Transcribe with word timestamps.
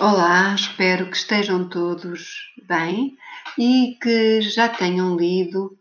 Olá, 0.00 0.54
espero 0.54 1.10
que 1.10 1.16
estejam 1.16 1.68
todos 1.68 2.52
bem 2.68 3.16
e 3.58 3.98
que 4.00 4.40
já 4.42 4.68
tenham 4.68 5.16
lido 5.16 5.76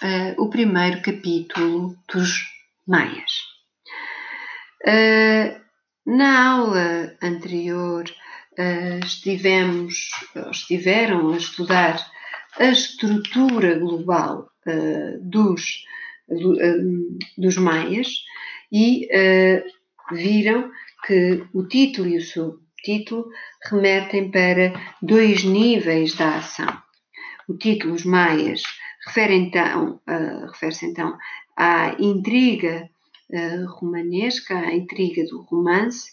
uh, 0.00 0.40
o 0.40 0.48
primeiro 0.48 1.02
capítulo 1.02 1.96
dos 2.06 2.38
Maias. 2.86 3.32
Uh, 4.86 5.60
na 6.06 6.50
aula 6.50 7.16
anterior 7.20 8.04
uh, 8.60 9.04
estivemos, 9.04 10.08
estiveram 10.52 11.32
a 11.32 11.36
estudar 11.36 11.98
a 12.60 12.66
estrutura 12.66 13.76
global 13.76 14.48
dos, 15.20 15.82
do, 16.28 16.54
dos 17.36 17.56
Maias 17.56 18.22
e 18.70 19.08
viram 20.12 20.70
que 21.04 21.44
o 21.52 21.66
título 21.66 22.08
e 22.08 22.18
o 22.18 22.20
subtítulo 22.78 23.28
remetem 23.64 24.30
para 24.30 24.72
dois 25.02 25.44
níveis 25.44 26.14
da 26.14 26.36
ação. 26.36 26.82
O 27.48 27.56
título, 27.56 27.94
os 27.94 28.04
Maias, 28.04 28.62
refere 29.06 29.34
então, 29.34 30.00
uh, 30.08 30.46
refere-se 30.46 30.86
então 30.86 31.16
à 31.56 31.96
intriga 31.98 32.88
uh, 33.30 33.66
romanesca, 33.78 34.58
à 34.58 34.74
intriga 34.74 35.24
do 35.24 35.42
romance, 35.42 36.12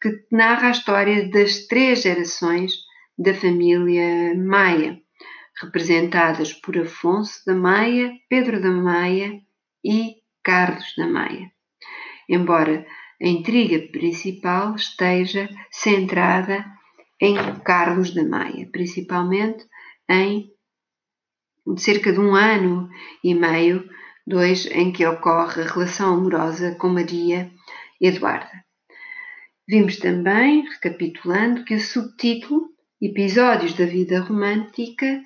que 0.00 0.24
narra 0.30 0.68
a 0.68 0.72
história 0.72 1.28
das 1.30 1.66
três 1.66 2.02
gerações 2.02 2.72
da 3.18 3.32
família 3.32 4.34
Maia, 4.34 5.00
representadas 5.62 6.52
por 6.52 6.76
Afonso 6.76 7.44
da 7.46 7.54
Maia, 7.54 8.12
Pedro 8.28 8.60
da 8.60 8.70
Maia 8.70 9.40
e 9.84 10.16
Carlos 10.42 10.92
da 10.96 11.06
Maia. 11.06 11.50
Embora 12.28 12.84
a 13.20 13.26
intriga 13.26 13.88
principal 13.92 14.74
esteja 14.74 15.48
centrada 15.70 16.64
em 17.20 17.36
Carlos 17.60 18.12
da 18.12 18.24
Maia, 18.24 18.68
principalmente 18.70 19.64
em 20.08 20.50
cerca 21.76 22.12
de 22.12 22.20
um 22.20 22.34
ano 22.34 22.88
e 23.22 23.34
meio, 23.34 23.88
dois, 24.26 24.66
em 24.66 24.92
que 24.92 25.06
ocorre 25.06 25.62
a 25.62 25.66
relação 25.66 26.14
amorosa 26.14 26.74
com 26.74 26.88
Maria 26.88 27.50
Eduarda. 28.00 28.64
Vimos 29.66 29.96
também, 29.96 30.68
recapitulando, 30.68 31.64
que 31.64 31.74
o 31.74 31.80
subtítulo 31.80 32.68
Episódios 33.00 33.74
da 33.74 33.86
Vida 33.86 34.20
Romântica 34.20 35.22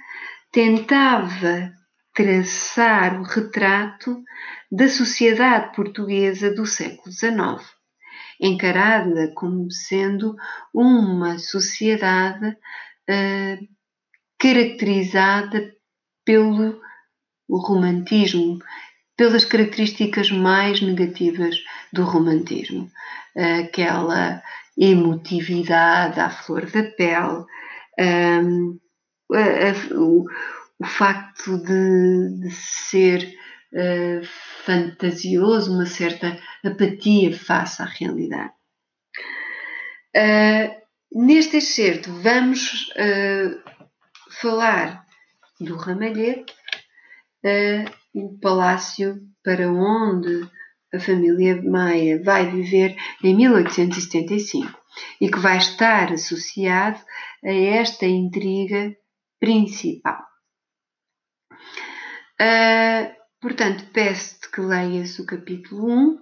tentava 0.53 1.73
traçar 2.15 3.21
o 3.21 3.25
retrato 3.25 4.23
da 4.71 4.89
sociedade 4.89 5.75
portuguesa 5.75 6.53
do 6.53 6.67
século 6.67 7.13
XIX 7.13 7.78
encarada 8.41 9.33
como 9.35 9.71
sendo 9.71 10.37
uma 10.73 11.39
sociedade 11.39 12.49
uh, 12.49 13.69
caracterizada 14.39 15.75
pelo 16.25 16.81
romantismo, 17.51 18.59
pelas 19.17 19.45
características 19.45 20.31
mais 20.31 20.81
negativas 20.81 21.57
do 21.93 22.05
romantismo, 22.05 22.91
aquela 23.35 24.43
emotividade 24.77 26.21
à 26.21 26.31
flor 26.31 26.67
da 26.67 26.85
pele, 26.85 27.45
um, 27.99 28.79
a, 29.33 29.39
a, 29.39 29.99
o, 29.99 30.25
o, 30.79 30.87
facto 30.87 31.59
de, 31.59 32.41
de 32.41 32.51
ser 32.53 33.35
uh, 33.73 34.25
fantasioso, 34.65 35.73
uma 35.73 35.87
certa 35.87 36.39
apatia 36.65 37.37
face 37.37 37.83
à 37.83 37.85
realidade. 37.85 38.53
Uh, 40.17 40.75
neste 41.13 41.59
excerto 41.59 42.13
vamos 42.23 42.89
uh, 42.91 43.63
falar 44.41 45.05
do 45.61 45.77
Ramalhete, 45.77 46.55
o 48.15 48.39
palácio 48.39 49.21
para 49.45 49.71
onde 49.71 50.49
a 50.93 50.99
família 50.99 51.61
Maia 51.63 52.23
vai 52.23 52.51
viver 52.51 52.97
em 53.23 53.35
1875 53.35 54.79
e 55.21 55.31
que 55.31 55.39
vai 55.39 55.59
estar 55.59 56.13
associado 56.13 57.01
a 57.45 57.53
esta 57.53 58.07
intriga 58.07 58.97
principal. 59.39 60.23
Uh, 62.41 63.18
Portanto, 63.41 63.85
peço-te 63.93 64.51
que 64.51 64.61
leias 64.61 65.19
o 65.21 65.27
capítulo 65.27 65.89
1. 65.89 66.19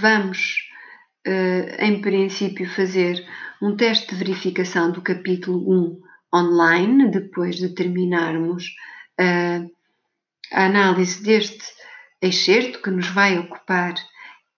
Vamos, 0.00 0.56
uh, 1.24 1.84
em 1.84 2.00
princípio, 2.00 2.68
fazer 2.68 3.24
um 3.62 3.76
teste 3.76 4.08
de 4.08 4.16
verificação 4.16 4.90
do 4.90 5.00
capítulo 5.00 5.58
1 5.70 6.00
online, 6.34 7.10
depois 7.12 7.56
de 7.56 7.72
terminarmos 7.72 8.64
uh, 9.20 9.70
a 10.52 10.64
análise 10.64 11.22
deste 11.22 11.64
excerto 12.20 12.82
que 12.82 12.90
nos 12.90 13.06
vai 13.08 13.38
ocupar 13.38 13.94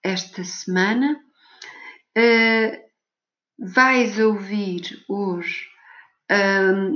esta 0.03 0.43
semana. 0.43 1.20
Uh, 2.16 2.75
vais 3.59 4.19
ouvir 4.19 5.04
hoje 5.06 5.69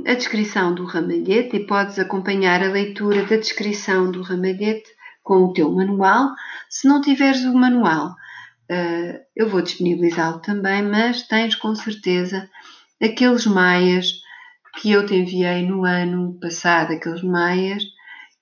a 0.05 0.13
descrição 0.13 0.73
do 0.73 0.85
ramalhete 0.85 1.57
e 1.57 1.67
podes 1.67 1.99
acompanhar 1.99 2.63
a 2.63 2.71
leitura 2.71 3.25
da 3.25 3.35
descrição 3.35 4.09
do 4.09 4.21
ramalhete 4.21 4.89
com 5.21 5.45
o 5.45 5.53
teu 5.53 5.69
manual. 5.69 6.29
Se 6.69 6.87
não 6.87 7.01
tiveres 7.01 7.43
o 7.43 7.53
manual, 7.53 8.11
uh, 8.71 9.19
eu 9.35 9.49
vou 9.49 9.61
disponibilizá-lo 9.61 10.39
também, 10.39 10.83
mas 10.83 11.23
tens 11.23 11.53
com 11.55 11.75
certeza 11.75 12.49
aqueles 13.03 13.45
maias 13.45 14.13
que 14.79 14.91
eu 14.91 15.05
te 15.05 15.15
enviei 15.15 15.63
no 15.63 15.83
ano 15.83 16.39
passado, 16.39 16.93
aqueles 16.93 17.21
maias 17.21 17.83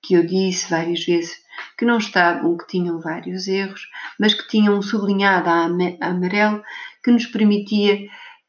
que 0.00 0.14
eu 0.14 0.24
disse 0.24 0.70
várias 0.70 1.04
vezes 1.04 1.34
que 1.76 1.84
não 1.84 1.98
estavam, 1.98 2.56
que 2.56 2.68
tinham 2.68 3.00
vários 3.00 3.48
erros, 3.48 3.88
mas 4.20 4.32
que 4.32 4.46
tinham 4.46 4.78
um 4.78 4.82
sublinhado 4.82 5.48
a 5.48 5.64
amarelo 6.08 6.62
que 7.02 7.10
nos 7.10 7.26
permitia 7.26 7.98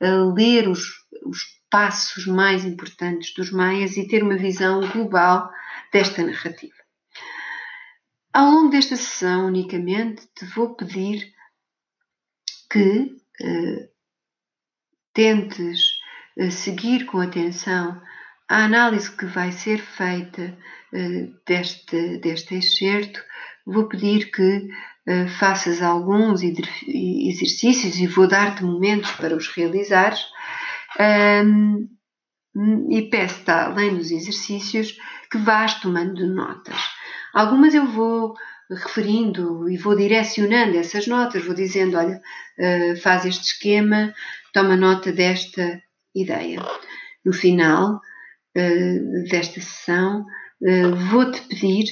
uh, 0.02 0.34
ler 0.34 0.68
os, 0.68 0.82
os 1.26 1.55
passos 1.70 2.26
mais 2.26 2.64
importantes 2.66 3.34
dos 3.34 3.52
maias 3.52 3.98
e 3.98 4.08
ter 4.08 4.24
uma 4.24 4.38
visão 4.38 4.88
global 4.88 5.50
desta 5.92 6.24
narrativa. 6.24 6.76
Ao 8.34 8.52
longo 8.52 8.70
desta 8.70 8.96
sessão, 8.96 9.48
unicamente, 9.48 10.28
te 10.36 10.46
vou 10.46 10.76
pedir 10.76 11.34
que 12.70 13.16
eh, 13.42 13.90
tentes 15.14 16.00
eh, 16.38 16.50
seguir 16.50 17.06
com 17.06 17.20
atenção 17.20 18.02
a 18.47 18.66
análise 18.66 19.09
que 19.16 19.26
vai 19.26 19.52
ser 19.52 19.80
feita 19.80 20.56
eh, 20.94 21.30
deste, 21.47 22.18
deste 22.18 22.56
excerto. 22.56 23.24
Vou 23.66 23.88
pedir 23.88 24.30
que 24.32 24.70
eh, 25.08 25.28
faças 25.28 25.82
alguns 25.82 26.42
exercícios 26.44 27.97
e 27.97 28.08
vou 28.08 28.28
dar-te 28.28 28.64
momentos 28.64 29.12
para 29.12 29.36
os 29.36 29.47
realizares 29.47 30.20
um, 31.00 31.88
e 32.90 33.02
peço-te, 33.10 33.52
além 33.52 33.98
dos 33.98 34.12
exercícios, 34.12 34.98
que 35.30 35.38
vás 35.38 35.80
tomando 35.82 36.26
notas. 36.28 36.78
Algumas 37.34 37.74
eu 37.74 37.86
vou 37.86 38.34
referindo 38.70 39.70
e 39.70 39.78
vou 39.78 39.96
direcionando 39.96 40.78
essas 40.78 41.06
notas, 41.08 41.46
vou 41.46 41.54
dizendo: 41.54 41.98
olha, 41.98 42.22
uh, 42.60 42.96
faz 43.02 43.26
este 43.26 43.44
esquema, 43.44 44.14
toma 44.54 44.76
nota 44.76 45.12
desta 45.12 45.82
ideia. 46.16 46.62
No 47.26 47.34
final 47.34 47.96
uh, 47.96 49.30
desta 49.30 49.60
sessão, 49.60 50.26
uh, 50.62 50.96
vou-te 51.12 51.42
pedir 51.42 51.86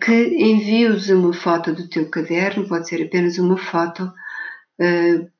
que 0.00 0.12
envies 0.12 1.08
uma 1.08 1.32
foto 1.32 1.72
do 1.72 1.88
teu 1.88 2.08
caderno, 2.08 2.68
pode 2.68 2.88
ser 2.88 3.02
apenas 3.02 3.38
uma 3.38 3.56
foto, 3.56 4.08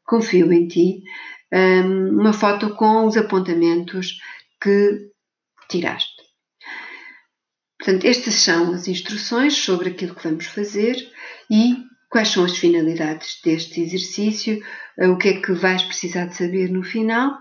confio 0.04 0.52
em 0.52 0.66
ti, 0.66 1.02
uma 1.54 2.32
foto 2.32 2.74
com 2.74 3.06
os 3.06 3.16
apontamentos 3.16 4.18
que 4.60 5.10
tiraste. 5.68 6.24
Portanto, 7.78 8.06
estas 8.06 8.34
são 8.34 8.72
as 8.72 8.88
instruções 8.88 9.56
sobre 9.56 9.90
aquilo 9.90 10.14
que 10.14 10.24
vamos 10.24 10.46
fazer 10.46 10.96
e 11.50 11.84
quais 12.08 12.28
são 12.28 12.44
as 12.44 12.56
finalidades 12.56 13.40
deste 13.44 13.80
exercício, 13.80 14.64
ah, 14.98 15.10
o 15.10 15.18
que 15.18 15.28
é 15.28 15.40
que 15.40 15.52
vais 15.52 15.82
precisar 15.82 16.26
de 16.26 16.36
saber 16.36 16.70
no 16.70 16.82
final, 16.82 17.38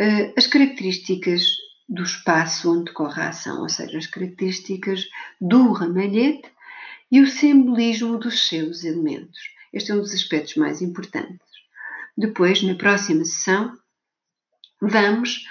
ah, 0.00 0.32
as 0.36 0.46
características 0.46 1.44
do 1.88 2.02
espaço 2.02 2.72
onde 2.72 2.86
decorre 2.86 3.20
a 3.20 3.28
ação, 3.28 3.60
ou 3.60 3.68
seja, 3.68 3.98
as 3.98 4.06
características 4.06 5.04
do 5.40 5.72
ramalhete 5.72 6.50
e 7.10 7.20
o 7.20 7.26
simbolismo 7.26 8.18
dos 8.18 8.48
seus 8.48 8.82
elementos. 8.82 9.38
Este 9.72 9.92
é 9.92 9.94
um 9.94 10.00
dos 10.00 10.14
aspectos 10.14 10.56
mais 10.56 10.80
importantes. 10.80 11.51
Depois, 12.16 12.62
na 12.62 12.74
próxima 12.74 13.24
sessão, 13.24 13.72
vamos 14.80 15.44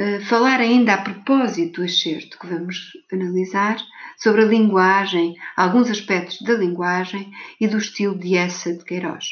uh, 0.00 0.20
falar 0.26 0.60
ainda 0.60 0.94
a 0.94 1.02
propósito 1.02 1.80
do 1.80 1.84
excerto 1.84 2.38
que 2.38 2.46
vamos 2.46 2.92
analisar 3.12 3.76
sobre 4.18 4.42
a 4.42 4.46
linguagem, 4.46 5.34
alguns 5.56 5.90
aspectos 5.90 6.40
da 6.42 6.54
linguagem 6.54 7.30
e 7.60 7.68
do 7.68 7.78
estilo 7.78 8.18
de 8.18 8.36
Essa 8.36 8.72
de 8.72 8.84
Queiroz, 8.84 9.26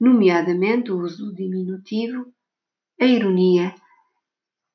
nomeadamente 0.00 0.90
o 0.90 0.98
uso 0.98 1.26
do 1.26 1.34
diminutivo 1.34 2.32
a 3.00 3.04
ironia, 3.04 3.74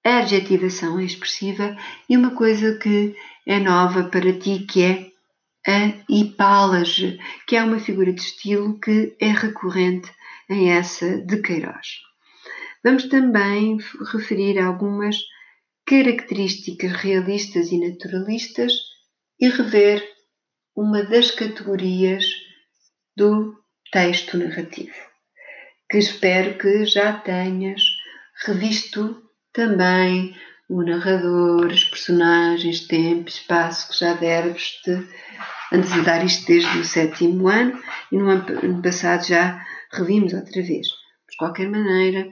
a 0.05 0.19
adjetivação 0.19 0.99
expressiva 0.99 1.75
e 2.09 2.15
uma 2.15 2.31
coisa 2.31 2.77
que 2.77 3.15
é 3.45 3.59
nova 3.59 4.05
para 4.05 4.31
ti, 4.33 4.59
que 4.59 4.81
é 4.81 5.11
a 5.65 5.93
hipálage, 6.09 7.19
que 7.47 7.55
é 7.55 7.63
uma 7.63 7.79
figura 7.79 8.11
de 8.11 8.21
estilo 8.21 8.79
que 8.79 9.15
é 9.19 9.27
recorrente 9.27 10.11
em 10.49 10.71
essa 10.71 11.17
de 11.17 11.41
Queiroz. 11.41 11.87
Vamos 12.83 13.05
também 13.05 13.77
referir 14.11 14.59
algumas 14.59 15.17
características 15.85 16.91
realistas 16.93 17.71
e 17.71 17.79
naturalistas 17.79 18.73
e 19.39 19.49
rever 19.49 20.03
uma 20.75 21.03
das 21.03 21.31
categorias 21.31 22.25
do 23.15 23.55
texto 23.91 24.37
narrativo, 24.37 24.95
que 25.89 25.97
espero 25.97 26.57
que 26.57 26.85
já 26.85 27.13
tenhas 27.13 27.81
revisto 28.45 29.21
também 29.51 30.35
o 30.67 30.81
narrador, 30.81 31.67
os 31.67 31.83
personagens, 31.83 32.87
tempo, 32.87 33.29
espaço, 33.29 33.89
que 33.89 33.99
já 33.99 34.13
deves-te 34.13 34.91
antes 35.71 35.93
de 35.93 36.01
dar 36.01 36.25
isto 36.25 36.47
desde 36.47 36.77
o 36.79 36.83
sétimo 36.83 37.47
ano 37.47 37.79
e 38.11 38.17
no 38.17 38.29
ano 38.29 38.81
passado 38.81 39.25
já 39.25 39.63
revimos 39.93 40.33
outra 40.33 40.61
vez. 40.61 40.87
De 41.29 41.37
qualquer 41.37 41.69
maneira, 41.69 42.27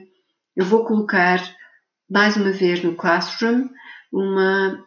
eu 0.56 0.64
vou 0.64 0.84
colocar 0.84 1.40
mais 2.10 2.36
uma 2.36 2.52
vez 2.52 2.82
no 2.82 2.94
Classroom 2.94 3.68
uma, 4.12 4.84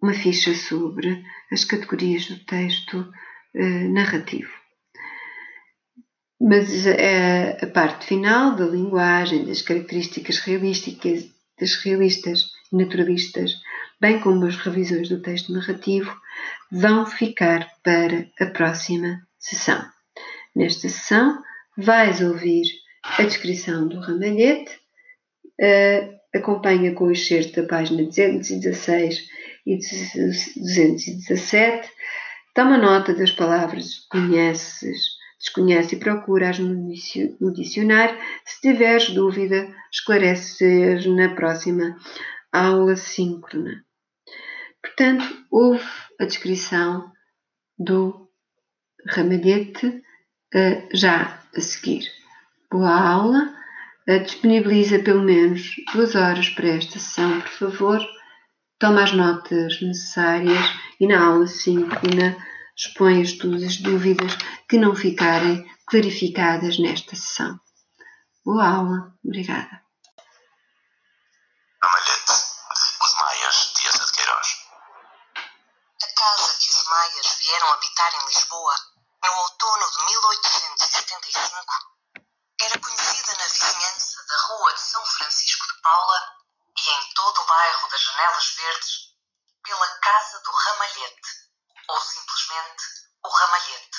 uma 0.00 0.14
ficha 0.14 0.54
sobre 0.54 1.24
as 1.50 1.64
categorias 1.64 2.26
do 2.26 2.38
texto 2.44 3.12
eh, 3.54 3.88
narrativo. 3.88 4.52
Mas 6.40 6.86
a, 6.86 7.64
a 7.64 7.66
parte 7.66 8.06
final 8.06 8.54
da 8.54 8.64
linguagem, 8.64 9.44
das 9.44 9.62
características 9.62 10.38
realísticas, 10.38 11.28
das 11.58 11.74
realistas 11.82 12.44
e 12.72 12.76
naturalistas, 12.76 13.54
bem 14.00 14.20
como 14.20 14.46
as 14.46 14.56
revisões 14.56 15.08
do 15.08 15.20
texto 15.20 15.52
narrativo, 15.52 16.16
vão 16.70 17.04
ficar 17.04 17.68
para 17.82 18.28
a 18.40 18.46
próxima 18.46 19.20
sessão. 19.38 19.97
Nesta 20.58 20.88
sessão, 20.88 21.40
vais 21.76 22.20
ouvir 22.20 22.64
a 23.16 23.22
descrição 23.22 23.86
do 23.86 24.00
ramalhete, 24.00 24.74
uh, 25.60 26.18
acompanha 26.34 26.92
com 26.96 27.04
o 27.04 27.12
excerto 27.12 27.62
da 27.62 27.68
página 27.68 28.02
216 28.02 29.20
e 29.64 29.76
217, 29.76 31.88
toma 32.56 32.76
nota 32.76 33.14
das 33.14 33.30
palavras 33.30 34.00
que 34.10 34.18
conheces 34.18 34.98
desconhece 35.38 35.94
e 35.94 36.00
procuras 36.00 36.58
no 36.58 37.54
dicionário. 37.54 38.18
Se 38.44 38.60
tiveres 38.60 39.10
dúvida, 39.10 39.72
esclareces 39.92 41.06
na 41.06 41.36
próxima 41.36 41.96
aula 42.52 42.96
síncrona. 42.96 43.84
Portanto, 44.82 45.24
houve 45.52 45.86
a 46.18 46.24
descrição 46.24 47.12
do 47.78 48.28
ramalhete 49.06 50.02
uh, 50.54 50.88
já 50.92 51.42
a 51.56 51.60
seguir. 51.60 52.04
Boa 52.70 52.90
aula. 52.90 53.54
Uh, 54.08 54.22
disponibiliza 54.22 54.98
pelo 55.00 55.22
menos 55.22 55.74
duas 55.92 56.14
horas 56.14 56.48
para 56.50 56.68
esta 56.68 56.98
sessão, 56.98 57.40
por 57.40 57.50
favor. 57.50 58.18
Toma 58.78 59.02
as 59.02 59.12
notas 59.12 59.80
necessárias 59.82 60.64
e 61.00 61.06
na 61.06 61.24
aula 61.24 61.46
síncrona 61.46 62.36
expõe 62.76 63.22
as 63.22 63.32
tuas 63.32 63.76
dúvidas 63.78 64.36
que 64.68 64.78
não 64.78 64.94
ficarem 64.94 65.68
clarificadas 65.86 66.78
nesta 66.78 67.16
sessão. 67.16 67.58
Boa 68.44 68.68
aula. 68.68 69.12
Obrigada. 69.24 69.82
Amalhete, 71.82 72.26
de 72.26 73.04
Os 73.04 73.14
Maias, 73.20 73.74
Essa 73.88 74.04
de 74.06 74.12
Queiroz. 74.12 74.48
A 76.02 76.06
casa 76.16 76.58
que 76.58 76.70
os 76.70 76.88
Maias 76.88 77.38
vieram 77.42 77.72
habitar 77.72 78.12
em 78.14 78.26
Lisboa 78.28 78.97
no 79.28 79.36
outono 79.40 79.90
de 79.90 80.04
1875 80.04 81.66
era 82.62 82.80
conhecida 82.80 83.34
na 83.34 83.46
vizinhança 83.46 84.24
da 84.26 84.36
Rua 84.46 84.72
de 84.72 84.80
São 84.80 85.04
Francisco 85.04 85.66
de 85.66 85.82
Paula 85.82 86.36
e 86.78 86.88
em 86.88 87.12
todo 87.12 87.42
o 87.42 87.44
bairro 87.44 87.88
das 87.90 88.00
Janelas 88.00 88.48
Verdes 88.54 89.14
pela 89.62 89.98
Casa 89.98 90.40
do 90.40 90.50
Ramalhete 90.50 91.28
ou 91.88 92.00
simplesmente 92.00 92.84
o 93.22 93.28
ramalhete. 93.28 93.98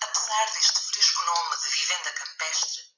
Apesar 0.00 0.50
deste 0.52 0.80
fresco 0.80 1.22
nome 1.24 1.56
de 1.58 1.68
vivenda 1.68 2.12
campestre, 2.12 2.89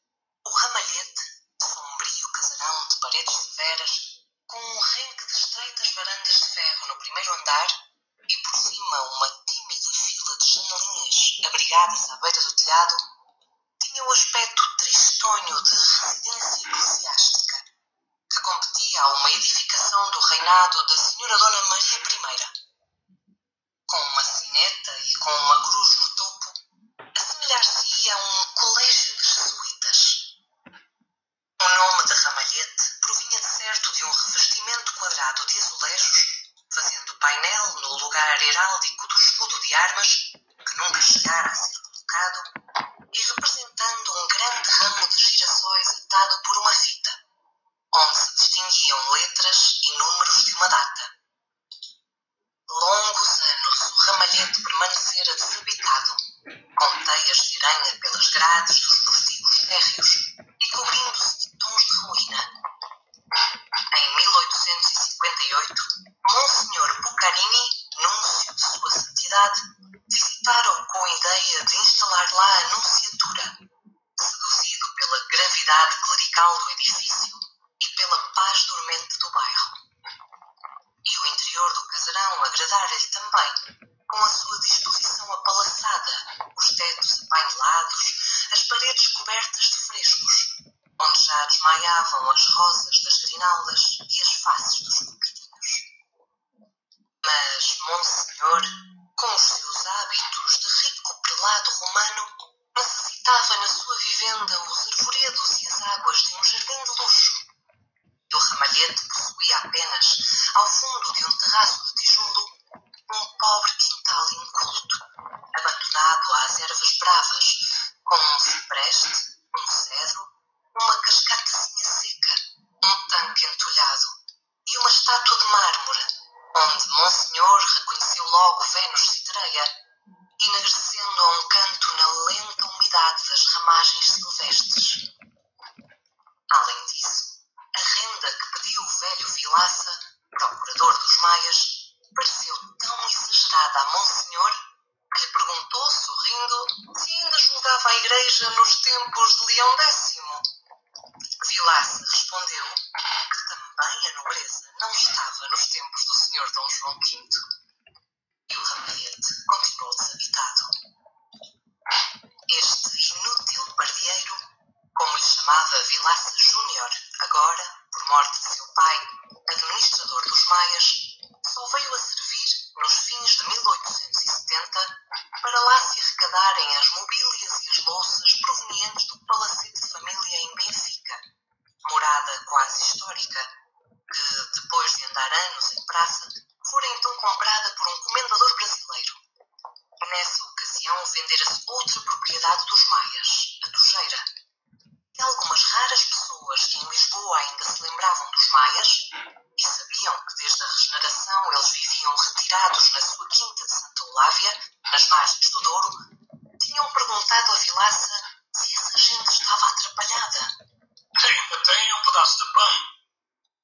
à 12.33 12.35
beira 12.35 12.87
do 12.87 13.12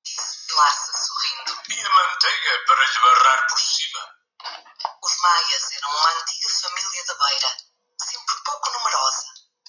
disse 0.02 0.52
Laça 0.54 0.96
sorrindo. 0.96 1.62
E 1.68 1.80
a 1.80 1.90
manteiga 1.90 2.64
para 2.66 2.84
esbarrar 2.84 3.46
por 3.48 3.60
cima. 3.60 4.18
Os 5.02 5.16
maias 5.18 5.72
eram 5.72 5.90
uma 5.90 6.10
antiga 6.10 6.48
família 6.60 7.04
da 7.04 7.14
beira, 7.14 7.56
sempre 8.00 8.34
pouco 8.44 8.70
numerosa, 8.70 9.24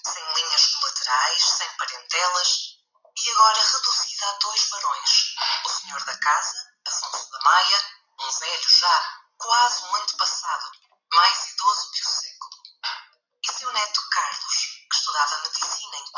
sem 0.06 0.32
linhas 0.34 0.66
colaterais, 0.66 1.42
sem 1.42 1.76
parentelas, 1.76 2.80
e 3.16 3.30
agora 3.30 3.62
reduzida 3.62 4.28
a 4.28 4.38
dois 4.38 4.68
varões, 4.70 5.34
o 5.64 5.68
senhor 5.68 6.04
da 6.04 6.18
casa, 6.18 6.56
Afonso 6.86 7.30
da 7.30 7.40
Maia, 7.40 7.84
um 8.20 8.30
velho 8.30 8.68
já, 8.68 9.22
quase 9.36 9.84
um 9.84 9.96
antepassado, 9.96 10.70
mais 11.12 11.48
idoso 11.48 11.90
que 11.90 12.02
o 12.02 12.08
século, 12.08 12.62
e 13.42 13.52
seu 13.52 13.72
neto 13.72 14.08
Carlos, 14.10 14.54
que 14.90 14.96
estudava 14.96 15.42
medicina 15.42 15.96
em 15.96 16.12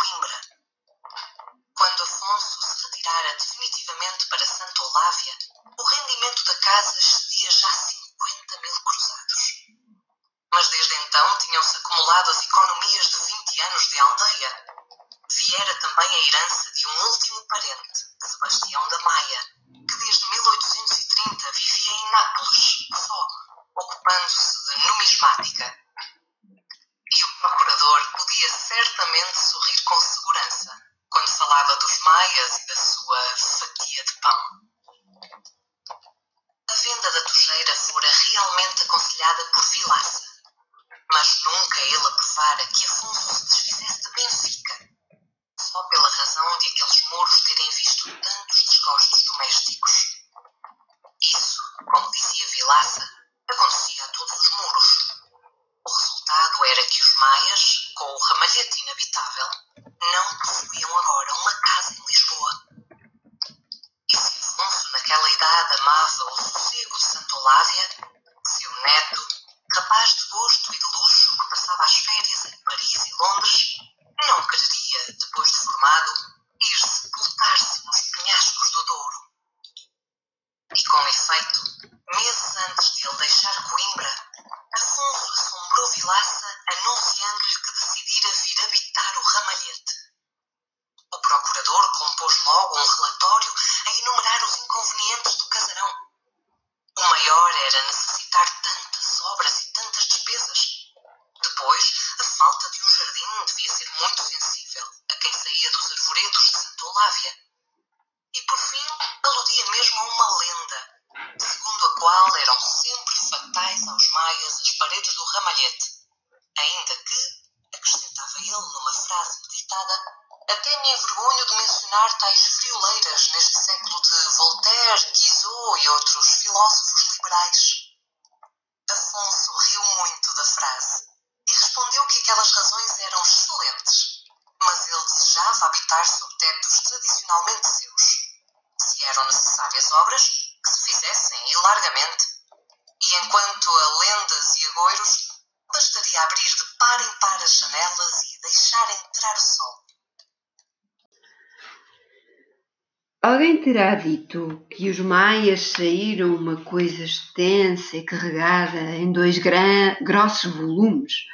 coisa 156.73 157.05
extensa 157.05 157.99
e 157.99 158.03
carregada 158.03 158.81
em 158.97 159.13
dois 159.13 159.37
gran... 159.37 159.95
grossos 160.01 160.55
volumes. 160.55 161.27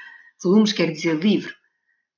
Volumes 0.42 0.72
quer 0.72 0.90
dizer 0.90 1.14
livro. 1.14 1.54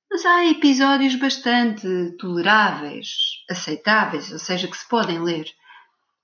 Mas 0.09 0.25
há 0.25 0.47
episódios 0.47 1.13
bastante 1.13 1.87
toleráveis, 2.17 3.07
aceitáveis, 3.47 4.31
ou 4.31 4.39
seja, 4.39 4.67
que 4.67 4.75
se 4.75 4.89
podem 4.89 5.21
ler. 5.21 5.45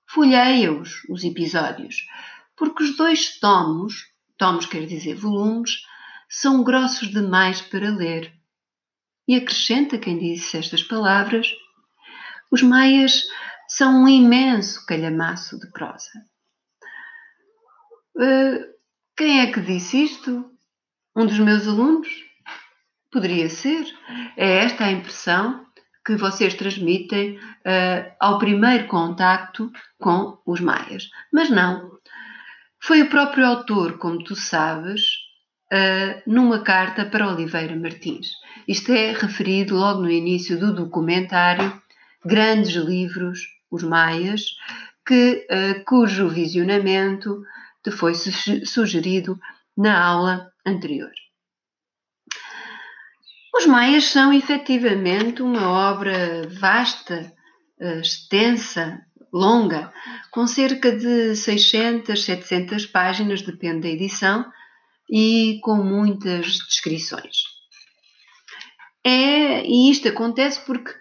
Folhei-os, 0.08 1.04
os 1.08 1.22
episódios, 1.22 2.04
porque 2.56 2.82
os 2.82 2.96
dois 2.96 3.38
tomos, 3.38 4.08
tomos 4.36 4.66
quer 4.66 4.84
dizer 4.84 5.14
volumes, 5.14 5.70
são 6.28 6.64
grossos 6.64 7.10
demais 7.12 7.60
para 7.60 7.90
ler. 7.90 8.34
E 9.28 9.36
acrescenta 9.36 9.98
quem 9.98 10.18
disse 10.18 10.56
estas 10.56 10.82
palavras: 10.82 11.46
os 12.50 12.60
maias 12.60 13.22
são 13.68 14.02
um 14.02 14.08
imenso 14.08 14.84
calhamaço 14.84 15.60
de 15.60 15.70
prosa. 15.70 16.10
Eh, 18.18 18.68
quem 19.16 19.40
é 19.40 19.52
que 19.52 19.60
disse 19.60 20.04
isto? 20.04 20.50
Um 21.14 21.26
dos 21.26 21.38
meus 21.38 21.66
alunos? 21.66 22.08
Poderia 23.10 23.48
ser. 23.48 23.86
É 24.36 24.64
esta 24.64 24.84
a 24.84 24.92
impressão 24.92 25.66
que 26.04 26.16
vocês 26.16 26.54
transmitem 26.54 27.36
uh, 27.36 28.12
ao 28.18 28.38
primeiro 28.38 28.86
contacto 28.86 29.70
com 29.98 30.38
os 30.46 30.60
maias. 30.60 31.08
Mas 31.32 31.50
não. 31.50 31.98
Foi 32.80 33.02
o 33.02 33.10
próprio 33.10 33.44
autor, 33.44 33.98
como 33.98 34.24
tu 34.24 34.34
sabes, 34.34 35.02
uh, 35.72 36.22
numa 36.26 36.60
carta 36.60 37.04
para 37.04 37.28
Oliveira 37.28 37.76
Martins. 37.76 38.28
Isto 38.66 38.92
é 38.92 39.12
referido 39.12 39.76
logo 39.76 40.00
no 40.00 40.10
início 40.10 40.58
do 40.58 40.74
documentário 40.74 41.78
Grandes 42.24 42.74
Livros, 42.74 43.40
os 43.70 43.82
Maias, 43.82 44.42
que, 45.06 45.46
uh, 45.50 45.84
cujo 45.84 46.28
visionamento 46.28 47.42
que 47.90 47.96
foi 47.96 48.14
sugerido 48.14 49.38
na 49.76 50.04
aula 50.04 50.52
anterior. 50.66 51.12
Os 53.56 53.66
Maias 53.66 54.04
são 54.04 54.32
efetivamente 54.32 55.42
uma 55.42 55.70
obra 55.70 56.48
vasta, 56.60 57.32
eh, 57.80 58.00
extensa, 58.00 59.00
longa, 59.32 59.92
com 60.30 60.46
cerca 60.46 60.92
de 60.92 61.34
600, 61.34 62.22
700 62.22 62.86
páginas, 62.86 63.42
depende 63.42 63.80
da 63.80 63.88
edição, 63.88 64.44
e 65.10 65.58
com 65.62 65.76
muitas 65.76 66.58
descrições. 66.68 67.44
É, 69.04 69.66
e 69.66 69.90
isto 69.90 70.08
acontece 70.08 70.60
porque 70.66 70.94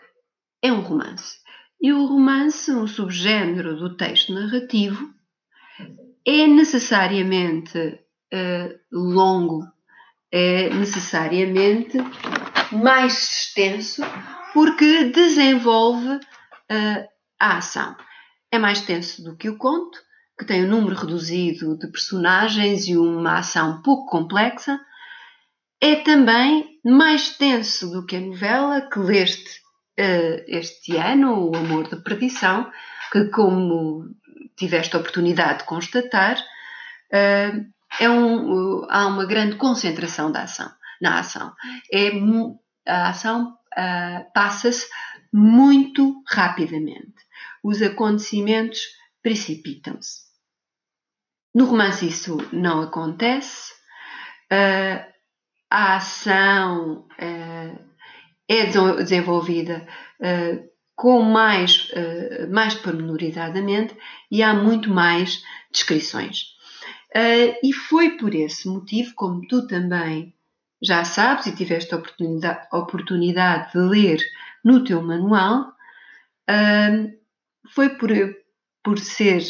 é 0.62 0.72
um 0.72 0.82
romance. 0.82 1.38
E 1.82 1.91
o 1.91 2.06
romance, 2.06 2.72
um 2.72 2.88
subgênero 2.88 3.77
do 3.77 3.96
texto 3.96 4.34
narrativo, 4.34 5.16
é 6.27 6.46
necessariamente 6.46 7.77
uh, 7.79 8.79
longo, 8.91 9.63
é 10.29 10.69
necessariamente 10.69 11.98
mais 12.69 13.13
extenso, 13.13 14.01
porque 14.53 15.05
desenvolve 15.05 16.15
uh, 16.15 17.07
a 17.39 17.57
ação. 17.57 17.96
É 18.51 18.60
mais 18.60 18.79
extenso 18.79 19.24
do 19.24 19.38
que 19.38 19.50
o 19.50 19.57
conto, 19.57 19.98
que 20.38 20.46
tem 20.46 20.65
um 20.65 20.67
número 20.67 20.98
reduzido 20.98 21.77
de 21.77 21.88
personagens 21.88 22.88
e 22.89 22.98
uma 22.98 23.39
ação 23.39 23.81
pouco 23.81 24.12
complexa. 24.12 24.77
É 25.79 25.96
também 25.96 26.77
mais 26.84 27.22
extenso 27.22 27.89
do 27.89 28.05
que 28.05 28.17
a 28.17 28.19
novela 28.19 28.81
que 28.81 29.00
leste 29.00 29.62
uh, 29.98 30.43
este 30.46 30.98
ano, 30.98 31.50
O 31.50 31.55
Amor 31.55 31.88
da 31.88 31.96
Perdição, 31.98 32.69
que, 33.13 33.25
como 33.29 34.05
tiveste 34.58 34.96
a 34.96 35.00
oportunidade 35.00 35.60
de 35.60 35.66
constatar, 35.66 36.38
uh, 36.38 37.66
é 38.00 38.10
um, 38.10 38.82
uh, 38.82 38.88
há 38.90 39.08
uma 39.08 39.26
grande 39.26 39.56
concentração 39.56 40.32
da 40.32 40.44
ação, 40.44 40.70
na 41.02 41.20
ação. 41.20 41.54
É, 41.94 42.12
a 42.86 43.10
ação 43.10 43.56
passa-se 44.34 44.88
muito 45.32 46.24
rapidamente. 46.28 47.14
Os 47.64 47.82
acontecimentos 47.82 48.80
precipitam-se. 49.22 50.24
No 51.54 51.66
romance 51.66 52.08
isso 52.08 52.38
não 52.52 52.82
acontece. 52.82 53.74
a 55.70 55.96
ação 55.96 57.08
é 58.48 58.66
desenvolvida 58.66 59.86
uh, 60.22 60.76
com 60.98 61.22
mais, 61.22 61.92
uh, 61.92 62.51
mais 62.51 62.74
pormenorizadamente 62.74 63.96
e 64.32 64.42
há 64.42 64.51
muito 64.56 64.89
mais 64.89 65.44
descrições. 65.72 66.56
Uh, 67.16 67.54
e 67.63 67.72
foi 67.72 68.18
por 68.18 68.34
esse 68.34 68.68
motivo, 68.68 69.13
como 69.13 69.48
tu 69.48 69.68
também 69.68 70.34
já 70.82 71.06
sabes 71.06 71.46
e 71.46 71.56
tiveste 71.56 71.94
a 71.94 71.98
oportunidade, 71.98 72.68
oportunidade 72.74 73.72
de 73.74 73.77
ler 73.77 74.20
no 74.66 74.84
teu 74.84 75.01
manual, 75.01 75.74
foi 77.74 77.89
por, 77.89 78.10
por 78.84 79.00
ser 79.00 79.42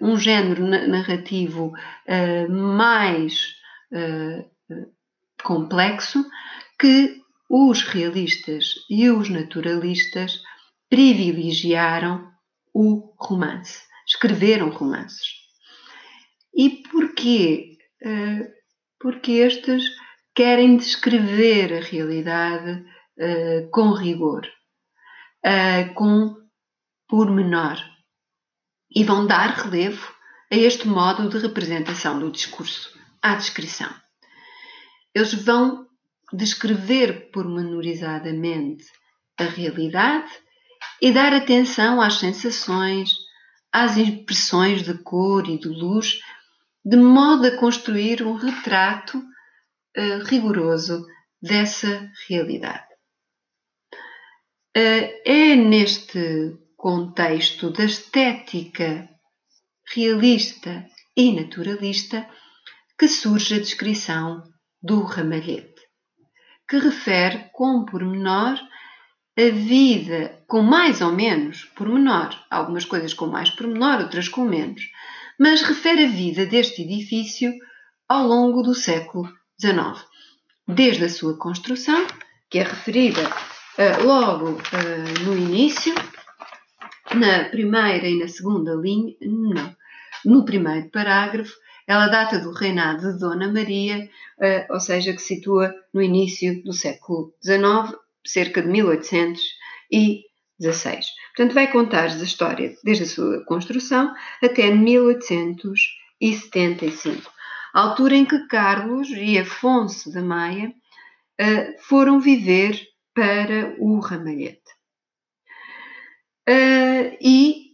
um 0.00 0.16
género 0.16 0.64
narrativo 0.64 1.72
mais 2.48 3.54
complexo 5.42 6.24
que 6.78 7.20
os 7.50 7.82
realistas 7.82 8.76
e 8.88 9.10
os 9.10 9.28
naturalistas 9.28 10.40
privilegiaram 10.90 12.30
o 12.74 13.14
romance, 13.16 13.80
escreveram 14.06 14.70
romances. 14.70 15.40
E 16.52 16.82
porquê? 16.90 17.78
Eh, 18.02 18.52
porque 18.98 19.32
estes 19.32 19.84
querem 20.34 20.76
descrever 20.76 21.72
a 21.72 21.80
realidade 21.80 22.84
eh, 23.18 23.68
com 23.70 23.92
rigor, 23.92 24.46
eh, 25.44 25.84
com 25.94 26.36
pormenor, 27.08 27.78
e 28.90 29.04
vão 29.04 29.26
dar 29.26 29.50
relevo 29.50 30.12
a 30.52 30.56
este 30.56 30.88
modo 30.88 31.28
de 31.28 31.38
representação 31.38 32.18
do 32.18 32.30
discurso, 32.32 32.98
à 33.22 33.36
descrição. 33.36 33.90
Eles 35.14 35.32
vão 35.32 35.86
descrever 36.32 37.30
pormenorizadamente 37.30 38.84
a 39.38 39.44
realidade 39.44 40.30
e 41.00 41.12
dar 41.12 41.32
atenção 41.32 42.00
às 42.00 42.14
sensações, 42.14 43.12
às 43.72 43.96
impressões 43.96 44.82
de 44.82 44.94
cor 45.02 45.48
e 45.48 45.58
de 45.58 45.68
luz, 45.68 46.18
de 46.84 46.96
modo 46.96 47.46
a 47.46 47.56
construir 47.56 48.22
um 48.22 48.34
retrato 48.34 49.18
uh, 49.18 50.24
rigoroso 50.24 51.06
dessa 51.42 52.10
realidade. 52.28 52.86
Uh, 54.76 55.10
é 55.24 55.56
neste 55.56 56.56
contexto 56.76 57.70
da 57.70 57.84
estética 57.84 59.08
realista 59.92 60.86
e 61.16 61.32
naturalista 61.32 62.28
que 62.98 63.08
surge 63.08 63.56
a 63.56 63.58
descrição 63.58 64.42
do 64.82 65.02
ramalhete 65.02 65.80
que 66.70 66.78
refere 66.78 67.50
com 67.52 67.84
pormenor 67.84 68.56
a 69.40 69.50
vida, 69.50 70.38
com 70.46 70.62
mais 70.62 71.00
ou 71.00 71.12
menos 71.12 71.64
pormenor, 71.76 72.30
algumas 72.50 72.84
coisas 72.84 73.14
com 73.14 73.26
mais 73.26 73.50
pormenor, 73.50 74.00
outras 74.00 74.28
com 74.28 74.44
menos, 74.44 74.82
mas 75.38 75.62
refere 75.62 76.04
a 76.04 76.08
vida 76.08 76.44
deste 76.46 76.82
edifício 76.82 77.52
ao 78.08 78.26
longo 78.26 78.62
do 78.62 78.74
século 78.74 79.32
XIX, 79.60 80.04
desde 80.68 81.04
a 81.04 81.08
sua 81.08 81.36
construção, 81.38 82.06
que 82.50 82.58
é 82.58 82.64
referida 82.64 83.22
uh, 83.28 84.04
logo 84.04 84.50
uh, 84.50 85.24
no 85.24 85.36
início, 85.36 85.94
na 87.14 87.44
primeira 87.44 88.06
e 88.06 88.18
na 88.18 88.28
segunda 88.28 88.74
linha, 88.74 89.14
não, 89.22 89.76
no 90.24 90.44
primeiro 90.44 90.90
parágrafo, 90.90 91.54
ela 91.86 92.08
data 92.08 92.38
do 92.38 92.52
reinado 92.52 93.12
de 93.12 93.18
Dona 93.18 93.50
Maria, 93.50 94.08
eh, 94.40 94.64
ou 94.70 94.78
seja, 94.78 95.12
que 95.12 95.20
situa 95.20 95.74
no 95.92 96.00
início 96.00 96.62
do 96.62 96.72
século 96.72 97.34
XIX, 97.42 97.98
cerca 98.26 98.62
de 98.62 98.68
1816. 98.68 101.06
Portanto, 101.34 101.54
vai 101.54 101.70
contar 101.70 102.04
a 102.04 102.22
história 102.22 102.74
desde 102.84 103.04
a 103.04 103.06
sua 103.06 103.44
construção 103.44 104.14
até 104.42 104.70
1875, 104.70 107.32
altura 107.72 108.16
em 108.16 108.24
que 108.24 108.46
Carlos 108.46 109.08
e 109.10 109.38
Afonso 109.38 110.12
da 110.12 110.22
Maia 110.22 110.72
eh, 111.38 111.76
foram 111.80 112.20
viver 112.20 112.80
para 113.14 113.74
o 113.78 114.00
Ramalhete. 114.00 114.60
Eh, 116.46 117.18
e 117.20 117.70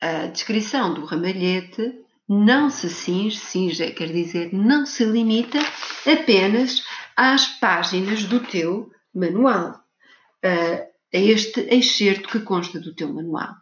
a 0.00 0.26
descrição 0.26 0.94
do 0.94 1.04
Ramalhete 1.04 1.98
não 2.28 2.70
se 2.70 2.88
cinge, 2.88 3.36
cinge 3.36 3.90
quer 3.90 4.12
dizer 4.12 4.54
não 4.54 4.86
se 4.86 5.04
limita 5.04 5.58
apenas 6.06 6.84
às 7.16 7.46
páginas 7.58 8.24
do 8.24 8.40
teu 8.40 8.90
manual, 9.14 9.80
a 10.42 11.18
este 11.18 11.60
excerto 11.74 12.28
que 12.28 12.40
consta 12.40 12.78
do 12.78 12.94
teu 12.94 13.12
manual. 13.12 13.54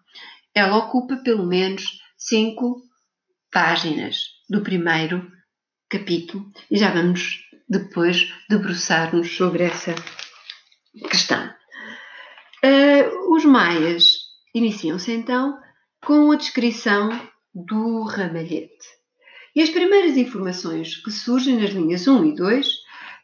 Ela 0.54 0.76
ocupa 0.76 1.16
pelo 1.16 1.46
menos 1.46 1.98
cinco 2.16 2.82
páginas 3.50 4.24
do 4.48 4.62
primeiro 4.62 5.30
capítulo 5.88 6.50
e 6.70 6.76
já 6.76 6.90
vamos 6.90 7.40
depois 7.68 8.32
debruçar-nos 8.48 9.36
sobre 9.36 9.64
essa 9.64 9.94
questão. 11.10 11.48
Uh, 12.64 13.34
os 13.34 13.44
maias 13.44 14.16
iniciam-se 14.54 15.12
então 15.12 15.58
com 16.04 16.30
a 16.30 16.36
descrição 16.36 17.10
do 17.54 18.02
ramalhete. 18.02 18.98
E 19.54 19.62
as 19.62 19.70
primeiras 19.70 20.16
informações 20.16 20.96
que 20.96 21.10
surgem 21.10 21.56
nas 21.56 21.70
linhas 21.70 22.06
1 22.06 22.24
e 22.26 22.34
2 22.34 22.68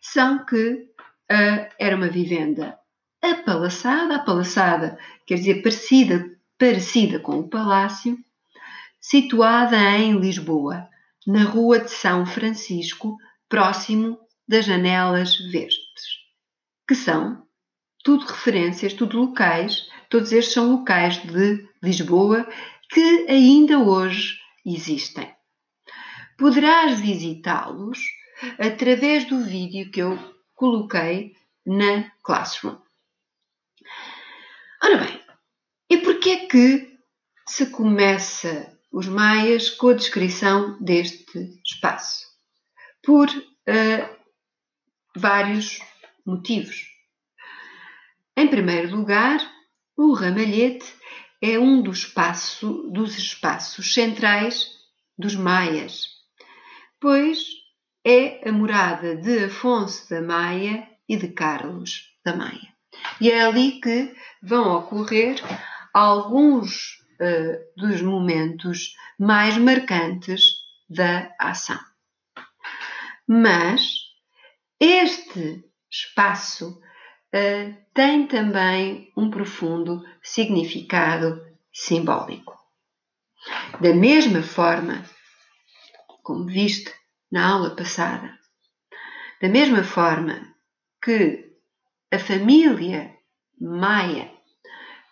são 0.00 0.44
que 0.44 0.93
uh, 1.30 1.68
era 1.78 1.96
uma 1.96 2.08
vivenda 2.08 2.78
apalaçada, 3.22 4.16
apalaçada 4.16 4.98
quer 5.26 5.36
dizer 5.36 5.62
parecida, 5.62 6.24
parecida 6.58 7.18
com 7.18 7.38
o 7.38 7.48
palácio, 7.48 8.18
situada 9.00 9.76
em 9.98 10.18
Lisboa, 10.18 10.88
na 11.26 11.44
Rua 11.44 11.80
de 11.80 11.90
São 11.90 12.26
Francisco, 12.26 13.16
próximo 13.48 14.18
das 14.46 14.66
Janelas 14.66 15.36
Verdes, 15.50 15.78
que 16.86 16.94
são 16.94 17.42
tudo 18.02 18.26
referências, 18.26 18.92
tudo 18.92 19.18
locais, 19.18 19.88
todos 20.10 20.30
estes 20.32 20.52
são 20.52 20.70
locais 20.70 21.16
de 21.22 21.66
Lisboa 21.82 22.46
que 22.90 23.26
ainda 23.28 23.78
hoje 23.78 24.38
existem. 24.64 25.34
Poderás 26.36 27.00
visitá-los 27.00 27.98
através 28.58 29.24
do 29.24 29.42
vídeo 29.42 29.90
que 29.90 30.00
eu 30.00 30.33
coloquei 30.54 31.36
na 31.66 32.10
Classroom. 32.22 32.76
Ora 34.82 34.98
bem, 34.98 35.20
e 35.90 35.98
porquê 35.98 36.30
é 36.30 36.46
que 36.46 36.98
se 37.46 37.70
começa 37.70 38.78
os 38.92 39.08
maias 39.08 39.70
com 39.70 39.88
a 39.88 39.94
descrição 39.94 40.80
deste 40.82 41.60
espaço? 41.64 42.26
Por 43.02 43.28
uh, 43.28 44.16
vários 45.16 45.80
motivos. 46.24 46.90
primeiro 48.48 48.94
lugar, 48.94 49.38
o 49.96 50.12
ramalhete 50.12 50.92
é 51.40 51.58
um 51.58 51.82
dos, 51.82 51.98
espaço, 51.98 52.90
dos 52.90 53.16
espaços 53.16 53.92
centrais 53.92 54.70
dos 55.16 55.34
maias, 55.34 56.04
pois 56.98 57.63
é 58.04 58.46
a 58.46 58.52
morada 58.52 59.16
de 59.16 59.44
Afonso 59.46 60.10
da 60.10 60.20
Maia 60.20 60.86
e 61.08 61.16
de 61.16 61.28
Carlos 61.28 62.14
da 62.24 62.36
Maia. 62.36 62.74
E 63.20 63.30
é 63.30 63.42
ali 63.42 63.80
que 63.80 64.14
vão 64.42 64.76
ocorrer 64.76 65.36
alguns 65.92 66.98
uh, 67.20 67.80
dos 67.80 68.02
momentos 68.02 68.94
mais 69.18 69.56
marcantes 69.56 70.52
da 70.88 71.34
ação. 71.38 71.80
Mas 73.26 74.00
este 74.78 75.64
espaço 75.90 76.78
uh, 77.34 77.76
tem 77.94 78.26
também 78.26 79.10
um 79.16 79.30
profundo 79.30 80.04
significado 80.22 81.42
simbólico. 81.72 82.54
Da 83.80 83.94
mesma 83.94 84.42
forma, 84.42 85.04
como 86.22 86.46
viste 86.46 86.92
na 87.30 87.48
aula 87.52 87.74
passada, 87.76 88.30
da 89.40 89.48
mesma 89.48 89.82
forma 89.82 90.54
que 91.02 91.52
a 92.10 92.18
família 92.18 93.14
maia 93.60 94.30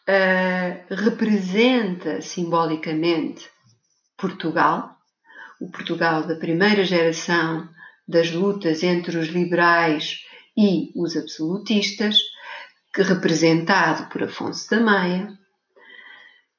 uh, 0.09 0.95
representa 0.95 2.21
simbolicamente 2.21 3.49
Portugal, 4.17 4.97
o 5.61 5.71
Portugal 5.71 6.27
da 6.27 6.37
primeira 6.37 6.85
geração 6.85 7.69
das 8.07 8.31
lutas 8.31 8.83
entre 8.83 9.19
os 9.19 9.29
liberais 9.29 10.21
e 10.57 10.93
os 10.97 11.17
absolutistas, 11.17 12.19
que, 12.95 13.03
representado 13.03 14.09
por 14.11 14.23
Afonso 14.23 14.69
da 14.71 14.81
Maia, 14.81 15.29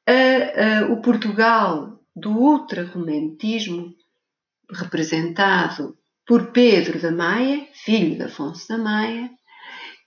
uh, 0.10 0.90
uh, 0.90 0.94
o 0.94 1.02
Portugal 1.02 2.00
do 2.16 2.32
ultrarromantismo, 2.32 3.94
representado 4.72 5.98
por 6.26 6.52
Pedro 6.52 7.00
da 7.00 7.12
Maia, 7.12 7.68
filho 7.74 8.16
de 8.16 8.24
Afonso 8.24 8.68
da 8.68 8.78
Maia, 8.78 9.30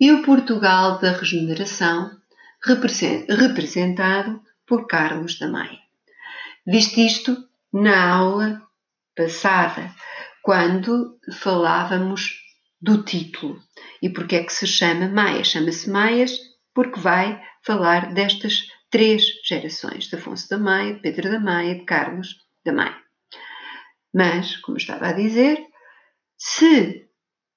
e 0.00 0.12
o 0.12 0.22
Portugal 0.22 0.98
da 0.98 1.12
Regeneração, 1.12 2.10
representado 3.28 4.40
por 4.66 4.86
Carlos 4.86 5.38
da 5.38 5.48
Maia. 5.48 5.78
Viste 6.66 7.04
isto 7.04 7.36
na 7.72 8.12
aula 8.12 8.62
passada, 9.16 9.94
quando 10.42 11.18
falávamos 11.32 12.34
do 12.80 13.02
título. 13.02 13.60
E 14.02 14.08
porque 14.10 14.36
é 14.36 14.44
que 14.44 14.52
se 14.52 14.66
chama 14.66 15.08
Maia? 15.08 15.42
Chama-se 15.44 15.90
Maias 15.90 16.38
porque 16.74 17.00
vai 17.00 17.42
falar 17.64 18.12
destas 18.12 18.68
três 18.90 19.24
gerações, 19.44 20.04
de 20.04 20.16
Afonso 20.16 20.48
da 20.48 20.58
Maia, 20.58 20.98
Pedro 21.02 21.30
da 21.30 21.40
Maia, 21.40 21.74
de 21.74 21.84
Carlos 21.84 22.36
da 22.64 22.72
Maia. 22.72 23.05
Mas, 24.16 24.56
como 24.62 24.78
estava 24.78 25.08
a 25.08 25.12
dizer, 25.12 25.62
se 26.38 27.06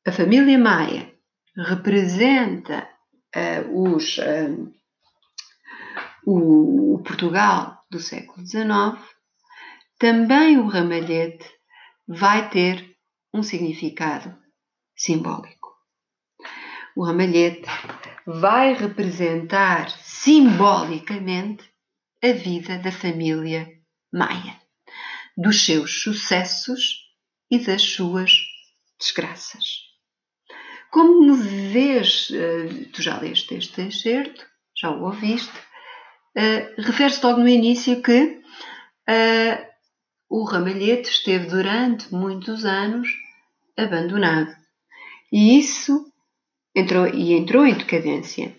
a 0.06 0.12
família 0.12 0.60
Maia 0.60 1.10
representa 1.56 2.86
uh, 3.34 3.94
os, 3.96 4.18
uh, 4.18 4.74
o, 6.26 6.96
o, 6.96 7.00
Portugal 7.02 7.86
do 7.90 8.02
século 8.02 8.46
XIX, 8.46 9.00
também 9.98 10.58
o 10.58 10.68
ramalhete 10.68 11.50
vai 12.06 12.50
ter 12.50 12.94
um 13.34 13.42
significado 13.42 14.38
simbólico. 14.98 15.70
O 16.94 17.06
ramalhete 17.06 17.70
vai 18.28 18.74
representar 18.74 19.90
simbolicamente 19.92 21.64
a 22.22 22.34
vida 22.34 22.78
da 22.80 22.92
família 22.92 23.80
Maia, 24.12 24.59
dos 25.40 25.66
seus 25.66 26.02
sucessos 26.02 27.08
e 27.50 27.58
das 27.60 27.82
suas 27.82 28.32
desgraças. 29.00 29.88
Como 30.92 31.34
vês, 31.34 32.30
eh, 32.32 32.86
tu 32.92 33.02
já 33.02 33.18
leste 33.20 33.56
este 33.56 33.82
excerto, 33.84 34.46
já 34.76 34.92
o 34.92 35.04
ouviste, 35.04 35.58
uh, 36.36 36.82
refere-se 36.82 37.26
logo 37.26 37.40
no 37.40 37.48
início 37.48 38.02
que 38.02 38.42
uh, 39.10 39.70
o 40.30 40.44
ramalhete 40.44 41.10
esteve 41.10 41.48
durante 41.48 42.14
muitos 42.14 42.66
anos 42.66 43.08
abandonado. 43.78 44.56
E 45.32 45.58
isso 45.58 46.12
entrou, 46.76 47.08
e 47.08 47.34
entrou 47.34 47.66
em 47.66 47.76
decadência. 47.76 48.56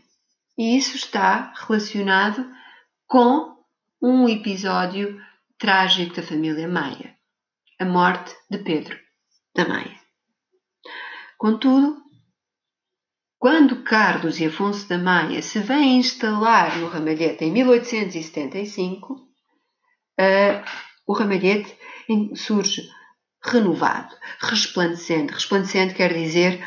E 0.57 0.77
isso 0.77 0.97
está 0.97 1.53
relacionado 1.57 2.51
com 3.07 3.57
um 4.01 4.29
episódio 4.29 5.21
trágico 5.61 6.17
da 6.17 6.23
família 6.23 6.67
Maia, 6.67 7.15
a 7.79 7.85
morte 7.85 8.35
de 8.51 8.59
Pedro 8.59 8.99
da 9.55 9.69
Maia. 9.69 10.01
Contudo, 11.37 12.03
quando 13.39 13.85
Carlos 13.85 14.41
e 14.41 14.47
Afonso 14.47 14.89
da 14.89 14.97
Maia 14.97 15.43
se 15.43 15.59
vêm 15.61 15.99
instalar 15.99 16.79
no 16.79 16.89
Ramalhete 16.89 17.45
em 17.45 17.53
1875, 17.53 19.13
uh, 19.13 19.21
o 21.07 21.13
Ramalhete 21.13 21.77
surge 22.35 22.89
renovado, 23.45 24.17
resplandecente. 24.41 25.35
Resplandecente 25.35 25.95
quer 25.95 26.15
dizer 26.15 26.59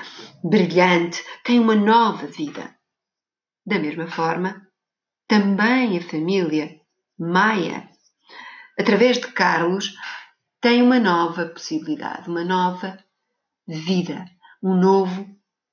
brilhante, 0.43 1.23
tem 1.43 1.59
uma 1.59 1.75
nova 1.75 2.27
vida. 2.27 2.75
Da 3.65 3.79
mesma 3.79 4.05
forma, 4.05 4.67
também 5.27 5.97
a 5.97 6.01
família 6.01 6.79
Maia, 7.17 7.89
através 8.77 9.17
de 9.17 9.27
Carlos, 9.31 9.95
tem 10.61 10.81
uma 10.81 10.99
nova 10.99 11.47
possibilidade, 11.47 12.29
uma 12.29 12.43
nova 12.43 12.97
vida, 13.67 14.25
um 14.61 14.75
novo 14.75 15.27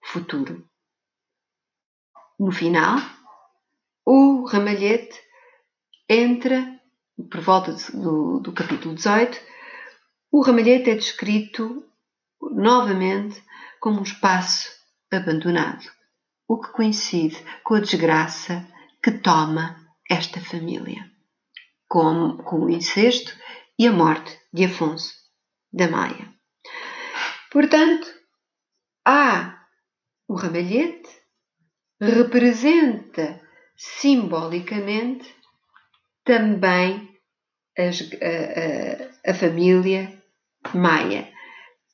futuro. 0.04 0.68
No 2.38 2.50
final, 2.50 2.96
o 4.04 4.44
ramalhete 4.46 5.16
entra, 6.08 6.80
por 7.30 7.40
volta 7.40 7.72
do, 7.92 8.40
do 8.40 8.52
capítulo 8.52 8.94
18, 8.94 9.40
o 10.32 10.42
ramalhete 10.42 10.90
é 10.90 10.94
descrito 10.94 11.84
novamente 12.40 13.42
como 13.80 14.00
um 14.00 14.02
espaço 14.02 14.68
abandonado, 15.12 15.84
o 16.48 16.60
que 16.60 16.72
coincide 16.72 17.36
com 17.62 17.74
a 17.74 17.80
desgraça 17.80 18.66
que 19.02 19.12
toma 19.12 19.76
esta 20.08 20.40
família, 20.40 21.10
com, 21.90 22.36
com 22.36 22.60
o 22.60 22.70
incesto 22.70 23.36
e 23.76 23.88
a 23.88 23.92
morte 23.92 24.38
de 24.52 24.64
Afonso 24.64 25.12
da 25.72 25.88
Maia. 25.88 26.32
Portanto, 27.50 28.06
há 29.04 29.58
o 30.28 30.34
ramalhete 30.34 31.10
representa 32.00 33.42
simbolicamente 33.76 35.34
também 36.24 37.10
as, 37.76 38.00
a, 38.00 39.28
a, 39.28 39.32
a, 39.32 39.34
família 39.34 40.22
Maia. 40.72 41.28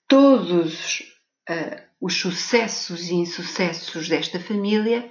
Todos 0.06 1.00
uh, 1.48 1.82
os 1.98 2.20
sucessos 2.20 3.08
e 3.08 3.14
insucessos 3.14 4.10
desta 4.10 4.38
família 4.38 5.10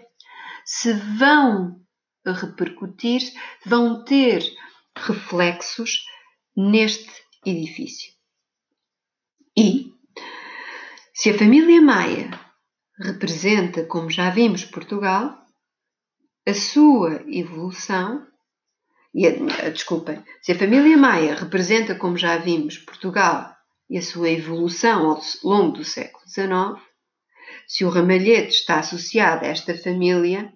se 0.63 0.93
vão 0.93 1.81
repercutir, 2.23 3.21
vão 3.65 4.03
ter 4.03 4.43
reflexos 4.95 6.03
neste 6.55 7.11
edifício. 7.45 8.13
E, 9.57 9.93
se 11.13 11.29
a 11.29 11.37
família 11.37 11.81
Maia 11.81 12.29
representa, 12.99 13.85
como 13.85 14.09
já 14.09 14.29
vimos, 14.29 14.65
Portugal, 14.65 15.37
a 16.47 16.53
sua 16.53 17.23
evolução, 17.27 18.25
e 19.13 19.25
a, 19.27 19.69
desculpem, 19.69 20.23
se 20.41 20.51
a 20.51 20.57
família 20.57 20.97
Maia 20.97 21.35
representa, 21.35 21.95
como 21.95 22.17
já 22.17 22.37
vimos, 22.37 22.77
Portugal 22.77 23.55
e 23.89 23.97
a 23.97 24.01
sua 24.01 24.29
evolução 24.29 25.09
ao 25.09 25.21
longo 25.43 25.77
do 25.77 25.83
século 25.83 26.27
XIX, 26.27 26.81
se 27.67 27.83
o 27.85 27.89
ramalhete 27.89 28.49
está 28.49 28.79
associado 28.79 29.45
a 29.45 29.47
esta 29.47 29.75
família 29.77 30.53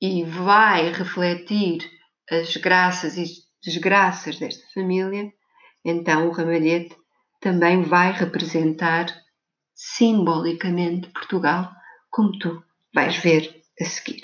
e 0.00 0.24
vai 0.24 0.92
refletir 0.92 1.88
as 2.30 2.56
graças 2.56 3.16
e 3.16 3.24
desgraças 3.64 4.38
desta 4.38 4.64
família, 4.72 5.32
então 5.84 6.28
o 6.28 6.32
ramalhete 6.32 6.96
também 7.40 7.82
vai 7.82 8.12
representar 8.12 9.06
simbolicamente 9.74 11.08
Portugal, 11.08 11.70
como 12.10 12.38
tu 12.38 12.62
vais 12.94 13.16
ver 13.16 13.62
a 13.80 13.84
seguir. 13.84 14.20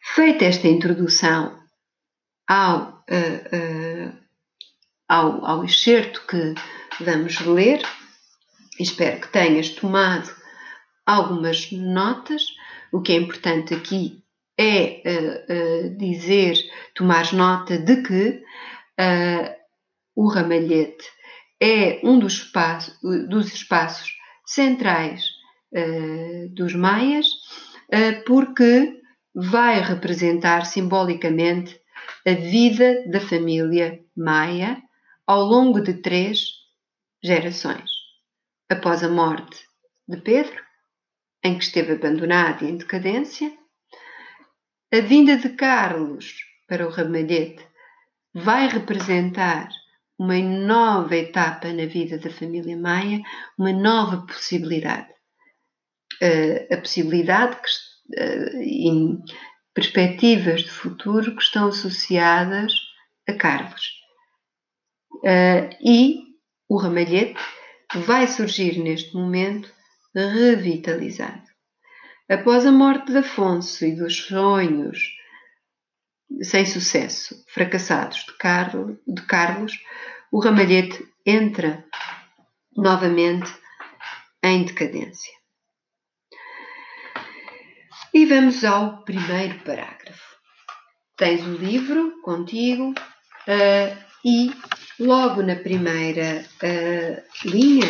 Feita 0.00 0.44
esta 0.44 0.68
introdução 0.68 1.58
ao, 2.48 3.04
uh, 3.10 4.12
uh, 4.12 4.18
ao, 5.08 5.46
ao 5.46 5.64
excerto 5.64 6.26
que 6.26 6.54
vamos 7.02 7.40
ler, 7.40 7.82
espero 8.78 9.20
que 9.20 9.28
tenhas 9.28 9.70
tomado 9.70 10.34
algumas 11.06 11.70
notas, 11.72 12.44
O 12.92 13.00
que 13.00 13.12
é 13.12 13.16
importante 13.16 13.72
aqui 13.72 14.21
é 14.58 15.02
uh, 15.06 15.86
uh, 15.86 15.96
dizer, 15.96 16.56
tomar 16.94 17.32
nota 17.32 17.78
de 17.78 18.02
que 18.02 18.28
uh, 19.00 19.54
o 20.14 20.28
ramalhete 20.28 21.04
é 21.60 22.00
um 22.04 22.18
dos, 22.18 22.34
espaço, 22.34 22.98
dos 23.28 23.52
espaços 23.52 24.12
centrais 24.44 25.22
dos 26.50 26.74
maias, 26.74 27.26
porque 28.26 29.00
vai 29.34 29.80
representar 29.80 30.66
simbolicamente 30.66 31.80
a 32.26 32.32
vida 32.32 33.08
da 33.08 33.20
família 33.20 34.04
maia 34.14 34.82
ao 35.26 35.44
longo 35.44 35.80
de 35.80 35.94
três 35.94 36.40
gerações. 37.22 37.90
Após 38.68 39.02
a 39.02 39.08
morte 39.08 39.64
de 40.06 40.20
Pedro, 40.20 40.60
em 41.42 41.56
que 41.56 41.64
esteve 41.64 41.92
abandonado 41.92 42.64
e 42.64 42.68
em 42.68 42.76
decadência, 42.76 43.50
a 44.92 45.00
vinda 45.00 45.36
de 45.36 45.48
Carlos 45.50 46.34
para 46.68 46.86
o 46.86 46.90
Ramalhete 46.90 47.66
vai 48.34 48.68
representar 48.68 49.68
uma 50.18 50.38
nova 50.38 51.16
etapa 51.16 51.72
na 51.72 51.86
vida 51.86 52.18
da 52.18 52.30
família 52.30 52.76
Maia, 52.76 53.20
uma 53.58 53.72
nova 53.72 54.26
possibilidade. 54.26 55.08
A 56.70 56.76
possibilidade 56.76 57.56
que, 57.56 57.68
em 58.60 59.18
perspectivas 59.74 60.62
de 60.62 60.70
futuro 60.70 61.34
que 61.34 61.42
estão 61.42 61.68
associadas 61.68 62.72
a 63.28 63.32
Carlos. 63.32 63.90
E 65.80 66.18
o 66.68 66.76
ramalhete 66.76 67.40
vai 67.94 68.26
surgir 68.26 68.78
neste 68.78 69.14
momento 69.14 69.72
revitalizado. 70.14 71.51
Após 72.28 72.64
a 72.64 72.72
morte 72.72 73.12
de 73.12 73.18
Afonso 73.18 73.84
e 73.84 73.96
dos 73.96 74.24
sonhos 74.24 75.16
sem 76.40 76.64
sucesso, 76.64 77.44
fracassados 77.48 78.24
de, 78.24 78.32
Carlos, 78.38 78.96
de 79.06 79.22
Carlos 79.22 79.78
o 80.30 80.40
ramalhete 80.40 81.06
entra 81.26 81.84
novamente 82.74 83.52
em 84.42 84.64
decadência. 84.64 85.32
E 88.14 88.26
vamos 88.26 88.64
ao 88.64 89.04
primeiro 89.04 89.58
parágrafo. 89.60 90.36
Tens 91.16 91.42
o 91.46 91.52
livro 91.52 92.20
contigo 92.22 92.90
uh, 92.90 94.04
e 94.24 94.50
logo 94.98 95.42
na 95.42 95.56
primeira 95.56 96.44
uh, 96.62 97.48
linha 97.48 97.88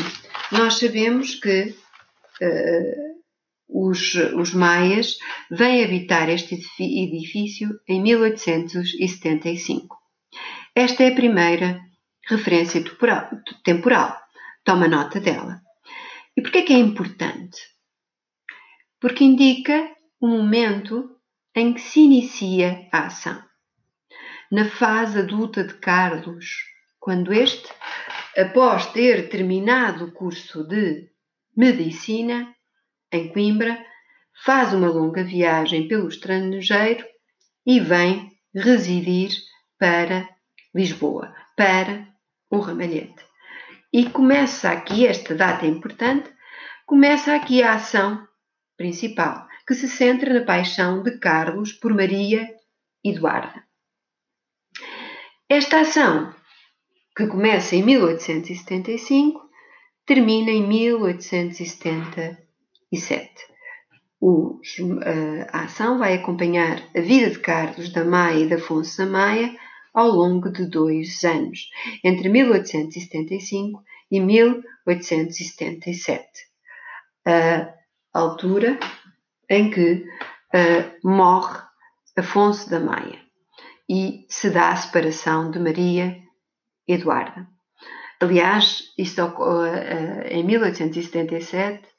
nós 0.50 0.78
sabemos 0.78 1.36
que 1.36 1.74
uh, 2.40 3.11
os, 3.72 4.14
os 4.14 4.52
maias 4.52 5.16
vêm 5.50 5.82
habitar 5.84 6.28
este 6.28 6.60
edifício 6.78 7.80
em 7.88 8.00
1875. 8.02 9.96
Esta 10.74 11.04
é 11.04 11.08
a 11.08 11.14
primeira 11.14 11.80
referência 12.28 12.82
temporal. 13.64 14.20
Toma 14.64 14.86
nota 14.86 15.18
dela. 15.20 15.60
E 16.36 16.42
porquê 16.42 16.58
é 16.58 16.62
que 16.62 16.72
é 16.72 16.78
importante? 16.78 17.60
Porque 19.00 19.24
indica 19.24 19.90
o 20.20 20.28
momento 20.28 21.16
em 21.54 21.74
que 21.74 21.80
se 21.80 22.00
inicia 22.00 22.88
a 22.92 23.06
ação. 23.06 23.42
Na 24.50 24.66
fase 24.68 25.18
adulta 25.18 25.64
de 25.64 25.74
Carlos, 25.74 26.46
quando 27.00 27.32
este, 27.32 27.68
após 28.36 28.86
ter 28.92 29.28
terminado 29.28 30.04
o 30.04 30.12
curso 30.12 30.62
de 30.64 31.10
medicina, 31.56 32.54
em 33.12 33.28
Coimbra, 33.28 33.84
faz 34.44 34.72
uma 34.72 34.88
longa 34.88 35.22
viagem 35.22 35.86
pelo 35.86 36.08
estrangeiro 36.08 37.04
e 37.66 37.78
vem 37.78 38.30
residir 38.54 39.30
para 39.78 40.28
Lisboa, 40.74 41.34
para 41.56 42.08
o 42.50 42.58
Ramalhete. 42.58 43.22
E 43.92 44.08
começa 44.08 44.70
aqui, 44.70 45.06
esta 45.06 45.34
data 45.34 45.66
é 45.66 45.68
importante, 45.68 46.32
começa 46.86 47.34
aqui 47.34 47.62
a 47.62 47.74
ação 47.74 48.26
principal, 48.76 49.46
que 49.66 49.74
se 49.74 49.88
centra 49.88 50.32
na 50.32 50.44
paixão 50.44 51.02
de 51.02 51.18
Carlos 51.18 51.72
por 51.72 51.94
Maria 51.94 52.48
Eduarda. 53.04 53.62
Esta 55.48 55.80
ação, 55.80 56.34
que 57.14 57.26
começa 57.26 57.76
em 57.76 57.82
1875, 57.82 59.42
termina 60.06 60.50
em 60.50 60.66
1870 60.66 62.41
7. 62.96 63.28
Os, 64.20 64.78
eh, 64.78 65.48
a 65.52 65.64
ação 65.64 65.98
vai 65.98 66.14
acompanhar 66.14 66.80
a 66.96 67.00
vida 67.00 67.30
de 67.30 67.40
Carlos 67.40 67.92
da 67.92 68.04
Maia 68.04 68.44
e 68.44 68.46
de 68.46 68.54
Afonso 68.54 68.98
da 68.98 69.06
Maia 69.06 69.52
ao 69.92 70.08
longo 70.08 70.48
de 70.50 70.66
dois 70.66 71.24
anos, 71.24 71.68
entre 72.02 72.28
1875 72.28 73.82
e 74.10 74.20
1877, 74.20 76.24
a 77.26 77.74
altura 78.12 78.78
em 79.48 79.70
que 79.70 80.04
uh, 80.54 81.08
morre 81.08 81.60
Afonso 82.16 82.70
da 82.70 82.78
Maia 82.78 83.18
e 83.88 84.26
se 84.28 84.50
dá 84.50 84.70
a 84.70 84.76
separação 84.76 85.50
de 85.50 85.58
Maria 85.58 86.16
Eduarda. 86.86 87.48
Aliás, 88.20 88.92
isto 88.98 89.22
ocorre 89.22 89.70
uh, 89.70 90.26
em 90.28 90.44
1877 90.44 91.91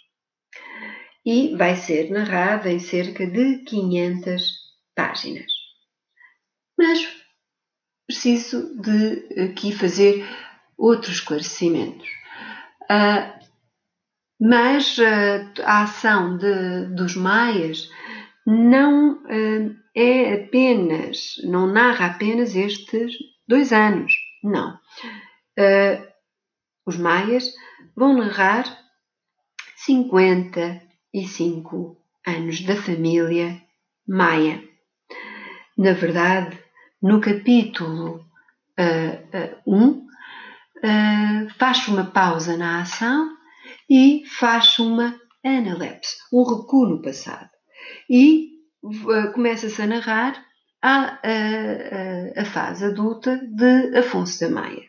e 1.27 1.53
vai 1.57 1.75
ser 1.75 2.09
narrada 2.09 2.71
em 2.71 2.79
cerca 2.79 3.27
de 3.27 3.57
500 3.65 4.49
páginas. 4.95 5.51
Mas 6.77 7.05
preciso 8.07 8.81
de 8.81 9.43
aqui 9.43 9.73
fazer 9.73 10.25
outros 10.77 11.15
esclarecimentos. 11.15 12.07
Uh, 12.83 13.45
mas 14.39 14.97
uh, 14.99 15.63
a 15.65 15.83
ação 15.83 16.37
de, 16.37 16.85
dos 16.95 17.17
maias 17.17 17.89
não 18.45 19.15
uh, 19.25 19.75
é 19.93 20.33
apenas, 20.33 21.35
não 21.43 21.67
narra 21.67 22.05
apenas 22.05 22.55
estes 22.55 23.17
dois 23.45 23.73
anos, 23.73 24.13
não. 24.41 24.79
os 26.85 26.97
maias 26.97 27.51
vão 27.97 28.13
narrar 28.17 28.63
50, 29.75 30.86
e 31.17 31.27
cinco 31.27 31.97
anos 32.25 32.61
da 32.61 32.75
família 32.75 33.59
Maia. 34.07 34.63
Na 35.75 35.93
verdade, 35.93 36.55
no 37.01 37.19
capítulo 37.19 38.23
1, 38.77 38.83
uh, 38.83 39.73
uh, 39.73 39.75
um, 39.75 39.89
uh, 40.77 41.49
faz 41.57 41.87
uma 41.87 42.05
pausa 42.05 42.55
na 42.55 42.81
ação 42.81 43.35
e 43.89 44.23
faz 44.27 44.77
uma 44.77 45.19
analepse, 45.43 46.17
um 46.31 46.43
recuo 46.43 46.87
no 46.87 47.01
passado. 47.01 47.49
E 48.07 48.51
começa-se 49.33 49.81
a 49.81 49.87
narrar 49.87 50.45
a, 50.81 51.19
a, 51.23 52.41
a, 52.41 52.45
fase 52.45 52.85
adulta 52.85 53.37
de 53.37 53.97
Afonso 53.97 54.39
da 54.39 54.49
Maia, 54.49 54.83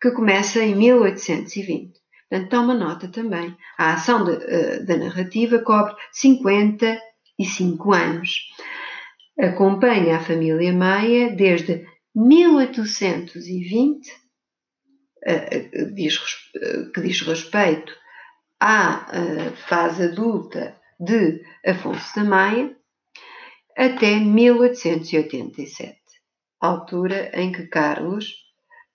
que 0.00 0.10
começa 0.10 0.62
em 0.62 0.74
1820. 0.76 2.03
Portanto, 2.34 2.50
toma 2.50 2.74
nota 2.74 3.06
também. 3.06 3.56
A 3.78 3.92
ação 3.92 4.24
de, 4.24 4.32
uh, 4.32 4.84
da 4.84 4.96
narrativa 4.96 5.60
cobre 5.60 5.94
55 6.10 7.92
anos. 7.92 8.40
acompanha 9.38 10.16
a 10.16 10.20
família 10.20 10.72
Maia 10.72 11.30
desde 11.30 11.86
1820, 12.14 14.10
que 16.92 17.00
diz 17.00 17.20
respeito 17.22 17.94
à 18.60 19.06
fase 19.68 20.04
adulta 20.04 20.76
de 21.00 21.40
Afonso 21.64 22.16
da 22.16 22.24
Maia, 22.24 22.76
até 23.76 24.18
1887, 24.18 25.98
altura 26.60 27.30
em 27.32 27.52
que 27.52 27.66
Carlos, 27.68 28.34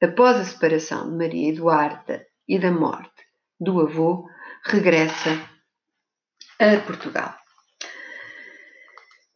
após 0.01 0.37
a 0.37 0.45
separação 0.45 1.09
de 1.09 1.17
Maria 1.17 1.49
Eduarda 1.49 2.25
e 2.47 2.57
da 2.59 2.71
morte 2.71 3.18
do 3.59 3.81
avô, 3.81 4.29
regressa 4.63 5.31
a 6.59 6.77
Portugal. 6.85 7.35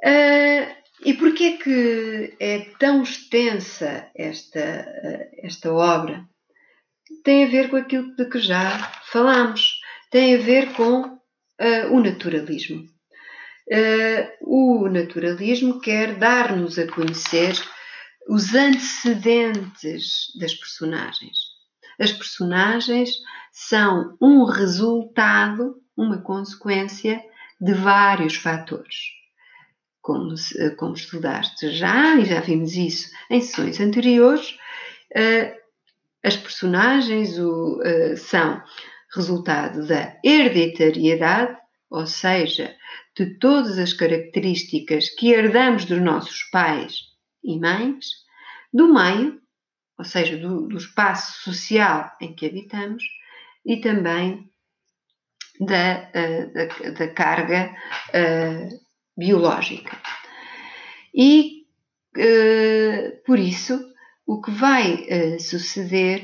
Uh, 0.03 0.83
e 1.05 1.13
porquê 1.13 1.43
é 1.43 1.57
que 1.57 2.35
é 2.39 2.59
tão 2.79 3.03
extensa 3.03 4.09
esta, 4.15 4.85
esta 5.37 5.71
obra? 5.71 6.25
Tem 7.23 7.45
a 7.45 7.47
ver 7.47 7.69
com 7.69 7.77
aquilo 7.77 8.15
de 8.15 8.25
que 8.29 8.39
já 8.39 8.77
falámos, 9.05 9.79
tem 10.09 10.35
a 10.35 10.37
ver 10.37 10.73
com 10.73 11.01
uh, 11.03 11.91
o 11.91 11.99
naturalismo. 12.01 12.85
Uh, 13.69 14.27
o 14.41 14.89
naturalismo 14.89 15.79
quer 15.79 16.15
dar-nos 16.15 16.77
a 16.77 16.85
conhecer 16.87 17.53
os 18.27 18.53
antecedentes 18.53 20.31
das 20.37 20.53
personagens. 20.53 21.52
As 21.99 22.11
personagens 22.11 23.11
são 23.51 24.17
um 24.21 24.43
resultado, 24.45 25.81
uma 25.95 26.21
consequência 26.21 27.23
de 27.59 27.73
vários 27.73 28.35
fatores. 28.35 29.11
Como, 30.01 30.33
como 30.77 30.95
estudaste 30.95 31.71
já, 31.71 32.15
e 32.15 32.25
já 32.25 32.41
vimos 32.41 32.75
isso 32.75 33.09
em 33.29 33.39
sessões 33.39 33.79
anteriores, 33.79 34.57
uh, 35.15 35.63
as 36.23 36.35
personagens 36.35 37.37
uh, 37.37 38.17
são 38.17 38.61
resultado 39.15 39.85
da 39.85 40.17
hereditariedade, 40.23 41.55
ou 41.89 42.07
seja, 42.07 42.75
de 43.15 43.37
todas 43.37 43.77
as 43.77 43.93
características 43.93 45.09
que 45.09 45.31
herdamos 45.31 45.85
dos 45.85 46.01
nossos 46.01 46.43
pais 46.45 47.01
e 47.43 47.59
mães, 47.59 48.07
do 48.73 48.91
meio, 48.91 49.39
ou 49.97 50.05
seja, 50.05 50.37
do, 50.37 50.67
do 50.67 50.77
espaço 50.77 51.43
social 51.43 52.11
em 52.21 52.33
que 52.35 52.45
habitamos, 52.45 53.03
e 53.65 53.77
também 53.77 54.49
da, 55.59 56.09
uh, 56.09 56.53
da, 56.53 56.89
da, 56.91 57.13
carga 57.13 57.73
uh, 58.09 58.79
biológica. 59.17 59.97
E 61.13 61.65
uh, 62.17 63.23
por 63.25 63.39
isso, 63.39 63.79
o 64.25 64.41
que 64.41 64.51
vai 64.51 65.05
suceder, 65.37 66.23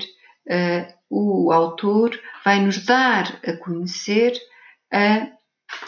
o 1.09 1.51
autor 1.51 2.17
vai 2.45 2.61
nos 2.61 2.85
dar 2.85 3.41
a 3.45 3.57
conhecer 3.57 4.33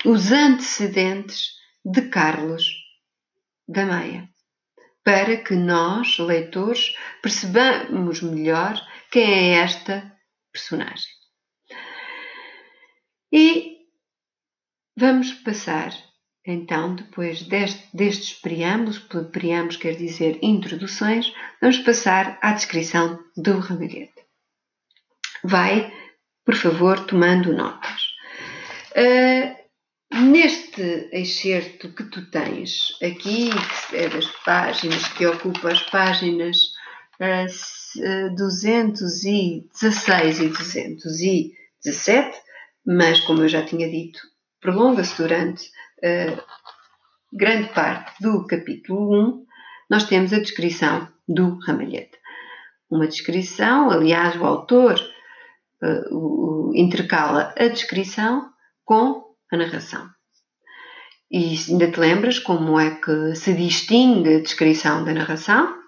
os 0.03 0.29
antecedentes 0.29 1.53
de 1.85 2.01
Carlos 2.09 2.65
da 3.65 3.85
Meia, 3.85 4.29
para 5.03 5.37
que 5.37 5.55
nós, 5.55 6.17
leitores, 6.19 6.93
percebamos 7.21 8.21
melhor 8.21 8.79
quem 9.09 9.23
é 9.23 9.61
esta 9.61 10.15
personagem. 10.51 11.09
E 13.31 13.77
vamos 14.97 15.33
passar, 15.35 15.91
então, 16.45 16.95
depois 16.95 17.43
deste, 17.43 17.87
destes 17.95 18.33
preâmbulos, 18.33 18.99
preâmbulos 19.31 19.77
quer 19.77 19.95
dizer 19.95 20.37
introduções, 20.41 21.33
vamos 21.61 21.79
passar 21.79 22.37
à 22.41 22.51
descrição 22.51 23.23
do 23.35 23.59
ramalhete. 23.59 24.21
Vai, 25.43 25.91
por 26.45 26.55
favor, 26.55 27.05
tomando 27.05 27.53
notas. 27.53 28.01
Uh, 28.91 29.60
Neste 30.13 31.07
excerto 31.13 31.93
que 31.93 32.03
tu 32.03 32.29
tens 32.29 32.97
aqui, 33.01 33.49
que 33.89 33.95
é 33.95 34.09
das 34.09 34.25
páginas, 34.43 35.07
que 35.07 35.25
ocupa 35.25 35.71
as 35.71 35.81
páginas 35.83 36.73
uh, 37.17 38.35
216 38.35 40.39
e 40.41 40.49
217, 40.49 42.37
mas 42.85 43.21
como 43.21 43.43
eu 43.43 43.47
já 43.47 43.63
tinha 43.63 43.89
dito, 43.89 44.19
prolonga-se 44.59 45.15
durante 45.15 45.71
uh, 46.03 46.43
grande 47.31 47.73
parte 47.73 48.21
do 48.21 48.45
capítulo 48.45 49.39
1, 49.39 49.45
nós 49.89 50.03
temos 50.03 50.33
a 50.33 50.39
descrição 50.39 51.07
do 51.25 51.57
ramalhete. 51.59 52.19
Uma 52.89 53.07
descrição, 53.07 53.89
aliás, 53.89 54.35
o 54.35 54.45
autor 54.45 54.99
uh, 55.81 56.75
intercala 56.75 57.55
a 57.57 57.69
descrição 57.69 58.51
com 58.83 59.30
a 59.51 59.57
narração. 59.57 60.09
E 61.29 61.55
ainda 61.69 61.91
te 61.91 61.99
lembras 61.99 62.39
como 62.39 62.79
é 62.79 62.99
que 62.99 63.35
se 63.35 63.53
distingue 63.53 64.35
a 64.35 64.41
descrição 64.41 65.03
da 65.03 65.13
narração? 65.13 65.79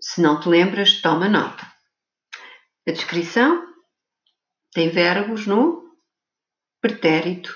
Se 0.00 0.20
não 0.20 0.40
te 0.40 0.48
lembras, 0.48 1.00
toma 1.00 1.28
nota. 1.28 1.66
A 2.88 2.90
descrição 2.90 3.66
tem 4.72 4.88
verbos 4.88 5.46
no 5.46 5.82
pretérito 6.80 7.54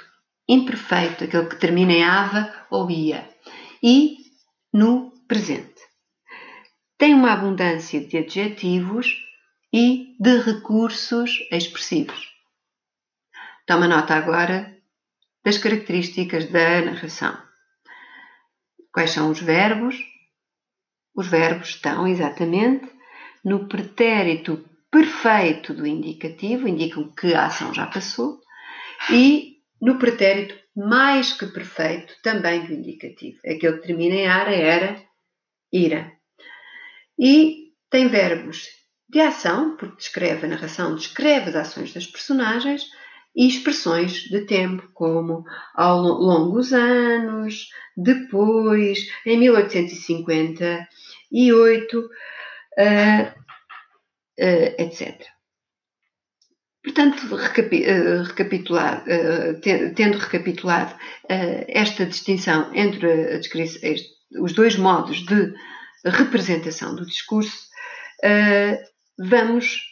imperfeito, 0.49 1.25
aquele 1.25 1.49
que 1.49 1.57
termina 1.57 1.93
em 1.93 2.05
ava 2.05 2.67
ou 2.71 2.91
ia, 2.91 3.29
e 3.83 4.17
no 4.73 5.11
presente. 5.27 5.83
Tem 6.99 7.15
uma 7.15 7.33
abundância 7.33 8.07
de 8.07 8.19
adjetivos 8.19 9.09
e 9.73 10.17
de 10.21 10.39
recursos 10.39 11.31
expressivos. 11.51 12.36
Toma 13.67 13.89
nota 13.89 14.15
agora 14.15 14.77
das 15.45 15.59
características 15.59 16.49
da 16.51 16.83
narração. 16.83 17.37
Quais 18.93 19.11
são 19.11 19.31
os 19.31 19.41
verbos? 19.41 19.97
Os 21.15 21.27
verbos 21.27 21.71
estão 21.71 22.07
exatamente 22.07 22.89
no 23.45 23.69
pretérito 23.69 24.65
perfeito 24.91 25.75
do 25.75 25.85
indicativo, 25.85 26.69
indicam 26.69 27.13
que 27.13 27.35
a 27.35 27.47
ação 27.47 27.75
já 27.75 27.87
passou, 27.87 28.41
e 29.11 29.57
no 29.83 29.99
pretérito 29.99 30.55
mais 30.77 31.33
que 31.33 31.47
perfeito 31.47 32.15
também 32.23 32.67
do 32.67 32.73
indicativo, 32.73 33.39
aquele 33.45 33.79
que 33.79 33.87
termina 33.87 34.15
em 34.15 34.27
ara, 34.29 34.55
era, 34.55 35.03
ira. 35.73 36.13
E 37.19 37.73
tem 37.91 38.07
verbos 38.07 38.69
de 39.09 39.21
ação, 39.21 39.77
porque 39.77 39.97
descreve 39.97 40.47
a 40.47 40.51
narração, 40.51 40.95
descreve 40.95 41.51
as 41.51 41.57
ações 41.57 41.93
das 41.93 42.07
personagens, 42.07 42.85
e 43.37 43.47
expressões 43.47 44.25
de 44.31 44.41
tempo, 44.47 44.91
como 44.95 45.45
ao 45.75 46.01
longo 46.01 46.57
dos 46.57 46.73
anos, 46.73 47.69
depois, 47.95 49.11
em 49.27 49.39
1858, 49.39 51.99
uh, 51.99 52.03
uh, 54.39 54.39
etc. 54.39 55.23
Portanto, 56.83 57.37
recapi 57.37 57.85
uh, 57.85 58.25
tendo 59.95 60.19
recapitulado 60.19 60.95
uh, 60.95 61.65
esta 61.69 62.07
distinção 62.07 62.75
entre 62.75 63.39
os 64.41 64.55
dois 64.55 64.77
modos 64.77 65.27
de 65.27 65.53
representação 66.05 66.95
do 66.95 67.05
discurso, 67.05 67.67
vamos 69.19 69.83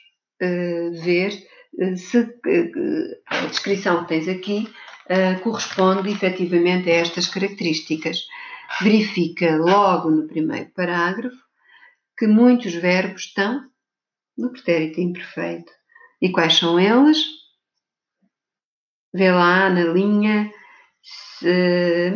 ver 0.41 1.33
se 1.97 2.19
a 3.27 3.47
descrição 3.47 4.03
que 4.03 4.09
tens 4.09 4.29
aqui 4.29 4.73
uh, 5.11 5.41
corresponde 5.43 6.11
efetivamente 6.11 6.91
a 6.91 6.95
estas 6.95 7.27
características. 7.29 8.27
Verifica 8.81 9.57
logo 9.57 10.11
no 10.11 10.27
primeiro 10.27 10.71
parágrafo 10.71 11.37
que 12.17 12.27
muitos 12.27 12.75
verbos 12.75 13.27
estão 13.27 13.69
no 14.37 14.51
pretérito 14.51 15.01
imperfeito. 15.01 15.73
E 16.21 16.31
quais 16.31 16.55
são 16.55 16.79
eles? 16.79 17.25
Vê 19.13 19.31
lá 19.31 19.69
na 19.69 19.85
linha 19.85 20.53
se... 21.03 22.13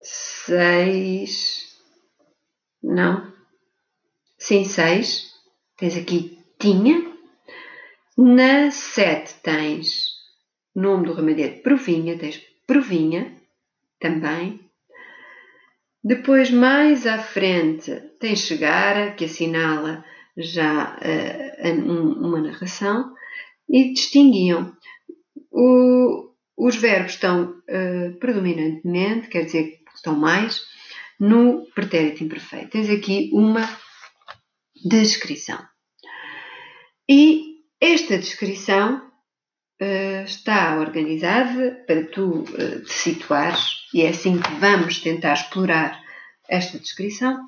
seis. 0.00 1.76
Não. 2.82 3.32
Sim, 4.38 4.64
seis. 4.64 5.32
Tens 5.76 5.96
aqui 5.96 6.41
tinha. 6.62 7.12
Na 8.16 8.70
7 8.70 9.34
tens 9.42 10.12
nome 10.74 11.06
do 11.06 11.12
remédio 11.12 11.60
provinha, 11.60 12.16
tens 12.16 12.40
provinha 12.66 13.34
também. 13.98 14.60
Depois, 16.04 16.50
mais 16.50 17.06
à 17.06 17.18
frente, 17.18 17.90
tens 18.20 18.40
chegar, 18.40 19.16
que 19.16 19.24
assinala 19.24 20.04
já 20.36 20.96
uh, 20.96 21.90
uma 21.90 22.40
narração, 22.40 23.12
e 23.68 23.92
distinguiam 23.92 24.72
o, 25.50 26.30
os 26.56 26.76
verbos 26.76 27.12
estão 27.12 27.50
uh, 27.50 28.18
predominantemente, 28.18 29.28
quer 29.28 29.44
dizer, 29.44 29.80
estão 29.94 30.16
mais, 30.16 30.60
no 31.18 31.66
pretérito 31.74 32.24
imperfeito. 32.24 32.70
Tens 32.70 32.88
aqui 32.88 33.30
uma 33.32 33.68
descrição. 34.84 35.71
E 37.08 37.52
esta 37.80 38.16
descrição 38.16 39.02
uh, 39.80 40.24
está 40.24 40.78
organizada 40.78 41.82
para 41.86 42.06
tu 42.06 42.42
uh, 42.42 42.84
te 42.84 42.92
situares, 42.92 43.88
e 43.92 44.02
é 44.02 44.10
assim 44.10 44.40
que 44.40 44.54
vamos 44.54 45.00
tentar 45.00 45.32
explorar 45.32 46.00
esta 46.48 46.78
descrição. 46.78 47.44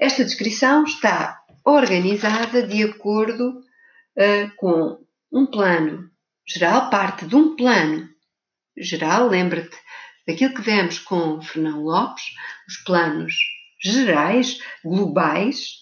Esta 0.00 0.24
descrição 0.24 0.84
está 0.84 1.38
organizada 1.64 2.66
de 2.66 2.82
acordo 2.82 3.58
uh, 3.58 4.56
com 4.56 5.04
um 5.30 5.46
plano 5.46 6.10
geral, 6.46 6.88
parte 6.88 7.26
de 7.26 7.36
um 7.36 7.54
plano 7.54 8.08
geral, 8.76 9.28
lembra-te 9.28 9.76
daquilo 10.26 10.54
que 10.54 10.62
vemos 10.62 10.98
com 10.98 11.42
Fernão 11.42 11.82
Lopes, 11.82 12.24
os 12.66 12.78
planos 12.78 13.34
gerais, 13.82 14.58
globais, 14.82 15.74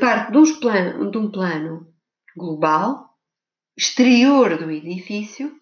parte 0.00 0.30
de, 0.32 0.60
plan 0.60 1.10
de 1.10 1.18
um 1.18 1.30
plano 1.30 1.91
global, 2.36 3.16
exterior 3.76 4.58
do 4.58 4.70
edifício, 4.70 5.58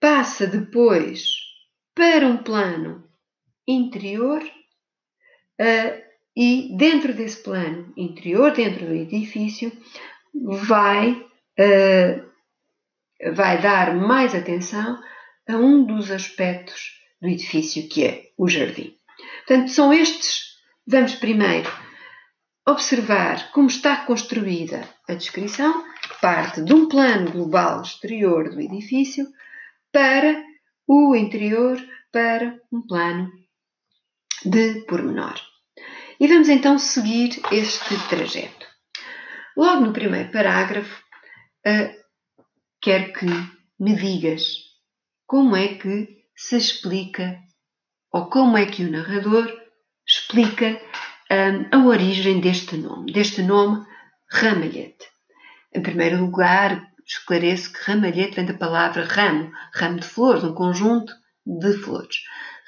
passa 0.00 0.46
depois 0.46 1.36
para 1.94 2.26
um 2.26 2.38
plano 2.38 3.04
interior 3.66 4.42
uh, 4.42 6.02
e 6.36 6.76
dentro 6.76 7.14
desse 7.14 7.42
plano 7.42 7.92
interior, 7.96 8.52
dentro 8.52 8.86
do 8.86 8.94
edifício, 8.94 9.72
vai, 10.34 11.12
uh, 11.12 13.32
vai 13.32 13.62
dar 13.62 13.94
mais 13.94 14.34
atenção 14.34 15.00
a 15.48 15.56
um 15.56 15.84
dos 15.84 16.10
aspectos 16.10 17.00
do 17.20 17.28
edifício 17.28 17.88
que 17.88 18.04
é 18.04 18.30
o 18.36 18.48
jardim. 18.48 18.96
Portanto, 19.46 19.70
são 19.70 19.92
estes. 19.92 20.54
Vamos 20.86 21.14
primeiro 21.14 21.70
observar 22.66 23.50
como 23.52 23.68
está 23.68 24.04
construída 24.04 24.88
a 25.08 25.14
descrição, 25.14 25.84
parte 26.20 26.62
de 26.62 26.72
um 26.72 26.88
plano 26.88 27.30
global 27.30 27.82
exterior 27.82 28.50
do 28.50 28.60
edifício 28.60 29.26
para 29.92 30.42
o 30.86 31.14
interior, 31.14 31.78
para 32.10 32.58
um 32.72 32.82
plano 32.86 33.30
de 34.44 34.80
pormenor. 34.86 35.34
E 36.18 36.26
vamos 36.26 36.48
então 36.48 36.78
seguir 36.78 37.40
este 37.50 37.96
trajeto. 38.08 38.66
Logo 39.56 39.86
no 39.86 39.92
primeiro 39.92 40.30
parágrafo, 40.30 41.02
uh, 41.66 42.04
quero 42.80 43.12
que 43.12 43.26
me 43.78 43.94
digas 43.94 44.42
como 45.26 45.56
é 45.56 45.74
que 45.74 46.24
se 46.36 46.56
explica 46.56 47.40
ou 48.12 48.26
como 48.26 48.56
é 48.56 48.66
que 48.66 48.84
o 48.84 48.90
narrador 48.90 49.52
explica 50.06 50.80
a 51.30 51.78
origem 51.78 52.40
deste 52.40 52.76
nome, 52.76 53.12
deste 53.12 53.42
nome 53.42 53.84
ramalhete. 54.30 55.06
Em 55.72 55.82
primeiro 55.82 56.20
lugar, 56.20 56.90
esclareço 57.06 57.72
que 57.72 57.90
ramalhete 57.90 58.36
vem 58.36 58.46
da 58.46 58.54
palavra 58.54 59.04
ramo, 59.04 59.52
ramo 59.74 60.00
de 60.00 60.06
flores, 60.06 60.44
um 60.44 60.54
conjunto 60.54 61.12
de 61.46 61.72
flores. 61.78 62.16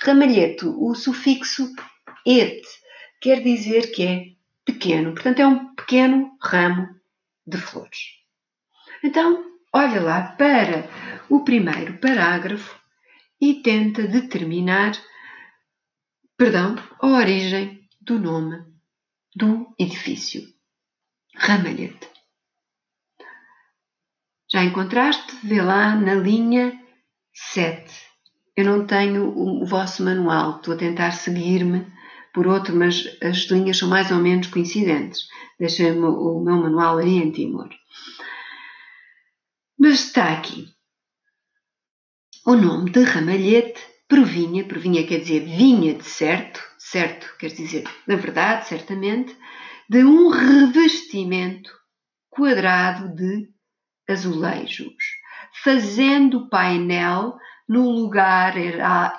Ramalhete, 0.03 0.67
o 0.67 0.95
sufixo 0.95 1.73
et, 2.27 2.63
quer 3.21 3.43
dizer 3.43 3.93
que 3.93 4.03
é 4.03 4.25
pequeno, 4.65 5.13
portanto 5.13 5.41
é 5.41 5.47
um 5.47 5.75
pequeno 5.75 6.37
ramo 6.43 6.89
de 7.47 7.57
flores. 7.59 8.17
Então, 9.03 9.45
olha 9.73 10.01
lá 10.01 10.23
para 10.23 10.89
o 11.29 11.45
primeiro 11.45 11.99
parágrafo 11.99 12.79
e 13.41 13.55
tenta 13.63 14.07
determinar, 14.07 14.93
perdão, 16.37 16.77
a 17.01 17.07
origem 17.07 17.86
do 18.07 18.21
nome 18.21 18.65
do 19.35 19.75
edifício. 19.79 20.43
Ramalhete. 21.35 22.09
Já 24.51 24.63
encontraste? 24.63 25.35
Vê 25.45 25.61
lá 25.61 25.95
na 25.97 26.15
linha 26.15 26.73
7. 27.35 27.93
Eu 28.57 28.65
não 28.65 28.87
tenho 28.87 29.37
o 29.37 29.67
vosso 29.67 30.03
manual, 30.05 30.57
estou 30.57 30.75
a 30.75 30.79
tentar 30.79 31.11
seguir-me 31.11 31.85
por 32.33 32.47
outro, 32.47 32.75
mas 32.75 33.05
as 33.21 33.39
linhas 33.51 33.77
são 33.77 33.89
mais 33.89 34.11
ou 34.11 34.19
menos 34.19 34.47
coincidentes. 34.47 35.27
Deixei-me 35.59 36.07
o 36.07 36.41
meu 36.41 36.57
manual 36.57 36.99
aí 36.99 37.17
em 37.17 37.33
Timor. 37.33 37.69
Mas 39.79 40.07
está 40.07 40.33
aqui. 40.33 40.69
O 42.47 42.55
nome 42.55 42.91
de 42.91 43.03
ramalhete 43.03 43.97
provinha, 44.09 44.65
provinha 44.65 45.07
quer 45.07 45.21
dizer 45.21 45.45
vinha 45.45 45.95
de 45.95 46.05
certo, 46.05 46.61
certo 46.91 47.27
quer 47.39 47.49
dizer 47.49 47.85
na 48.07 48.17
verdade, 48.17 48.69
certamente, 48.69 49.37
de 49.89 50.05
um 50.05 50.29
revestimento 50.29 51.71
quadrado 52.31 53.15
de 53.15 53.49
azulejos, 54.09 55.05
fazendo 55.65 56.49
painel 56.49 57.37
no 57.69 57.91
lugar 57.91 58.55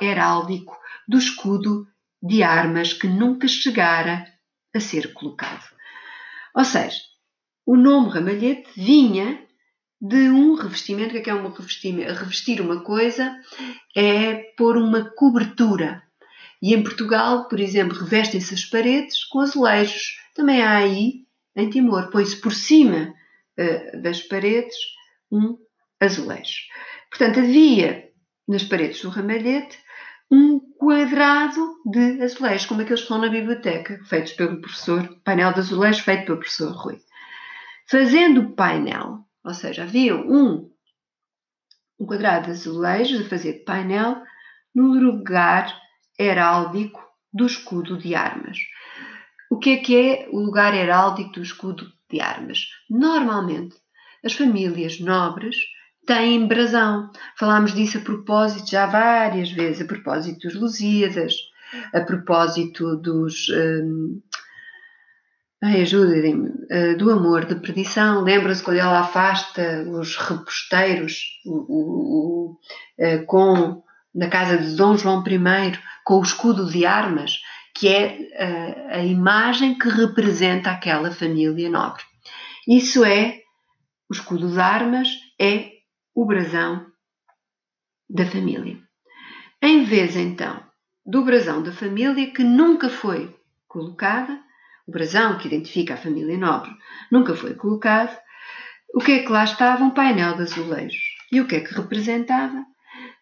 heráldico 0.02 0.78
do 1.08 1.18
escudo 1.18 1.88
de 2.22 2.44
armas 2.44 2.94
que 2.94 3.08
nunca 3.08 3.48
chegara 3.48 4.26
a 4.74 4.80
ser 4.80 5.14
colocado. 5.14 5.64
Ou 6.56 6.64
seja, 6.64 7.02
o 7.66 7.76
nome 7.76 8.10
ramalhete 8.10 8.70
vinha 8.76 9.46
de 10.00 10.30
um 10.30 10.56
revestimento. 10.56 11.18
O 11.18 11.22
que 11.22 11.30
é, 11.30 11.34
é 11.34 11.36
um 11.36 11.52
revestimento? 11.52 12.14
Revestir 12.14 12.62
uma 12.62 12.82
coisa 12.82 13.36
é 13.96 14.36
pôr 14.58 14.78
uma 14.78 15.10
cobertura. 15.16 16.07
E 16.62 16.74
em 16.74 16.84
Portugal, 16.84 17.48
por 17.48 17.60
exemplo, 17.60 17.98
revestem-se 17.98 18.54
as 18.54 18.66
paredes 18.66 19.24
com 19.26 19.40
azulejos. 19.40 20.18
Também 20.34 20.62
há 20.62 20.78
aí, 20.78 21.26
em 21.56 21.70
Timor, 21.70 22.10
põe-se 22.10 22.38
por 22.38 22.54
cima 22.54 23.14
uh, 23.60 24.02
das 24.02 24.22
paredes 24.22 24.76
um 25.32 25.58
azulejo. 26.00 26.62
Portanto, 27.10 27.40
havia 27.40 28.10
nas 28.48 28.64
paredes 28.64 29.02
do 29.02 29.10
ramalhete 29.10 29.78
um 30.30 30.60
quadrado 30.60 31.76
de 31.86 32.22
azulejos, 32.22 32.66
como 32.66 32.82
aqueles 32.82 33.02
que 33.02 33.06
estão 33.06 33.20
na 33.20 33.30
biblioteca, 33.30 34.00
feitos 34.06 34.34
pelo 34.34 34.60
professor, 34.60 35.20
painel 35.24 35.54
de 35.54 35.60
azulejos 35.60 36.02
feito 36.02 36.26
pelo 36.26 36.40
professor 36.40 36.72
Rui. 36.72 37.00
Fazendo 37.90 38.42
o 38.42 38.52
painel, 38.54 39.20
ou 39.44 39.54
seja, 39.54 39.84
havia 39.84 40.16
um, 40.16 40.70
um 42.00 42.06
quadrado 42.06 42.46
de 42.46 42.52
azulejos 42.52 43.26
a 43.26 43.30
fazer 43.30 43.64
painel 43.64 44.22
no 44.76 44.94
lugar 45.00 45.74
heráldico 46.18 47.02
do 47.34 47.46
escudo 47.46 47.98
de 47.98 48.16
armas. 48.16 48.58
O 49.50 49.58
que 49.60 49.72
é 49.72 49.78
que 49.78 49.96
é 49.96 50.28
o 50.32 50.40
lugar 50.40 50.74
heráldico 50.74 51.32
do 51.32 51.42
escudo 51.42 51.88
de 52.10 52.20
armas? 52.20 52.68
Normalmente, 52.90 53.76
as 54.24 54.34
famílias 54.34 55.00
nobres 55.00 55.56
têm 56.06 56.48
brasão. 56.48 57.12
Falámos 57.38 57.74
disso 57.74 58.00
a 58.00 58.02
propósito 58.02 58.70
já 58.70 58.86
várias 58.86 59.52
vezes, 59.52 59.82
a 59.82 59.86
propósito 59.86 60.48
dos 60.48 60.56
Lusíadas, 60.56 61.34
a 61.94 62.02
propósito 62.02 62.96
dos. 62.98 63.48
Hum, 63.50 64.22
ajudem-me. 65.62 66.50
Uh, 66.50 66.98
do 66.98 67.12
amor 67.12 67.46
de 67.46 67.56
perdição. 67.56 68.22
Lembra-se 68.22 68.64
quando 68.64 68.78
ela 68.78 69.00
afasta 69.00 69.84
os 69.90 70.16
reposteiros 70.18 71.42
o, 71.46 71.56
o, 71.56 71.80
o, 72.16 72.60
uh, 73.00 73.26
com, 73.26 73.84
na 74.14 74.30
casa 74.30 74.58
de 74.58 74.76
Dom 74.76 74.98
João 74.98 75.24
I 75.26 75.78
com 76.04 76.20
o 76.20 76.24
escudo 76.24 76.70
de 76.70 76.86
armas, 76.86 77.40
que 77.76 77.88
é 77.88 78.18
uh, 78.18 78.96
a 78.96 79.04
imagem 79.04 79.78
que 79.78 79.88
representa 79.90 80.72
aquela 80.72 81.12
família 81.12 81.70
nobre. 81.70 82.04
Isso 82.68 83.06
é, 83.06 83.42
o 84.10 84.14
escudo 84.14 84.50
de 84.52 84.60
armas 84.60 85.10
é 85.40 85.72
o 86.16 86.26
brasão 86.26 86.88
da 88.10 88.26
família. 88.26 88.80
Em 89.62 89.84
vez 89.84 90.16
então 90.16 90.64
do 91.06 91.24
brasão 91.24 91.62
da 91.62 91.72
família, 91.72 92.32
que 92.32 92.44
nunca 92.44 92.90
foi 92.90 93.34
colocada, 93.68 94.40
o 94.88 94.92
brasão 94.92 95.38
que 95.38 95.48
identifica 95.48 95.94
a 95.94 95.98
família 95.98 96.38
nobre 96.38 96.72
nunca 97.12 97.36
foi 97.36 97.54
colocado, 97.54 98.18
o 98.94 99.00
que 99.00 99.12
é 99.12 99.20
que 99.20 99.32
lá 99.32 99.44
estava? 99.44 99.84
Um 99.84 99.92
painel 99.92 100.36
de 100.36 100.44
azulejos. 100.44 101.04
E 101.32 101.42
o 101.42 101.48
que 101.48 101.58
é 101.58 101.60
que 101.60 101.74
representava? 101.74 102.66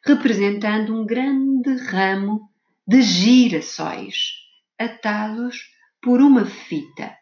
Representando 0.05 0.93
um 0.93 1.05
grande 1.05 1.75
ramo 1.75 2.49
de 2.87 3.01
girassóis 3.01 4.33
atados 4.77 5.57
por 6.01 6.21
uma 6.21 6.45
fita, 6.45 7.17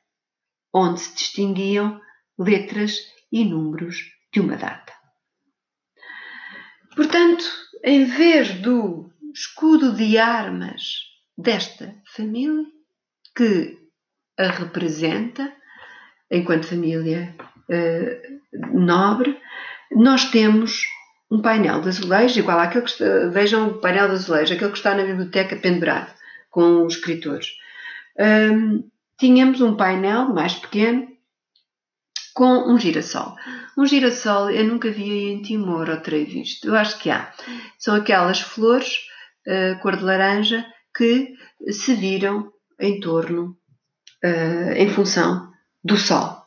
onde 0.74 1.00
se 1.00 1.16
distinguiam 1.16 2.02
letras 2.38 2.98
e 3.32 3.46
números 3.46 4.12
de 4.34 4.42
uma 4.42 4.58
data. 4.58 4.92
Portanto, 6.96 7.46
em 7.84 8.04
vez 8.04 8.54
do 8.62 9.10
escudo 9.34 9.96
de 9.96 10.18
armas 10.18 11.04
desta 11.38 11.96
família, 12.06 12.66
que 13.36 13.78
a 14.38 14.48
representa 14.48 15.56
enquanto 16.30 16.68
família 16.68 17.36
uh, 17.70 18.78
nobre, 18.78 19.40
nós 19.92 20.30
temos 20.32 20.84
um 21.30 21.42
painel 21.42 21.82
de 21.82 21.90
azulejo, 21.90 22.40
igual 22.40 22.60
àquele 22.60 22.84
que 22.84 22.92
está, 22.92 23.06
vejam 23.32 23.68
o 23.68 23.74
painel 23.80 24.08
de 24.08 24.14
azulejo, 24.14 24.54
aquele 24.54 24.72
que 24.72 24.78
está 24.78 24.94
na 24.96 25.04
biblioteca 25.04 25.56
pendurado, 25.56 26.12
com 26.50 26.86
os 26.86 26.96
escritores. 26.96 27.48
Um, 28.20 28.88
tínhamos 29.18 29.62
um 29.62 29.76
painel 29.76 30.30
mais 30.30 30.54
pequeno 30.54 31.08
com 32.34 32.72
um 32.72 32.78
girassol. 32.78 33.36
Um 33.78 33.86
girassol 33.86 34.50
eu 34.50 34.66
nunca 34.66 34.92
vi 34.92 35.32
em 35.32 35.42
Timor 35.42 35.90
ou 35.90 35.98
terei 35.98 36.26
visto. 36.26 36.68
Eu 36.68 36.76
acho 36.76 37.00
que 37.00 37.10
há. 37.10 37.32
São 37.78 37.96
aquelas 37.96 38.42
flores 38.42 39.00
uh, 39.48 39.80
cor 39.82 39.98
de 39.98 40.04
laranja 40.04 40.66
que 40.96 41.34
se 41.70 41.96
viram 41.96 42.52
em 42.80 43.00
torno, 43.00 43.58
uh, 44.24 44.72
em 44.76 44.90
função 44.90 45.52
do 45.84 45.98
sol. 45.98 46.44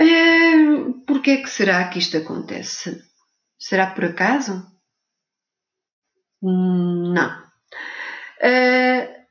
Uh, 0.00 1.04
por 1.18 1.24
que 1.24 1.30
é 1.32 1.42
que 1.42 1.50
será 1.50 1.88
que 1.88 1.98
isto 1.98 2.16
acontece? 2.16 3.02
Será 3.58 3.90
por 3.90 4.04
acaso? 4.04 4.64
Não. 6.40 7.42
Uh, 8.40 9.26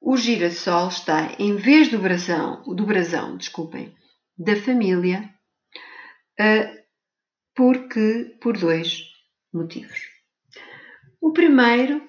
o 0.00 0.16
girassol 0.16 0.88
está, 0.88 1.34
em 1.38 1.54
vez 1.56 1.90
do 1.90 1.98
brasão, 1.98 2.62
do 2.74 2.86
brasão, 2.86 3.36
desculpem, 3.36 3.94
da 4.38 4.56
família, 4.56 5.30
uh, 6.40 6.82
porque 7.54 8.38
por 8.40 8.56
dois 8.56 9.02
motivos. 9.52 10.00
O 11.20 11.34
primeiro, 11.34 12.08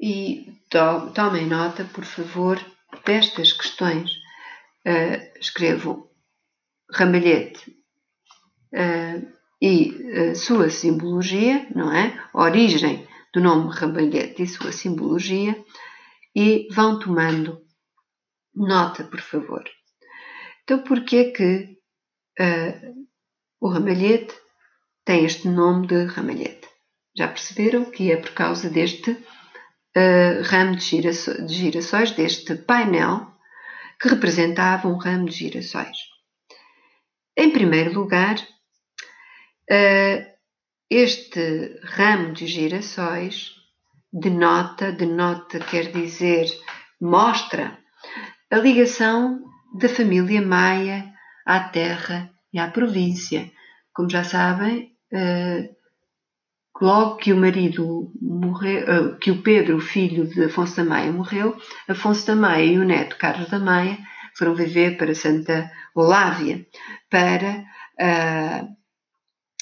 e 0.00 0.62
to, 0.68 1.10
tomem 1.12 1.48
nota, 1.48 1.84
por 1.86 2.04
favor, 2.04 2.64
destas 3.04 3.52
questões, 3.52 4.12
uh, 4.86 5.40
escrevo 5.40 6.08
ramalhete 6.88 7.79
e 9.60 10.34
sua 10.34 10.70
simbologia, 10.70 11.66
não 11.74 11.92
é? 11.92 12.18
A 12.32 12.42
origem 12.42 13.06
do 13.32 13.40
nome 13.40 13.72
ramalhete 13.72 14.42
e 14.42 14.46
sua 14.46 14.72
simbologia, 14.72 15.56
e 16.34 16.68
vão 16.70 16.98
tomando 16.98 17.60
nota, 18.54 19.04
por 19.04 19.20
favor. 19.20 19.64
Então, 20.62 20.82
porquê 20.82 21.16
é 21.16 21.30
que 21.30 21.78
uh, 22.40 23.06
o 23.60 23.68
ramalhete 23.68 24.34
tem 25.04 25.24
este 25.24 25.48
nome 25.48 25.86
de 25.86 26.04
ramalhete? 26.04 26.68
Já 27.16 27.28
perceberam 27.28 27.84
que 27.90 28.12
é 28.12 28.16
por 28.16 28.30
causa 28.30 28.70
deste 28.70 29.10
uh, 29.10 30.42
ramo 30.44 30.76
de, 30.76 30.84
girassóis, 30.84 31.46
de 31.46 31.54
girassóis, 31.54 32.10
deste 32.12 32.54
painel 32.54 33.32
que 34.00 34.08
representava 34.08 34.88
um 34.88 34.96
ramo 34.96 35.26
de 35.26 35.36
girassóis. 35.36 35.96
Em 37.36 37.50
primeiro 37.50 37.92
lugar, 37.92 38.36
este 40.90 41.78
ramo 41.84 42.32
de 42.32 42.46
girassóis 42.46 43.52
denota, 44.12 44.90
denota 44.90 45.60
quer 45.60 45.92
dizer 45.92 46.46
mostra 47.00 47.78
a 48.50 48.56
ligação 48.56 49.40
da 49.78 49.88
família 49.88 50.42
Maia 50.42 51.12
à 51.46 51.60
terra 51.60 52.30
e 52.52 52.58
à 52.58 52.68
província. 52.68 53.50
Como 53.94 54.10
já 54.10 54.24
sabem, 54.24 54.92
uh, 55.12 55.76
logo 56.80 57.16
que 57.16 57.32
o 57.32 57.36
marido 57.36 58.12
morreu, 58.20 59.12
uh, 59.12 59.18
que 59.18 59.30
o 59.30 59.42
Pedro, 59.42 59.78
filho 59.80 60.26
de 60.26 60.44
Afonso 60.44 60.76
da 60.76 60.84
Maia, 60.84 61.12
morreu, 61.12 61.56
Afonso 61.88 62.26
da 62.26 62.34
Maia 62.34 62.64
e 62.64 62.78
o 62.78 62.84
neto 62.84 63.16
Carlos 63.16 63.48
da 63.48 63.60
Maia 63.60 63.98
foram 64.36 64.54
viver 64.54 64.96
para 64.96 65.14
Santa 65.14 65.70
Olávia, 65.94 66.66
para 67.08 67.64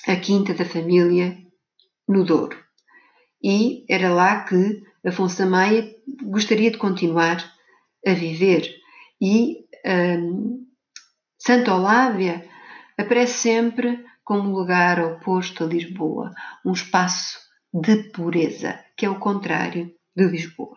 a 0.08 0.16
quinta 0.16 0.54
da 0.54 0.64
família 0.64 1.36
no 2.08 2.24
Douro. 2.24 2.58
E 3.42 3.84
era 3.88 4.12
lá 4.12 4.44
que 4.44 4.82
Afonso 5.06 5.46
Maia 5.46 5.94
gostaria 6.22 6.70
de 6.70 6.78
continuar 6.78 7.44
a 8.06 8.12
viver. 8.14 8.74
E 9.20 9.66
um, 9.86 10.66
Santa 11.38 11.74
Olávia 11.74 12.48
aparece 12.96 13.34
sempre 13.34 14.04
como 14.24 14.56
lugar 14.56 14.98
oposto 14.98 15.64
a 15.64 15.66
Lisboa, 15.66 16.34
um 16.64 16.72
espaço 16.72 17.38
de 17.72 18.10
pureza, 18.10 18.82
que 18.96 19.04
é 19.04 19.10
o 19.10 19.18
contrário 19.18 19.94
de 20.16 20.24
Lisboa. 20.26 20.76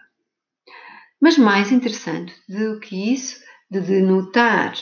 Mas 1.21 1.37
mais 1.37 1.71
interessante 1.71 2.33
do 2.49 2.79
que 2.79 3.13
isso, 3.13 3.39
de 3.69 3.79
denotar 3.79 4.73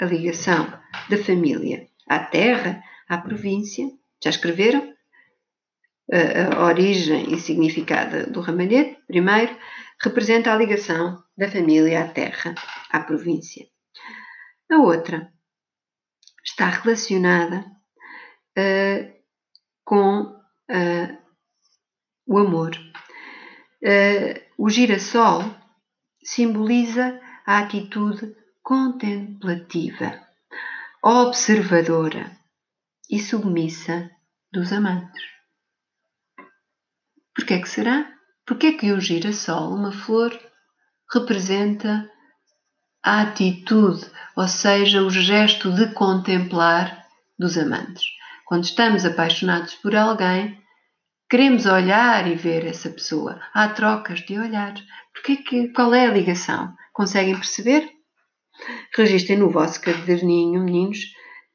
a 0.00 0.06
ligação 0.06 0.66
da 1.10 1.18
família 1.18 1.88
à 2.08 2.20
terra, 2.20 2.82
à 3.08 3.18
província, 3.18 3.97
já 4.22 4.30
escreveram? 4.30 4.94
A, 6.10 6.64
origem 6.64 7.34
e 7.34 7.38
significado 7.38 8.32
do 8.32 8.40
ramalhete, 8.40 8.98
primeiro, 9.06 9.54
representa 10.02 10.50
a 10.50 10.56
ligação 10.56 11.22
da 11.36 11.50
família 11.50 12.02
à 12.02 12.08
terra, 12.08 12.54
à 12.90 13.00
província. 13.00 13.66
A 14.70 14.78
outra 14.78 15.30
está 16.42 16.70
relacionada 16.70 17.64
uh, 18.56 19.12
com 19.84 20.22
uh, 20.22 21.18
o 22.26 22.38
amor. 22.38 22.70
Uh, 23.82 24.40
o 24.56 24.70
girassol 24.70 25.44
simboliza 26.22 27.20
a 27.46 27.58
atitude 27.58 28.34
contemplativa, 28.62 30.26
observadora 31.02 32.37
e 33.08 33.18
submissa 33.18 34.10
dos 34.52 34.72
amantes. 34.72 35.22
Por 37.34 37.46
que 37.46 37.54
é 37.54 37.60
que 37.60 37.68
será? 37.68 38.10
Porque 38.44 38.66
é 38.68 38.72
que 38.72 38.92
o 38.92 39.00
girassol, 39.00 39.74
uma 39.74 39.92
flor, 39.92 40.36
representa 41.12 42.10
a 43.02 43.22
atitude, 43.22 44.04
ou 44.36 44.48
seja, 44.48 45.02
o 45.02 45.10
gesto 45.10 45.72
de 45.72 45.92
contemplar 45.94 47.06
dos 47.38 47.56
amantes. 47.56 48.04
Quando 48.44 48.64
estamos 48.64 49.04
apaixonados 49.04 49.74
por 49.74 49.94
alguém, 49.94 50.58
queremos 51.30 51.66
olhar 51.66 52.26
e 52.26 52.34
ver 52.34 52.66
essa 52.66 52.90
pessoa. 52.90 53.40
Há 53.54 53.68
trocas 53.68 54.20
de 54.20 54.38
olhar. 54.38 54.74
Porque 55.12 55.32
é 55.32 55.36
que, 55.36 55.68
qual 55.68 55.94
é 55.94 56.06
a 56.06 56.12
ligação? 56.12 56.74
Conseguem 56.92 57.34
perceber? 57.34 57.88
Registrem 58.96 59.38
no 59.38 59.50
vosso 59.50 59.80
caderninho, 59.80 60.64
meninos, 60.64 60.98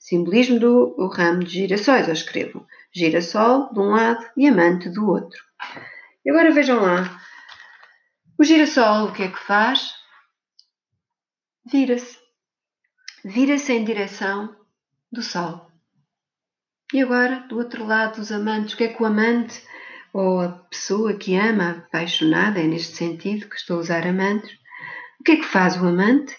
simbolismo 0.03 0.59
do 0.59 1.07
ramo 1.07 1.45
de 1.45 1.59
girassóis. 1.59 2.07
Eu 2.07 2.13
escrevo 2.13 2.67
girassol 2.93 3.71
de 3.73 3.79
um 3.79 3.91
lado 3.91 4.29
e 4.35 4.47
amante 4.47 4.89
do 4.89 5.09
outro. 5.09 5.41
E 6.25 6.29
agora 6.29 6.51
vejam 6.51 6.81
lá. 6.81 7.21
O 8.37 8.43
girassol 8.43 9.07
o 9.07 9.13
que 9.13 9.23
é 9.23 9.29
que 9.29 9.39
faz? 9.39 9.93
Vira-se. 11.71 12.17
Vira-se 13.23 13.71
em 13.71 13.85
direção 13.85 14.53
do 15.09 15.23
sol. 15.23 15.71
E 16.93 17.01
agora, 17.01 17.47
do 17.47 17.57
outro 17.57 17.85
lado 17.85 18.17
dos 18.17 18.31
amantes, 18.31 18.73
o 18.73 18.77
que 18.77 18.83
é 18.83 18.87
que 18.89 19.01
o 19.01 19.05
amante 19.05 19.63
ou 20.13 20.41
a 20.41 20.49
pessoa 20.49 21.17
que 21.17 21.35
ama, 21.35 21.85
apaixonada, 21.87 22.59
é 22.59 22.67
neste 22.67 22.97
sentido 22.97 23.49
que 23.49 23.55
estou 23.55 23.77
a 23.77 23.79
usar 23.79 24.05
amantes, 24.05 24.51
o 25.19 25.23
que 25.23 25.31
é 25.31 25.35
que 25.37 25.45
faz 25.45 25.81
o 25.81 25.87
amante? 25.87 26.35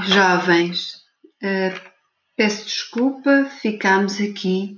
Jovens, 0.00 0.96
uh, 1.42 1.80
peço 2.36 2.64
desculpa, 2.64 3.44
ficámos 3.60 4.20
aqui 4.20 4.76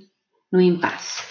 no 0.51 0.61
impasse. 0.61 1.23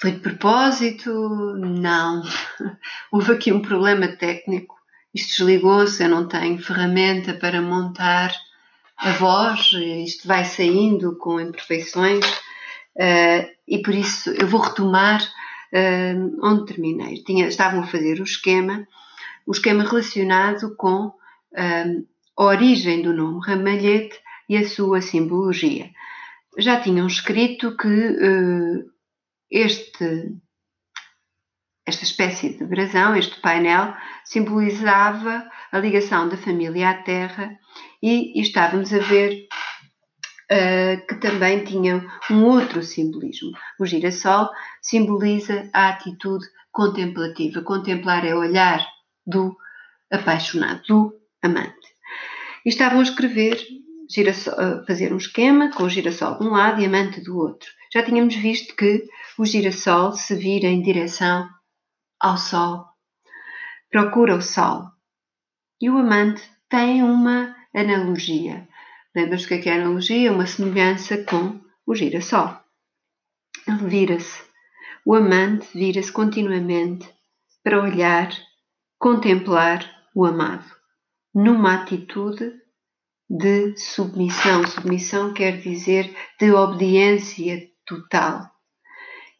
Foi 0.00 0.12
de 0.12 0.20
propósito? 0.20 1.10
Não. 1.56 2.22
Houve 3.12 3.32
aqui 3.32 3.52
um 3.52 3.62
problema 3.62 4.08
técnico. 4.08 4.74
Isto 5.14 5.44
desligou-se, 5.44 6.02
eu 6.02 6.08
não 6.08 6.26
tenho 6.26 6.62
ferramenta 6.62 7.34
para 7.34 7.60
montar 7.60 8.34
a 8.96 9.10
voz, 9.12 9.72
isto 9.72 10.26
vai 10.26 10.44
saindo 10.44 11.16
com 11.18 11.40
imperfeições 11.40 12.24
uh, 12.96 13.50
e 13.66 13.82
por 13.82 13.94
isso 13.94 14.30
eu 14.30 14.46
vou 14.46 14.60
retomar 14.60 15.22
uh, 15.22 16.38
onde 16.42 16.66
terminei. 16.66 17.22
Tinha, 17.22 17.46
estavam 17.46 17.82
a 17.82 17.86
fazer 17.86 18.20
o 18.20 18.24
esquema, 18.24 18.86
o 19.46 19.52
esquema 19.52 19.84
relacionado 19.84 20.74
com 20.76 21.12
a 22.38 22.44
origem 22.44 23.02
do 23.02 23.12
nome 23.12 23.40
ramalhete 23.46 24.18
e 24.48 24.56
a 24.56 24.68
sua 24.68 25.00
simbologia. 25.00 25.90
Já 26.58 26.80
tinham 26.80 27.06
escrito 27.06 27.76
que 27.76 27.88
uh, 27.88 28.90
este, 29.50 30.34
esta 31.86 32.04
espécie 32.04 32.58
de 32.58 32.64
brasão, 32.64 33.16
este 33.16 33.40
painel, 33.40 33.94
simbolizava 34.24 35.48
a 35.70 35.78
ligação 35.78 36.28
da 36.28 36.36
família 36.36 36.90
à 36.90 36.94
terra 37.02 37.58
e, 38.02 38.38
e 38.38 38.42
estávamos 38.42 38.92
a 38.92 38.98
ver 38.98 39.46
uh, 40.50 41.06
que 41.06 41.14
também 41.16 41.64
tinha 41.64 42.06
um 42.30 42.44
outro 42.44 42.82
simbolismo. 42.82 43.52
O 43.78 43.86
girassol 43.86 44.50
simboliza 44.80 45.70
a 45.72 45.88
atitude 45.88 46.46
contemplativa. 46.70 47.62
Contemplar 47.62 48.26
é 48.26 48.34
olhar 48.34 48.86
do 49.26 49.56
apaixonado, 50.10 50.82
do 50.86 51.12
amante. 51.42 51.81
E 52.64 52.68
estavam 52.68 53.00
a 53.00 53.02
escrever 53.02 53.58
girassol, 54.08 54.54
fazer 54.86 55.12
um 55.12 55.16
esquema 55.16 55.70
com 55.72 55.84
o 55.84 55.90
girassol 55.90 56.38
de 56.38 56.44
um 56.44 56.50
lado 56.50 56.80
e 56.80 56.84
a 56.84 56.88
amante 56.88 57.20
do 57.20 57.36
outro. 57.36 57.68
Já 57.92 58.02
tínhamos 58.02 58.34
visto 58.36 58.74
que 58.76 59.06
o 59.38 59.44
girassol 59.44 60.12
se 60.12 60.34
vira 60.34 60.66
em 60.66 60.82
direção 60.82 61.48
ao 62.20 62.36
Sol, 62.36 62.86
procura 63.90 64.36
o 64.36 64.42
Sol. 64.42 64.84
E 65.80 65.90
o 65.90 65.98
amante 65.98 66.42
tem 66.68 67.02
uma 67.02 67.56
analogia. 67.74 68.68
Lembras-te 69.14 69.60
que 69.60 69.68
é 69.68 69.72
a 69.72 69.76
analogia? 69.76 70.32
Uma 70.32 70.46
semelhança 70.46 71.24
com 71.24 71.60
o 71.86 71.94
girassol. 71.94 72.56
Ele 73.66 73.88
vira-se. 73.88 74.42
O 75.04 75.14
amante 75.14 75.66
vira-se 75.74 76.12
continuamente 76.12 77.12
para 77.62 77.82
olhar, 77.82 78.30
contemplar 78.98 79.84
o 80.14 80.24
amado, 80.24 80.64
numa 81.34 81.82
atitude 81.82 82.52
de 83.28 83.76
submissão. 83.76 84.66
Submissão 84.66 85.32
quer 85.32 85.60
dizer 85.60 86.14
de 86.38 86.52
obediência 86.52 87.68
total 87.86 88.50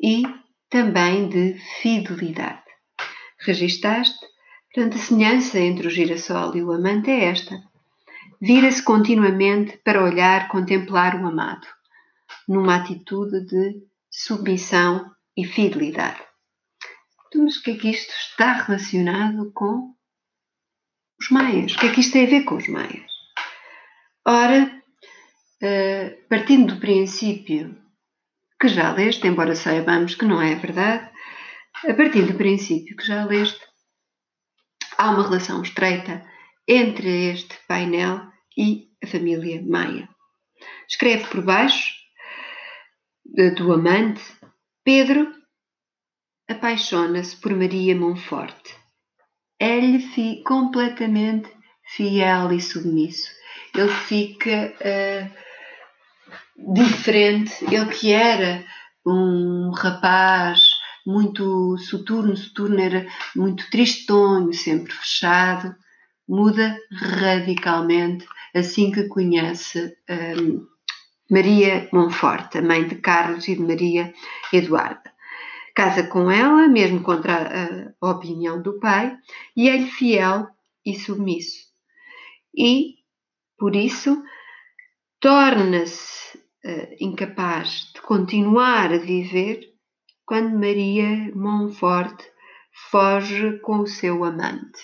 e 0.01 0.23
também 0.71 1.29
de 1.29 1.59
fidelidade. 1.81 2.63
Registaste? 3.39 4.27
Portanto, 4.73 4.97
a 4.97 5.01
semelhança 5.01 5.59
entre 5.59 5.87
o 5.87 5.91
girassol 5.91 6.57
e 6.57 6.63
o 6.63 6.73
amante 6.73 7.11
é 7.11 7.25
esta. 7.25 7.63
Vira-se 8.41 8.83
continuamente 8.83 9.77
para 9.85 10.03
olhar, 10.03 10.49
contemplar 10.49 11.15
o 11.23 11.27
amado, 11.27 11.67
numa 12.49 12.77
atitude 12.77 13.45
de 13.47 13.83
submissão 14.11 15.11
e 15.37 15.45
fidelidade. 15.45 16.21
Então, 17.27 17.45
mas 17.45 17.57
o 17.57 17.63
que 17.63 17.73
é 17.73 17.77
que 17.77 17.91
isto 17.91 18.13
está 18.13 18.53
relacionado 18.53 19.53
com 19.53 19.95
os 21.23 21.31
maias? 21.31 21.73
O 21.73 21.79
que 21.79 21.87
é 21.87 21.93
que 21.93 22.01
isto 22.01 22.13
tem 22.13 22.27
a 22.27 22.31
ver 22.31 22.43
com 22.45 22.57
os 22.57 22.69
maias? 22.69 23.11
Ora, 24.27 24.83
eh, 25.63 26.19
partindo 26.29 26.75
do 26.75 26.81
princípio 26.81 27.81
que 28.61 28.69
já 28.69 28.93
leste, 28.93 29.27
embora 29.27 29.55
saibamos 29.55 30.15
que 30.15 30.25
não 30.25 30.41
é 30.43 30.55
verdade, 30.57 31.11
a 31.89 31.95
partir 31.95 32.23
do 32.27 32.35
princípio 32.35 32.97
que 32.97 33.07
já 33.07 33.25
leste, 33.25 33.61
há 34.99 35.11
uma 35.11 35.23
relação 35.23 35.63
estreita 35.63 36.25
entre 36.67 37.33
este 37.33 37.57
painel 37.69 38.21
e 38.57 38.89
a 39.03 39.07
família 39.07 39.63
Maia. 39.63 40.09
Escreve 40.89 41.27
por 41.27 41.43
baixo 41.43 41.95
do 43.57 43.73
amante, 43.73 44.23
Pedro 44.85 45.33
apaixona-se 46.49 47.37
por 47.37 47.55
Maria 47.55 47.97
Monforte. 47.97 48.82
É-lhe 49.63 50.43
completamente 50.43 51.49
fiel 51.85 52.51
e 52.53 52.61
submisso. 52.61 53.31
Ele 53.73 53.89
fica 53.89 54.75
uh, 54.81 56.75
diferente. 56.75 57.65
Ele 57.73 57.87
que 57.87 58.11
era 58.11 58.65
um 59.07 59.71
rapaz 59.71 60.61
muito 61.07 61.79
soturno, 61.79 62.37
soturno 62.37 62.81
era 62.81 63.07
muito 63.37 63.71
tristonho, 63.71 64.53
sempre 64.53 64.93
fechado, 64.93 65.77
muda 66.29 66.77
radicalmente 66.93 68.27
assim 68.53 68.91
que 68.91 69.05
conhece 69.05 69.97
um, 70.41 70.67
Maria 71.31 71.89
Monforte, 71.93 72.59
a 72.59 72.63
mãe 72.63 72.87
de 72.89 72.97
Carlos 72.97 73.47
e 73.47 73.55
de 73.55 73.63
Maria 73.63 74.13
Eduarda. 74.53 75.12
Casa 75.75 76.07
com 76.07 76.31
ela, 76.31 76.69
mesmo 76.69 77.03
contra 77.03 77.35
a, 77.35 78.07
a 78.07 78.11
opinião 78.11 78.61
do 78.61 78.79
pai, 78.79 79.17
e 79.57 79.69
é-lhe 79.69 79.91
fiel 79.91 80.47
e 80.85 80.95
submisso. 80.99 81.67
E, 82.55 82.97
por 83.59 83.75
isso, 83.75 84.23
torna-se 85.21 86.37
uh, 86.37 86.97
incapaz 87.01 87.91
de 87.95 88.03
continuar 88.03 88.93
a 88.93 88.99
viver 88.99 89.73
quando 90.27 90.59
Maria 90.59 91.33
Monforte 91.35 92.25
foge 92.91 93.59
com 93.61 93.81
o 93.81 93.87
seu 93.87 94.25
amante, 94.25 94.83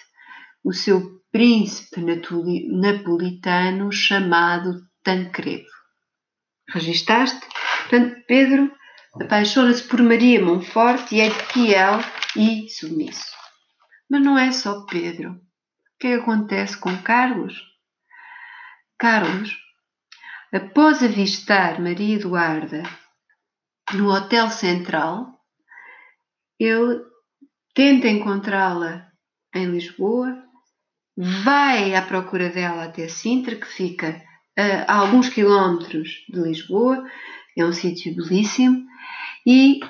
o 0.64 0.72
seu 0.72 1.18
príncipe 1.30 2.00
napolitano 2.00 3.92
chamado 3.92 4.82
Tancredo. 5.02 5.68
Registaste? 6.68 7.46
Portanto, 7.88 8.22
Pedro 8.26 8.70
apaixona-se 9.20 9.82
por 9.84 10.02
Maria 10.02 10.44
Monforte 10.44 11.16
e 11.16 11.20
é 11.20 11.30
fiel 11.30 12.00
e 12.36 12.68
submisso. 12.68 13.32
Mas 14.10 14.22
não 14.22 14.38
é 14.38 14.50
só 14.52 14.84
Pedro. 14.86 15.32
O 15.32 15.38
que, 15.98 16.06
é 16.06 16.16
que 16.16 16.22
acontece 16.22 16.76
com 16.78 16.96
Carlos? 17.02 17.54
Carlos 18.98 19.56
Após 20.50 21.02
avistar 21.02 21.78
Maria 21.78 22.16
Eduarda 22.16 22.82
no 23.92 24.10
Hotel 24.10 24.48
Central, 24.48 25.26
ele 26.58 27.02
tenta 27.74 28.08
encontrá-la 28.08 29.12
em 29.54 29.66
Lisboa, 29.66 30.42
vai 31.14 31.94
à 31.94 32.00
procura 32.00 32.48
dela 32.48 32.84
até 32.84 33.08
Sintra, 33.08 33.56
que 33.56 33.66
fica 33.66 34.22
a 34.56 34.94
alguns 34.94 35.28
quilómetros 35.28 36.24
de 36.30 36.40
Lisboa, 36.40 37.04
é 37.54 37.64
um 37.66 37.72
sítio 37.72 38.16
belíssimo, 38.16 38.86
e 39.50 39.80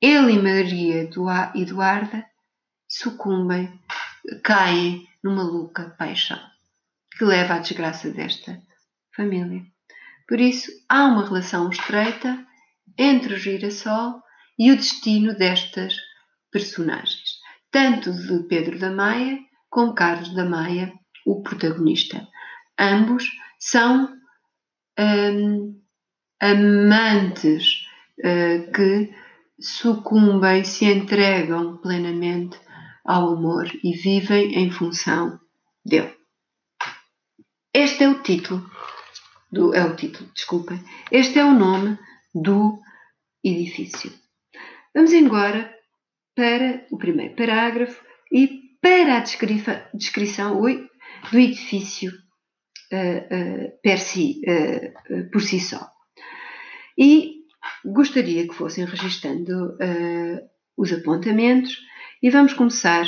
ele 0.00 0.34
e 0.34 0.38
Maria 0.38 1.10
Eduarda 1.56 2.24
sucumbem, 2.88 3.76
caem 4.44 5.04
numa 5.20 5.42
louca 5.42 5.90
paixão 5.98 6.38
que 7.18 7.24
leva 7.24 7.54
à 7.54 7.58
desgraça 7.58 8.08
desta 8.10 8.62
família. 9.16 9.64
Por 10.28 10.38
isso, 10.40 10.70
há 10.88 11.06
uma 11.06 11.24
relação 11.24 11.68
estreita 11.70 12.46
entre 12.96 13.34
o 13.34 13.36
girassol 13.36 14.22
e 14.56 14.70
o 14.70 14.76
destino 14.76 15.36
destas 15.36 15.96
personagens, 16.52 17.40
tanto 17.72 18.12
de 18.12 18.46
Pedro 18.46 18.78
da 18.78 18.92
Maia 18.92 19.40
como 19.68 19.92
Carlos 19.92 20.32
da 20.36 20.44
Maia, 20.44 20.92
o 21.26 21.42
protagonista. 21.42 22.28
Ambos 22.78 23.28
são 23.58 24.16
hum, 24.96 25.82
amantes 26.40 27.83
uh, 28.20 28.72
que 28.72 29.14
sucumbem, 29.60 30.64
se 30.64 30.86
entregam 30.86 31.78
plenamente 31.78 32.58
ao 33.04 33.34
amor 33.34 33.70
e 33.82 33.96
vivem 33.96 34.54
em 34.54 34.70
função 34.70 35.38
dele. 35.84 36.14
Este 37.72 38.04
é 38.04 38.08
o 38.08 38.22
título 38.22 38.64
do, 39.50 39.74
é 39.74 39.84
o 39.84 39.96
título, 39.96 40.30
desculpem. 40.34 40.82
Este 41.10 41.38
é 41.38 41.44
o 41.44 41.52
nome 41.52 41.98
do 42.34 42.78
edifício. 43.42 44.12
Vamos 44.94 45.12
agora 45.12 45.74
para 46.34 46.86
o 46.90 46.98
primeiro 46.98 47.34
parágrafo 47.34 48.02
e 48.32 48.64
para 48.80 49.18
a 49.18 49.20
descrição 49.94 50.60
do 50.60 51.38
edifício 51.38 52.12
uh, 52.92 53.66
uh, 53.66 53.80
per 53.82 53.98
si, 53.98 54.40
uh, 54.46 55.30
por 55.30 55.42
si 55.42 55.60
só. 55.60 55.88
E 56.98 57.43
gostaria 57.84 58.46
que 58.46 58.54
fossem 58.54 58.84
registando 58.84 59.76
os 60.76 60.92
apontamentos 60.92 61.78
e 62.22 62.30
vamos 62.30 62.52
começar 62.52 63.06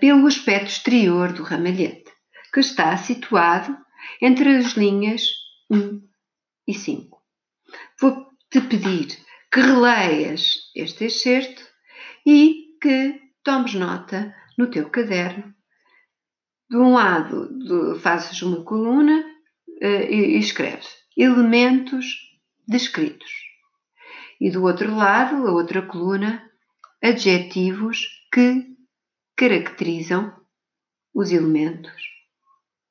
pelo 0.00 0.26
aspecto 0.26 0.68
exterior 0.68 1.32
do 1.32 1.42
ramalhete, 1.42 2.10
que 2.52 2.60
está 2.60 2.96
situado 2.96 3.76
entre 4.20 4.56
as 4.56 4.72
linhas 4.72 5.28
1 5.70 6.00
e 6.66 6.74
5. 6.74 7.18
Vou-te 8.00 8.60
pedir 8.68 9.08
que 9.52 9.60
releias 9.60 10.56
este 10.74 11.04
excerto 11.04 11.62
e 12.26 12.76
que 12.80 13.20
tomes 13.42 13.74
nota 13.74 14.34
no 14.58 14.68
teu 14.70 14.90
caderno. 14.90 15.54
De 16.68 16.76
um 16.76 16.94
lado, 16.94 17.48
de, 17.58 18.00
fazes 18.00 18.40
uma 18.42 18.64
coluna 18.64 19.20
uh, 19.20 19.86
e, 19.86 20.36
e 20.36 20.38
escreves 20.38 20.88
elementos 21.16 22.33
descritos. 22.66 23.30
E 24.40 24.50
do 24.50 24.64
outro 24.64 24.94
lado, 24.94 25.46
a 25.46 25.52
outra 25.52 25.82
coluna, 25.82 26.50
adjetivos 27.02 28.06
que 28.32 28.74
caracterizam 29.36 30.34
os 31.14 31.30
elementos 31.30 32.02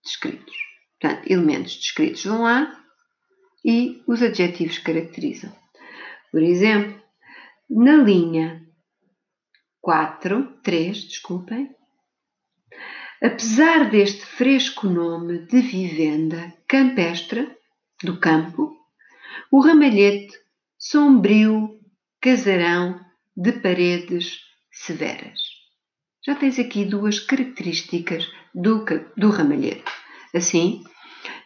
descritos. 0.03 0.55
Portanto, 0.99 1.30
elementos 1.30 1.76
descritos 1.76 2.21
de 2.21 2.30
um 2.30 2.41
lado 2.43 2.76
e 3.63 4.03
os 4.07 4.21
adjetivos 4.21 4.78
caracterizam. 4.78 5.53
Por 6.32 6.41
exemplo, 6.41 7.01
na 7.69 7.95
linha 7.95 8.65
4, 9.82 10.59
3, 10.63 11.03
desculpem, 11.03 11.76
apesar 13.21 13.89
deste 13.89 14.26
fresco 14.26 14.88
nome 14.88 15.39
de 15.39 15.61
vivenda 15.61 16.53
campestre 16.67 17.57
do 18.01 18.19
campo, 18.19 18.82
o 19.51 19.61
ramalhete 19.61 20.34
sombrio 20.77 21.79
casarão 22.21 22.99
de 23.36 23.51
paredes 23.53 24.39
severas. 24.71 25.39
Já 26.25 26.36
tens 26.36 26.57
aqui 26.59 26.86
duas 26.86 27.19
características 27.19 28.27
do, 28.53 28.86
do 29.17 29.29
ramalhete. 29.29 29.84
Assim, 30.34 30.84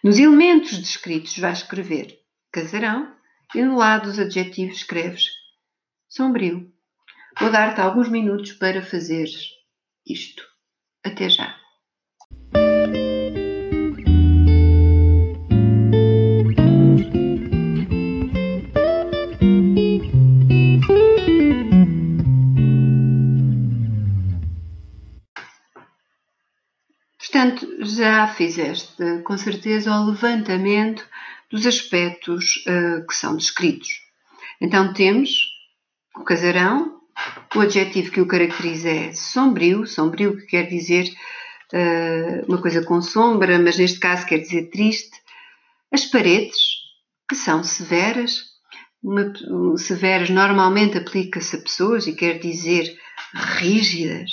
Nos 0.03 0.19
elementos 0.19 0.77
descritos 0.77 1.37
vais 1.37 1.59
escrever 1.59 2.17
casarão 2.51 3.15
e 3.53 3.63
no 3.63 3.77
lado 3.77 4.09
dos 4.09 4.19
adjetivos 4.19 4.77
escreves 4.77 5.27
sombrio. 6.09 6.71
Vou 7.39 7.51
dar-te 7.51 7.81
alguns 7.81 8.09
minutos 8.09 8.53
para 8.53 8.81
fazeres 8.81 9.49
isto. 10.05 10.43
Até 11.03 11.29
já. 11.29 11.66
Fizeste 28.37 29.21
com 29.23 29.37
certeza 29.37 29.91
o 29.91 30.11
levantamento 30.11 31.05
dos 31.49 31.65
aspectos 31.65 32.63
uh, 32.67 33.05
que 33.07 33.15
são 33.15 33.35
descritos. 33.35 33.89
Então 34.61 34.93
temos 34.93 35.31
o 36.15 36.23
casarão, 36.23 37.01
o 37.55 37.59
adjetivo 37.61 38.11
que 38.11 38.21
o 38.21 38.27
caracteriza 38.27 38.89
é 38.89 39.11
sombrio, 39.13 39.87
sombrio 39.87 40.37
que 40.37 40.45
quer 40.45 40.67
dizer 40.67 41.11
uh, 41.73 42.45
uma 42.47 42.61
coisa 42.61 42.83
com 42.83 43.01
sombra, 43.01 43.57
mas 43.59 43.77
neste 43.77 43.99
caso 43.99 44.25
quer 44.25 44.39
dizer 44.39 44.69
triste. 44.69 45.17
As 45.91 46.05
paredes, 46.05 46.57
que 47.27 47.35
são 47.35 47.63
severas, 47.63 48.43
uma, 49.01 49.33
severas 49.77 50.29
normalmente 50.29 50.97
aplica-se 50.97 51.55
a 51.55 51.61
pessoas 51.61 52.07
e 52.07 52.13
quer 52.13 52.39
dizer 52.39 52.97
rígidas 53.33 54.31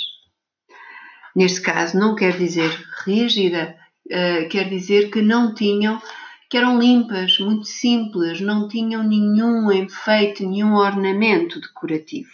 Neste 1.35 1.59
caso, 1.59 1.99
não 1.99 2.15
quer 2.15 2.37
dizer 2.37 2.71
rígida, 3.05 3.75
uh, 4.07 4.49
quer 4.49 4.69
dizer 4.69 5.09
que 5.09 5.21
não 5.21 5.53
tinham, 5.53 6.01
que 6.49 6.57
eram 6.57 6.79
limpas, 6.79 7.39
muito 7.39 7.65
simples, 7.65 8.41
não 8.41 8.67
tinham 8.67 9.03
nenhum 9.03 9.71
enfeite, 9.71 10.45
nenhum 10.45 10.75
ornamento 10.75 11.59
decorativo. 11.59 12.31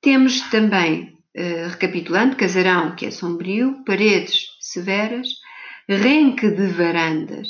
Temos 0.00 0.40
também, 0.50 1.18
uh, 1.36 1.68
recapitulando, 1.70 2.36
casarão, 2.36 2.94
que 2.94 3.06
é 3.06 3.10
sombrio, 3.10 3.82
paredes 3.84 4.48
severas, 4.60 5.28
renque 5.88 6.50
de 6.50 6.66
varandas. 6.68 7.48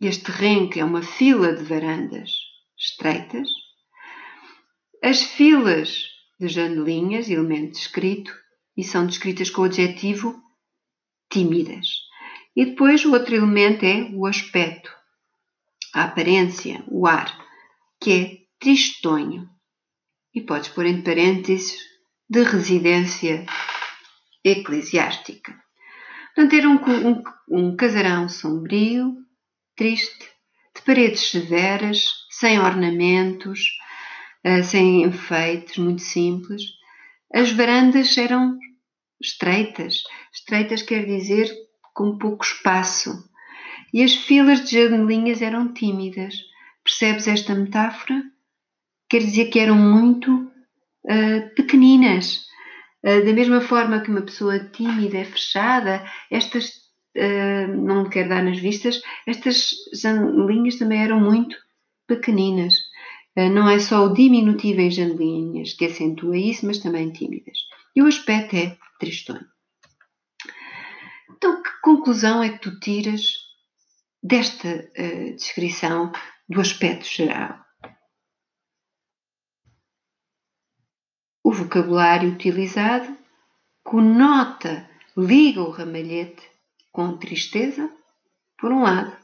Este 0.00 0.30
renque 0.30 0.80
é 0.80 0.84
uma 0.84 1.02
fila 1.02 1.54
de 1.54 1.64
varandas 1.64 2.30
estreitas. 2.78 3.48
As 5.02 5.22
filas 5.22 6.04
de 6.38 6.48
janelinhas, 6.48 7.30
elemento 7.30 7.78
escrito, 7.78 8.32
e 8.76 8.84
são 8.84 9.06
descritas 9.06 9.48
com 9.48 9.62
o 9.62 9.64
adjetivo 9.64 10.42
tímidas. 11.30 11.86
E 12.54 12.64
depois 12.64 13.04
o 13.04 13.12
outro 13.12 13.34
elemento 13.34 13.84
é 13.84 14.10
o 14.12 14.26
aspecto, 14.26 14.90
a 15.94 16.04
aparência, 16.04 16.82
o 16.88 17.06
ar, 17.06 17.36
que 18.00 18.12
é 18.12 18.38
tristonho. 18.58 19.48
E 20.34 20.40
podes 20.40 20.68
pôr 20.70 20.86
entre 20.86 21.14
parênteses 21.14 21.78
de 22.28 22.42
residência 22.42 23.46
eclesiástica. 24.44 25.54
Portanto, 26.34 26.68
um, 26.68 27.08
um, 27.08 27.22
um 27.48 27.76
casarão 27.76 28.28
sombrio, 28.28 29.14
triste, 29.74 30.30
de 30.74 30.82
paredes 30.82 31.30
severas, 31.30 32.10
sem 32.30 32.58
ornamentos, 32.58 33.60
uh, 34.44 34.62
sem 34.62 35.04
enfeites, 35.04 35.78
muito 35.78 36.02
simples. 36.02 36.62
As 37.32 37.50
varandas 37.50 38.16
eram 38.18 38.58
estreitas. 39.20 40.02
Estreitas 40.32 40.82
quer 40.82 41.06
dizer 41.06 41.50
com 41.94 42.18
pouco 42.18 42.44
espaço. 42.44 43.24
E 43.92 44.02
as 44.02 44.14
filas 44.14 44.68
de 44.68 44.72
janelinhas 44.72 45.40
eram 45.40 45.72
tímidas. 45.72 46.34
Percebes 46.84 47.26
esta 47.26 47.54
metáfora? 47.54 48.22
Quer 49.08 49.20
dizer 49.20 49.46
que 49.46 49.58
eram 49.58 49.76
muito 49.76 50.32
uh, 50.34 51.54
pequeninas. 51.54 52.44
Uh, 53.02 53.24
da 53.24 53.32
mesma 53.32 53.60
forma 53.60 54.00
que 54.00 54.10
uma 54.10 54.22
pessoa 54.22 54.58
tímida 54.58 55.18
é 55.18 55.24
fechada, 55.24 56.04
estas, 56.30 56.68
uh, 57.16 57.68
não 57.74 58.08
quer 58.08 58.28
dar 58.28 58.42
nas 58.42 58.58
vistas, 58.58 59.00
estas 59.26 59.70
janelinhas 59.94 60.76
também 60.76 61.02
eram 61.02 61.20
muito 61.20 61.56
pequeninas. 62.06 62.74
não 63.36 63.68
é 63.68 63.78
só 63.78 64.06
o 64.06 64.14
diminutivo 64.14 64.80
em 64.80 64.90
janelinhas 64.90 65.72
que 65.72 65.86
acentua 65.86 66.36
isso, 66.36 66.66
mas 66.66 66.78
também 66.78 67.10
tímidas. 67.10 67.58
E 67.94 68.02
o 68.02 68.06
aspecto 68.06 68.54
é 68.54 68.76
tristonho. 68.98 69.46
Então, 71.30 71.62
que 71.62 71.70
conclusão 71.82 72.42
é 72.42 72.50
que 72.50 72.58
tu 72.58 72.80
tiras 72.80 73.22
desta 74.22 74.68
uh, 74.68 75.36
descrição 75.36 76.12
do 76.48 76.60
aspecto 76.60 77.06
geral? 77.06 77.64
O 81.44 81.52
vocabulário 81.52 82.32
utilizado 82.32 83.16
conota, 83.84 84.90
liga 85.16 85.60
o 85.60 85.70
ramalhete 85.70 86.42
com 86.90 87.16
tristeza, 87.18 87.88
por 88.58 88.72
um 88.72 88.82
lado, 88.82 89.16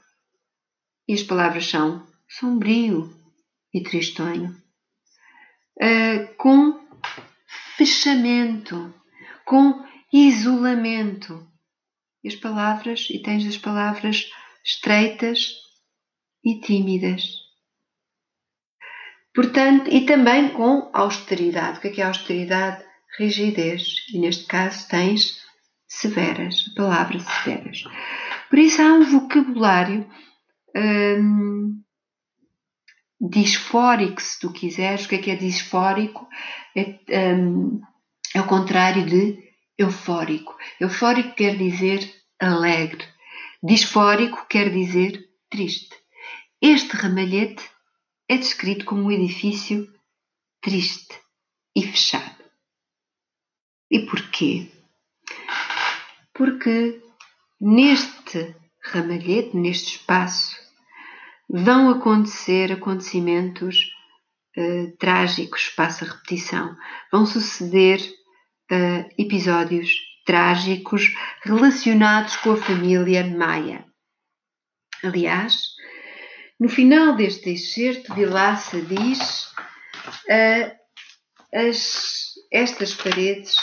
e 1.08 1.14
as 1.14 1.22
palavras 1.22 1.66
são 1.66 2.06
sombrio 2.28 3.12
e 3.74 3.82
tristonho, 3.82 4.56
uh, 5.80 6.34
com 6.36 6.86
fechamento, 7.76 8.94
com 9.44 9.84
isolamento. 10.12 11.46
E 12.24 12.28
as 12.28 12.36
palavras, 12.36 13.08
e 13.10 13.20
tens 13.20 13.46
as 13.46 13.56
palavras 13.56 14.30
estreitas 14.64 15.54
e 16.44 16.60
tímidas. 16.60 17.42
Portanto, 19.34 19.90
e 19.90 20.04
também 20.04 20.50
com 20.50 20.90
austeridade. 20.92 21.78
O 21.78 21.80
que 21.80 21.88
é, 21.88 21.90
que 21.90 22.00
é 22.02 22.04
austeridade? 22.04 22.84
Rigidez. 23.18 24.06
E 24.12 24.18
neste 24.18 24.46
caso 24.46 24.86
tens 24.88 25.42
severas, 25.86 26.70
a 26.72 26.74
palavra 26.74 27.18
severas. 27.18 27.84
Por 28.48 28.58
isso 28.58 28.82
há 28.82 28.92
um 28.92 29.04
vocabulário 29.04 30.08
hum, 30.76 31.82
disfórico, 33.20 34.20
se 34.20 34.40
tu 34.40 34.52
quiseres. 34.52 35.04
O 35.04 35.08
que 35.08 35.14
é 35.16 35.18
que 35.18 35.30
é 35.30 35.36
disfórico? 35.36 36.28
É, 36.76 37.34
hum, 37.34 37.80
é 38.34 38.40
o 38.40 38.46
contrário 38.46 39.04
de 39.04 39.52
eufórico. 39.76 40.56
Eufórico 40.80 41.34
quer 41.34 41.56
dizer 41.56 42.00
alegre. 42.40 43.04
Disfórico 43.62 44.46
quer 44.48 44.70
dizer 44.70 45.28
triste. 45.50 45.94
Este 46.60 46.96
ramalhete 46.96 47.62
é 48.28 48.36
descrito 48.36 48.84
como 48.84 49.04
um 49.04 49.10
edifício 49.10 49.92
triste 50.60 51.20
e 51.76 51.82
fechado. 51.82 52.42
E 53.90 54.06
porquê? 54.06 54.70
Porque 56.32 57.02
neste 57.60 58.56
ramalhete, 58.82 59.56
neste 59.56 59.96
espaço, 59.96 60.56
vão 61.48 61.90
acontecer 61.90 62.72
acontecimentos 62.72 63.90
uh, 64.56 64.96
trágicos, 64.96 65.68
passa 65.68 66.06
repetição, 66.06 66.74
vão 67.12 67.26
suceder 67.26 68.00
uh, 68.72 69.08
episódios 69.18 70.00
trágicos 70.24 71.14
relacionados 71.42 72.36
com 72.36 72.52
a 72.52 72.56
família 72.56 73.26
Maia. 73.26 73.84
Aliás, 75.02 75.72
no 76.58 76.68
final 76.68 77.16
deste 77.16 77.50
excerto, 77.50 78.14
Vilaça 78.14 78.80
diz 78.80 79.46
uh, 80.28 80.82
as, 81.52 82.34
estas 82.50 82.94
paredes 82.94 83.56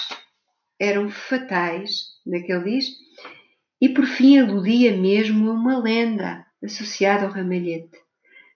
eram 0.80 1.10
fatais, 1.10 2.03
naquele 2.26 2.76
diz, 2.76 2.88
e 3.82 3.89
por 3.89 4.05
fim 4.05 4.38
aludia 4.38 4.95
mesmo 4.95 5.49
a 5.49 5.53
uma 5.53 5.80
lenda 5.80 6.45
associada 6.64 7.26
ao 7.26 7.32
ramalhete, 7.32 7.97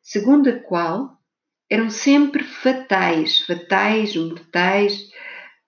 segundo 0.02 0.50
a 0.50 0.60
qual 0.60 1.18
eram 1.70 1.90
sempre 1.90 2.44
fatais, 2.44 3.40
fatais, 3.40 4.16
mortais, 4.16 5.10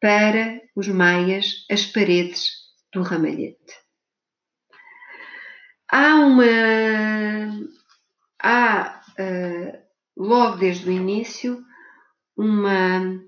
para 0.05 0.61
os 0.75 0.87
maias 0.87 1.65
as 1.67 1.83
paredes 1.83 2.51
do 2.93 3.01
ramalhete. 3.01 3.73
Há 5.91 6.17
uma. 6.17 6.45
Há, 8.39 9.01
uh, 9.17 9.79
logo 10.15 10.57
desde 10.57 10.87
o 10.87 10.91
início, 10.91 11.59
uma 12.37 13.19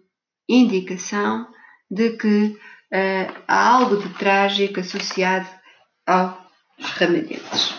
indicação 0.47 1.51
de 1.89 2.15
que 2.15 2.45
uh, 2.45 3.43
há 3.47 3.69
algo 3.69 3.97
de 3.97 4.09
trágico 4.13 4.79
associado 4.79 5.49
aos 6.05 6.91
ramalhetes. 6.99 7.73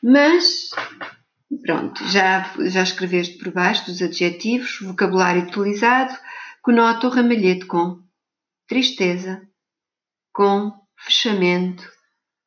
Mas, 0.00 0.70
pronto, 1.66 2.06
já, 2.06 2.54
já 2.66 2.84
escreveste 2.84 3.36
por 3.38 3.52
baixo 3.52 3.86
dos 3.86 4.00
adjetivos, 4.00 4.78
vocabulário 4.80 5.42
utilizado, 5.42 6.16
conota 6.64 7.08
o 7.08 7.10
ramalhete 7.10 7.66
com 7.66 8.02
tristeza, 8.66 9.46
com 10.32 10.72
fechamento, 10.96 11.86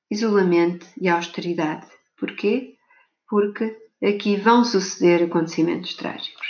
isolamento 0.09 0.87
e 0.99 1.07
austeridade. 1.07 1.87
Porquê? 2.17 2.75
Porque 3.29 3.77
aqui 4.03 4.35
vão 4.35 4.63
suceder 4.63 5.21
acontecimentos 5.23 5.93
trágicos. 5.93 6.47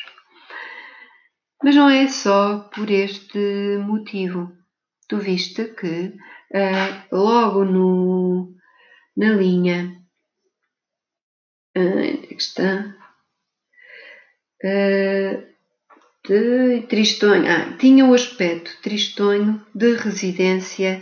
Mas 1.62 1.76
não 1.76 1.90
é 1.90 2.08
só 2.08 2.70
por 2.74 2.90
este 2.90 3.78
motivo. 3.80 4.50
Tu 5.10 5.18
viste 5.18 5.66
que 5.66 6.08
uh, 6.08 7.16
logo 7.16 7.66
no, 7.66 8.56
na 9.18 9.32
linha 9.32 10.02
uh, 11.76 12.34
está 12.34 12.96
uh, 14.64 15.57
de 16.28 16.82
tristonho, 16.90 17.50
ah, 17.50 17.78
tinha 17.78 18.06
o 18.06 18.14
aspecto 18.14 18.72
tristonho 18.82 19.66
de 19.74 19.96
residência 19.96 21.02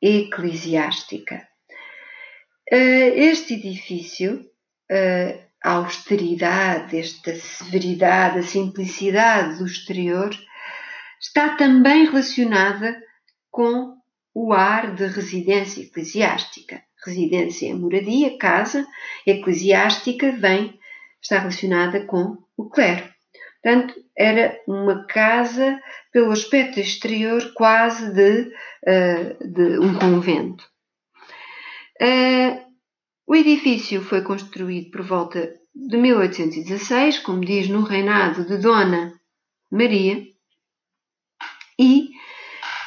eclesiástica. 0.00 1.48
Uh, 2.70 3.10
este 3.14 3.54
edifício, 3.54 4.44
uh, 4.90 5.40
a 5.64 5.72
austeridade, 5.72 6.98
esta 6.98 7.34
severidade, 7.34 8.40
a 8.40 8.42
simplicidade 8.42 9.58
do 9.58 9.64
exterior, 9.64 10.30
está 11.18 11.56
também 11.56 12.04
relacionada 12.04 13.00
com 13.50 13.96
o 14.34 14.52
ar 14.52 14.94
de 14.94 15.06
residência 15.06 15.82
eclesiástica. 15.82 16.82
Residência 17.06 17.70
é 17.70 17.74
moradia, 17.74 18.36
casa, 18.36 18.86
eclesiástica 19.26 20.30
vem, 20.32 20.78
está 21.22 21.38
relacionada 21.38 22.04
com 22.04 22.36
o 22.54 22.68
clero. 22.68 23.17
Portanto, 23.62 23.94
era 24.16 24.60
uma 24.66 25.04
casa, 25.06 25.80
pelo 26.12 26.30
aspecto 26.30 26.78
exterior, 26.78 27.52
quase 27.54 28.12
de, 28.12 28.52
uh, 28.86 29.52
de 29.52 29.78
um 29.80 29.94
convento. 29.98 30.64
Uh, 32.00 32.68
o 33.26 33.34
edifício 33.34 34.00
foi 34.02 34.22
construído 34.22 34.90
por 34.90 35.02
volta 35.02 35.52
de 35.74 35.96
1816, 35.96 37.18
como 37.18 37.44
diz 37.44 37.68
no 37.68 37.82
reinado 37.82 38.44
de 38.44 38.58
Dona 38.58 39.12
Maria, 39.70 40.24
e 41.78 42.10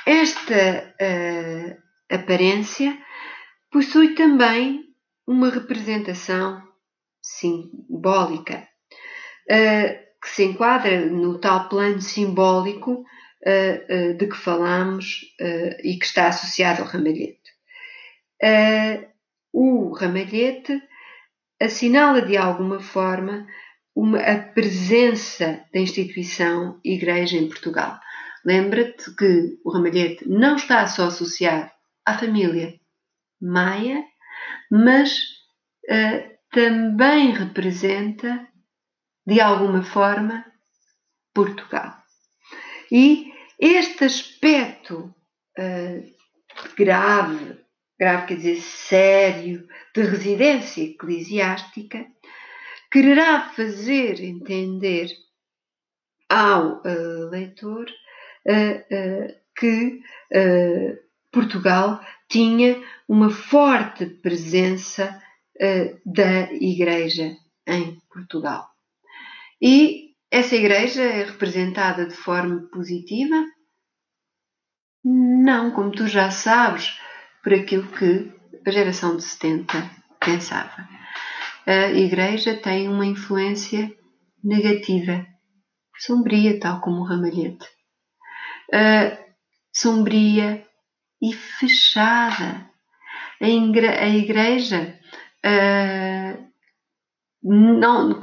esta 0.06 0.96
uh, 1.00 1.82
aparência 2.14 2.98
possui 3.72 4.16
também 4.16 4.84
uma 5.28 5.50
representação 5.50 6.62
simbólica. 7.22 8.68
Uh, 9.50 10.11
que 10.22 10.30
se 10.30 10.44
enquadra 10.44 11.06
no 11.08 11.40
tal 11.40 11.68
plano 11.68 12.00
simbólico 12.00 12.92
uh, 12.92 14.12
uh, 14.12 14.14
de 14.18 14.28
que 14.28 14.38
falamos 14.38 15.22
uh, 15.42 15.76
e 15.84 15.98
que 15.98 16.06
está 16.06 16.28
associado 16.28 16.84
ao 16.84 16.88
ramalhete. 16.88 17.42
o 19.52 19.94
ramalhete 19.94 20.82
assinala 21.60 22.22
de 22.22 22.38
alguma 22.38 22.80
forma 22.80 23.48
uma, 23.96 24.20
a 24.20 24.38
presença 24.38 25.66
da 25.74 25.80
instituição 25.80 26.80
Igreja 26.84 27.38
em 27.38 27.48
Portugal. 27.48 28.00
Lembra-te 28.46 29.16
que 29.16 29.60
o 29.64 29.72
ramalhete 29.72 30.28
não 30.28 30.56
está 30.56 30.88
só 30.88 31.08
associado 31.08 31.70
à 32.06 32.18
família 32.18 32.80
maia, 33.40 34.04
mas 34.72 35.20
também 36.52 37.32
representa 37.32 38.48
de 39.26 39.40
alguma 39.40 39.84
forma, 39.84 40.46
Portugal. 41.34 42.02
E 42.92 43.32
este 43.60 44.06
aspecto 44.06 45.14
uh, 45.58 46.76
grave, 46.76 47.60
grave 47.98 48.28
quer 48.28 48.36
dizer 48.36 48.62
sério, 48.62 49.68
de 49.94 50.02
residência 50.02 50.84
eclesiástica, 50.84 52.06
quererá 52.92 53.50
fazer 53.52 54.20
entender 54.22 55.10
ao 56.28 56.82
uh, 56.82 57.30
leitor 57.30 57.86
uh, 58.48 59.42
que 59.56 60.02
Portugal 61.32 62.02
tinha 62.28 62.82
uma 63.08 63.30
forte 63.30 64.06
presença 64.06 65.22
da 66.06 66.52
Igreja 66.54 67.38
em 67.68 68.02
Portugal. 68.12 68.71
E 69.62 70.16
essa 70.32 70.56
igreja 70.56 71.04
é 71.04 71.24
representada 71.24 72.06
de 72.06 72.16
forma 72.16 72.68
positiva? 72.72 73.46
Não, 75.04 75.72
como 75.72 75.92
tu 75.92 76.08
já 76.08 76.32
sabes, 76.32 76.98
por 77.44 77.54
aquilo 77.54 77.88
que 77.92 78.32
a 78.66 78.72
geração 78.72 79.18
de 79.18 79.24
70 79.24 79.90
pensava. 80.20 80.88
A 81.66 81.92
igreja 81.92 82.56
tem 82.56 82.88
uma 82.88 83.06
influência 83.06 83.96
negativa, 84.44 85.26
sombria, 85.98 86.60
tal 86.60 86.82
como 86.82 87.02
o 87.02 87.06
ramalhete. 87.06 87.66
Uh, 88.74 89.18
sombria 89.74 90.66
e 91.22 91.34
fechada. 91.34 92.70
A, 93.40 94.08
igreja 94.08 95.00
uh, 95.46 96.52
não 97.44 98.20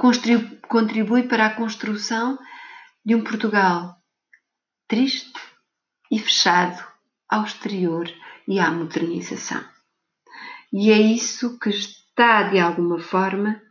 contribui 0.69 1.23
para 1.23 1.47
a 1.47 1.55
construção 1.55 2.37
de 3.03 3.15
um 3.15 3.23
Portugal 3.23 3.97
triste 4.87 5.39
e 6.11 6.19
fechado 6.19 6.83
ao 7.27 7.43
exterior 7.43 8.09
e 8.47 8.59
à 8.59 8.71
modernização. 8.71 9.63
E 10.71 10.91
é 10.91 10.97
isso 10.97 11.59
que 11.59 11.69
está, 11.69 12.43
de 12.43 12.59
alguma 12.59 12.99
forma, 12.99 13.61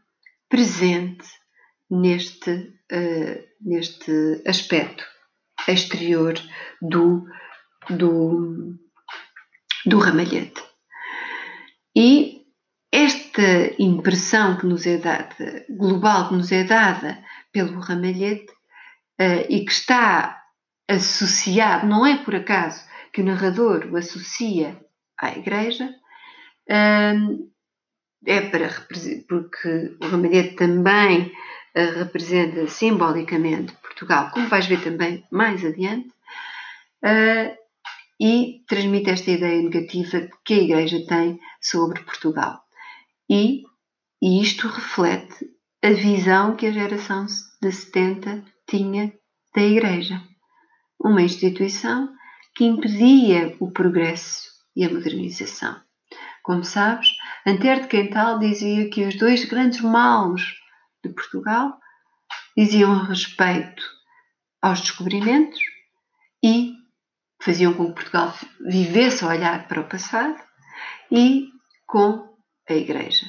presente 0.48 1.26
neste, 1.90 2.50
uh, 2.50 3.48
neste 3.60 4.42
aspecto 4.46 5.04
exterior 5.68 6.34
do, 6.82 7.24
do, 7.90 8.76
do 9.86 9.98
ramalhete. 9.98 10.62
E 11.94 12.37
esta 13.38 13.74
impressão 13.78 14.56
que 14.56 14.66
nos 14.66 14.84
é 14.84 14.98
dada, 14.98 15.64
global 15.70 16.28
que 16.28 16.34
nos 16.34 16.50
é 16.50 16.64
dada 16.64 17.22
pelo 17.52 17.78
ramalhete 17.78 18.50
uh, 19.20 19.46
e 19.48 19.64
que 19.64 19.70
está 19.70 20.42
associado, 20.88 21.86
não 21.86 22.04
é 22.04 22.16
por 22.18 22.34
acaso 22.34 22.84
que 23.12 23.22
o 23.22 23.24
narrador 23.24 23.86
o 23.90 23.96
associa 23.96 24.76
à 25.16 25.30
Igreja, 25.30 25.88
uh, 26.68 27.50
é 28.26 28.40
para 28.40 28.68
porque 29.28 29.96
o 30.02 30.08
ramalhete 30.08 30.56
também 30.56 31.32
uh, 31.76 31.98
representa 31.98 32.66
simbolicamente 32.66 33.72
Portugal, 33.74 34.30
como 34.32 34.48
vais 34.48 34.66
ver 34.66 34.82
também 34.82 35.24
mais 35.30 35.64
adiante, 35.64 36.10
e 38.20 38.64
transmite 38.66 39.10
esta 39.10 39.30
ideia 39.30 39.62
negativa 39.62 40.28
que 40.44 40.54
a 40.54 40.62
Igreja 40.62 41.06
tem 41.06 41.38
sobre 41.60 42.02
Portugal. 42.02 42.67
E, 43.30 43.62
e 44.22 44.42
isto 44.42 44.68
reflete 44.68 45.46
a 45.82 45.90
visão 45.90 46.56
que 46.56 46.66
a 46.66 46.72
geração 46.72 47.26
de 47.62 47.70
70 47.70 48.44
tinha 48.68 49.12
da 49.54 49.62
Igreja. 49.62 50.20
Uma 51.00 51.22
instituição 51.22 52.12
que 52.54 52.64
impedia 52.64 53.56
o 53.60 53.70
progresso 53.70 54.48
e 54.74 54.84
a 54.84 54.90
modernização. 54.90 55.80
Como 56.42 56.64
sabes, 56.64 57.10
Antero 57.46 57.82
de 57.82 57.88
Quental 57.88 58.38
dizia 58.38 58.88
que 58.90 59.04
os 59.04 59.16
dois 59.16 59.44
grandes 59.44 59.80
males 59.80 60.42
de 61.04 61.12
Portugal 61.12 61.78
diziam 62.56 63.04
respeito 63.04 63.82
aos 64.60 64.80
descobrimentos 64.80 65.60
e 66.42 66.72
faziam 67.42 67.74
com 67.74 67.88
que 67.88 67.94
Portugal 67.94 68.34
vivesse 68.66 69.24
a 69.24 69.28
olhar 69.28 69.68
para 69.68 69.80
o 69.80 69.88
passado 69.88 70.36
e 71.10 71.48
com 71.86 72.27
a 72.68 72.74
Igreja, 72.74 73.26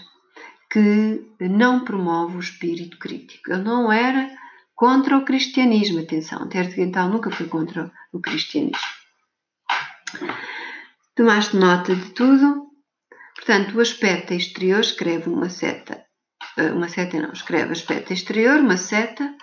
que 0.69 1.25
não 1.39 1.83
promove 1.83 2.37
o 2.37 2.39
espírito 2.39 2.97
crítico. 2.99 3.51
Ele 3.51 3.63
não 3.63 3.91
era 3.91 4.29
contra 4.75 5.17
o 5.17 5.25
cristianismo, 5.25 5.99
atenção, 5.99 6.47
Terra 6.47 6.69
Oriental 6.69 7.09
nunca 7.09 7.31
foi 7.31 7.47
contra 7.47 7.91
o 8.13 8.19
cristianismo. 8.19 8.79
Tomaste 11.15 11.57
nota 11.57 11.95
de 11.95 12.11
tudo, 12.11 12.67
portanto, 13.35 13.75
o 13.75 13.81
aspecto 13.81 14.33
exterior 14.33 14.79
escreve 14.79 15.29
uma 15.29 15.49
seta, 15.49 16.05
eh, 16.57 16.71
uma 16.71 16.87
seta 16.87 17.19
não, 17.19 17.33
escreve 17.33 17.73
aspecto 17.73 18.13
exterior, 18.13 18.59
uma 18.59 18.77
seta, 18.77 19.35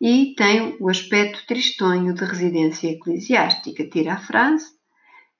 e 0.00 0.34
tem 0.36 0.76
o 0.80 0.88
aspecto 0.88 1.46
tristonho 1.46 2.12
de 2.12 2.24
residência 2.24 2.90
eclesiástica, 2.90 3.88
tira 3.88 4.14
a 4.14 4.20
frase, 4.20 4.66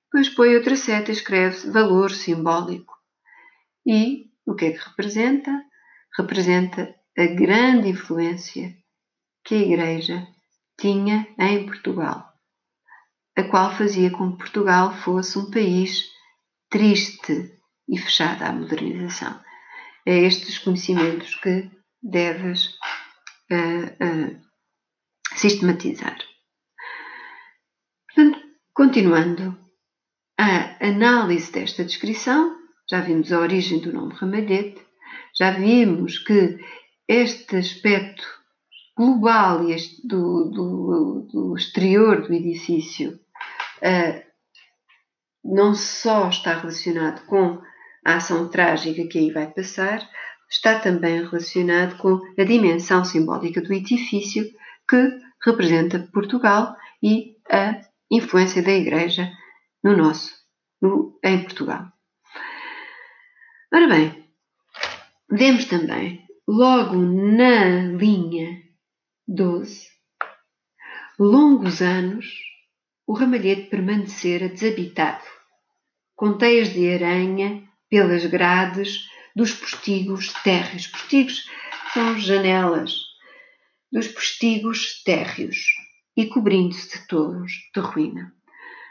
depois 0.04 0.28
põe 0.28 0.54
outra 0.54 0.76
seta 0.76 1.10
e 1.10 1.14
escreve 1.14 1.68
valor 1.70 2.12
simbólico 2.12 2.91
e 3.86 4.30
o 4.46 4.54
que 4.54 4.66
é 4.66 4.72
que 4.72 4.88
representa? 4.88 5.64
Representa 6.16 6.94
a 7.16 7.26
grande 7.26 7.88
influência 7.88 8.74
que 9.44 9.54
a 9.54 9.58
Igreja 9.58 10.26
tinha 10.78 11.26
em 11.38 11.66
Portugal, 11.66 12.32
a 13.36 13.42
qual 13.44 13.74
fazia 13.76 14.10
com 14.10 14.32
que 14.32 14.38
Portugal 14.38 14.94
fosse 14.94 15.38
um 15.38 15.50
país 15.50 16.04
triste 16.70 17.58
e 17.88 17.98
fechada 17.98 18.46
à 18.46 18.52
modernização. 18.52 19.40
É 20.06 20.18
estes 20.18 20.58
conhecimentos 20.58 21.34
que 21.36 21.70
deves 22.02 22.68
uh, 23.50 23.86
uh, 24.02 24.42
sistematizar. 25.34 26.18
Portanto, 28.06 28.40
continuando 28.72 29.56
a 30.38 30.84
análise 30.84 31.52
desta 31.52 31.84
descrição, 31.84 32.61
já 32.92 33.00
vimos 33.00 33.32
a 33.32 33.40
origem 33.40 33.78
do 33.78 33.90
nome 33.90 34.12
ramalhete, 34.12 34.78
já 35.34 35.50
vimos 35.50 36.18
que 36.18 36.58
este 37.08 37.56
aspecto 37.56 38.22
global 38.94 39.64
e 39.64 39.72
este 39.72 40.06
do, 40.06 40.50
do, 40.50 41.28
do, 41.32 41.56
exterior 41.56 42.20
do 42.20 42.34
edifício 42.34 43.18
uh, 43.78 44.22
não 45.42 45.74
só 45.74 46.28
está 46.28 46.58
relacionado 46.58 47.24
com 47.24 47.62
a 48.04 48.16
ação 48.16 48.50
trágica 48.50 49.08
que 49.08 49.18
aí 49.18 49.30
vai 49.30 49.46
passar, 49.46 50.06
está 50.50 50.78
também 50.78 51.24
relacionado 51.24 51.96
com 51.96 52.20
a 52.38 52.44
dimensão 52.44 53.06
simbólica 53.06 53.62
do 53.62 53.72
edifício 53.72 54.44
que 54.86 55.18
representa 55.42 56.10
Portugal 56.12 56.76
e 57.02 57.38
a 57.50 57.80
influência 58.10 58.62
da 58.62 58.72
Igreja 58.72 59.32
no 59.82 59.96
nosso, 59.96 60.30
no, 60.78 61.18
em 61.24 61.42
Portugal. 61.42 61.90
Ora 63.74 63.88
bem, 63.88 64.28
vemos 65.30 65.64
também, 65.64 66.26
logo 66.46 66.94
na 66.94 67.64
linha 67.96 68.62
12, 69.26 69.88
longos 71.18 71.80
anos 71.80 72.26
o 73.06 73.14
ramalhete 73.14 73.70
permanecera 73.70 74.50
desabitado, 74.50 75.24
com 76.14 76.36
teias 76.36 76.74
de 76.74 76.92
aranha 76.92 77.66
pelas 77.88 78.26
grades 78.26 79.08
dos 79.34 79.54
postigos 79.54 80.34
térreos. 80.42 80.88
Postigos 80.88 81.48
são 81.94 82.18
janelas 82.18 82.94
dos 83.90 84.06
postigos 84.08 85.02
térreos 85.02 85.56
e 86.14 86.26
cobrindo-se 86.26 86.98
de 86.98 87.06
touros 87.06 87.52
de 87.74 87.80
ruína. 87.80 88.34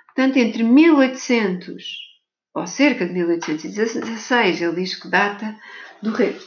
Portanto, 0.08 0.38
entre 0.38 0.64
1800 0.64 2.11
ou 2.54 2.68
cerca 2.68 3.06
de 3.06 3.14
1816, 3.14 4.62
ele 4.62 4.76
diz 4.76 4.96
que 4.96 5.08
data 5.08 5.56
do, 6.02 6.12
rei, 6.12 6.38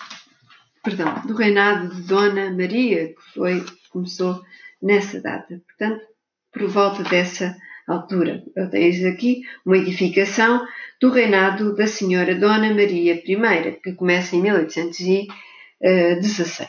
perdão, 0.83 1.23
do 1.27 1.35
reinado 1.35 1.95
de 1.95 2.03
Dona 2.03 2.51
Maria, 2.51 3.09
que 3.09 3.23
foi, 3.33 3.65
começou 3.91 4.43
nessa 4.83 5.21
data. 5.21 5.61
Portanto, 5.67 6.05
por 6.53 6.69
volta 6.69 7.03
dessa 7.03 7.57
altura. 7.87 8.43
Tens 8.71 9.05
aqui 9.05 9.43
uma 9.65 9.77
edificação 9.77 10.67
do 11.01 11.11
reinado 11.11 11.75
da 11.75 11.87
Senhora 11.87 12.35
Dona 12.35 12.73
Maria 12.73 13.15
I, 13.15 13.81
que 13.83 13.93
começa 13.93 14.35
em 14.37 14.43
1816. 14.43 16.69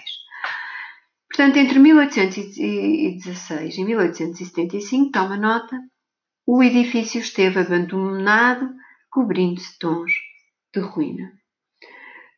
Portanto, 1.30 1.58
entre 1.58 1.80
1816 1.80 3.78
e 3.78 3.84
1875, 3.84 5.12
toma 5.12 5.36
nota, 5.38 5.78
o 6.46 6.64
edifício 6.64 7.20
esteve 7.20 7.60
abandonado, 7.60 8.70
cobrindo-se 9.16 9.80
tons 9.80 10.12
de 10.74 10.82
ruína. 10.82 11.32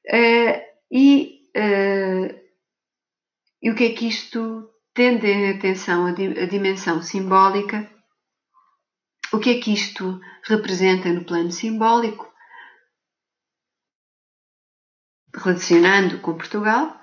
Uh, 0.06 0.62
e, 0.92 1.50
uh, 1.58 2.40
e 3.60 3.72
o 3.72 3.76
que 3.76 3.86
é 3.86 3.94
que 3.94 4.08
isto, 4.08 4.70
tendo 4.94 5.26
em 5.26 5.50
atenção 5.50 6.06
a, 6.06 6.12
a 6.12 6.46
dimensão 6.46 7.02
simbólica, 7.02 7.92
o 9.34 9.40
que 9.40 9.50
é 9.50 9.60
que 9.60 9.74
isto 9.74 10.22
representa 10.44 11.10
no 11.10 11.26
plano 11.26 11.52
simbólico? 11.52 12.32
Relacionando 15.36 16.20
com 16.20 16.38
Portugal, 16.38 16.96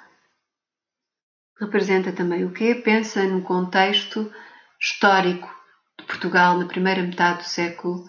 representa 1.58 2.12
também 2.12 2.44
o 2.44 2.52
quê? 2.52 2.76
Pensa 2.76 3.24
no 3.24 3.42
contexto 3.42 4.32
histórico 4.80 5.52
de 5.98 6.06
Portugal 6.06 6.58
na 6.58 6.66
primeira 6.66 7.02
metade 7.02 7.42
do 7.42 7.48
século 7.48 8.04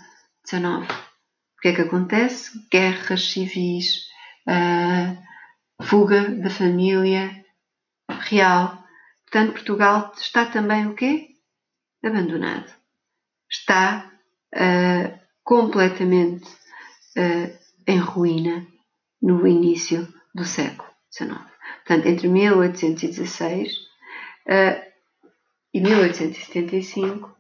XIX. 0.47 1.14
Que 1.65 1.69
é 1.69 1.73
que 1.73 1.81
acontece? 1.81 2.63
Guerras 2.71 3.31
civis, 3.31 4.05
uh, 4.47 5.83
fuga 5.83 6.29
da 6.29 6.47
família 6.47 7.43
real. 8.07 8.85
Portanto, 9.23 9.53
Portugal 9.53 10.13
está 10.15 10.45
também 10.45 10.85
o 10.85 10.93
quê? 10.93 11.29
Abandonado 12.03 12.71
está 13.49 14.11
uh, 14.53 15.19
completamente 15.43 16.47
uh, 17.17 17.57
em 17.87 17.97
ruína 17.97 18.67
no 19.19 19.47
início 19.47 20.07
do 20.35 20.45
século 20.45 20.87
XIX. 21.11 21.31
Portanto, 21.77 22.05
entre 22.05 22.27
1816 22.27 23.73
uh, 23.73 23.81
eh, 24.45 24.93
e 25.73 25.81
1875, 25.81 27.35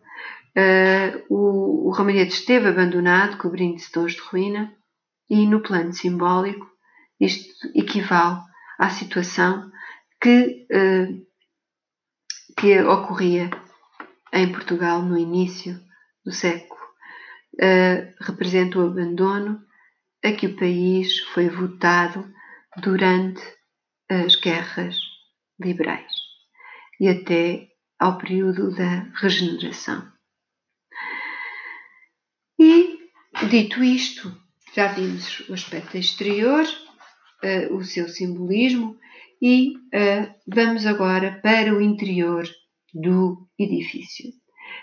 o, 1.29 1.87
o 1.87 1.91
ramalhete 1.91 2.33
esteve 2.33 2.69
abandonado, 2.69 3.37
cobrindo-se 3.37 3.91
tons 3.91 4.13
de 4.13 4.21
ruína, 4.21 4.73
e 5.29 5.45
no 5.47 5.61
plano 5.61 5.93
simbólico, 5.93 6.69
isto 7.19 7.67
equivale 7.73 8.39
à 8.77 8.89
situação 8.89 9.71
que, 10.21 10.67
que 12.57 12.79
ocorria 12.81 13.49
em 14.31 14.51
Portugal 14.51 15.01
no 15.01 15.17
início 15.17 15.79
do 16.23 16.31
século 16.31 16.75
uh, 17.55 18.13
representa 18.21 18.79
o 18.79 18.87
abandono 18.87 19.61
a 20.23 20.31
que 20.31 20.47
o 20.47 20.55
país 20.55 21.19
foi 21.33 21.49
votado 21.49 22.27
durante 22.77 23.41
as 24.09 24.35
guerras 24.35 24.97
liberais 25.59 26.11
e 26.99 27.07
até 27.07 27.67
ao 27.99 28.17
período 28.17 28.75
da 28.75 29.07
regeneração. 29.15 30.14
E, 32.59 32.99
dito 33.49 33.83
isto, 33.83 34.35
já 34.75 34.87
vimos 34.87 35.41
o 35.49 35.53
aspecto 35.53 35.97
exterior, 35.97 36.65
uh, 37.43 37.75
o 37.75 37.83
seu 37.83 38.07
simbolismo, 38.07 38.97
e 39.41 39.75
uh, 39.77 40.33
vamos 40.47 40.85
agora 40.85 41.39
para 41.43 41.73
o 41.73 41.81
interior 41.81 42.47
do 42.93 43.47
edifício. 43.59 44.31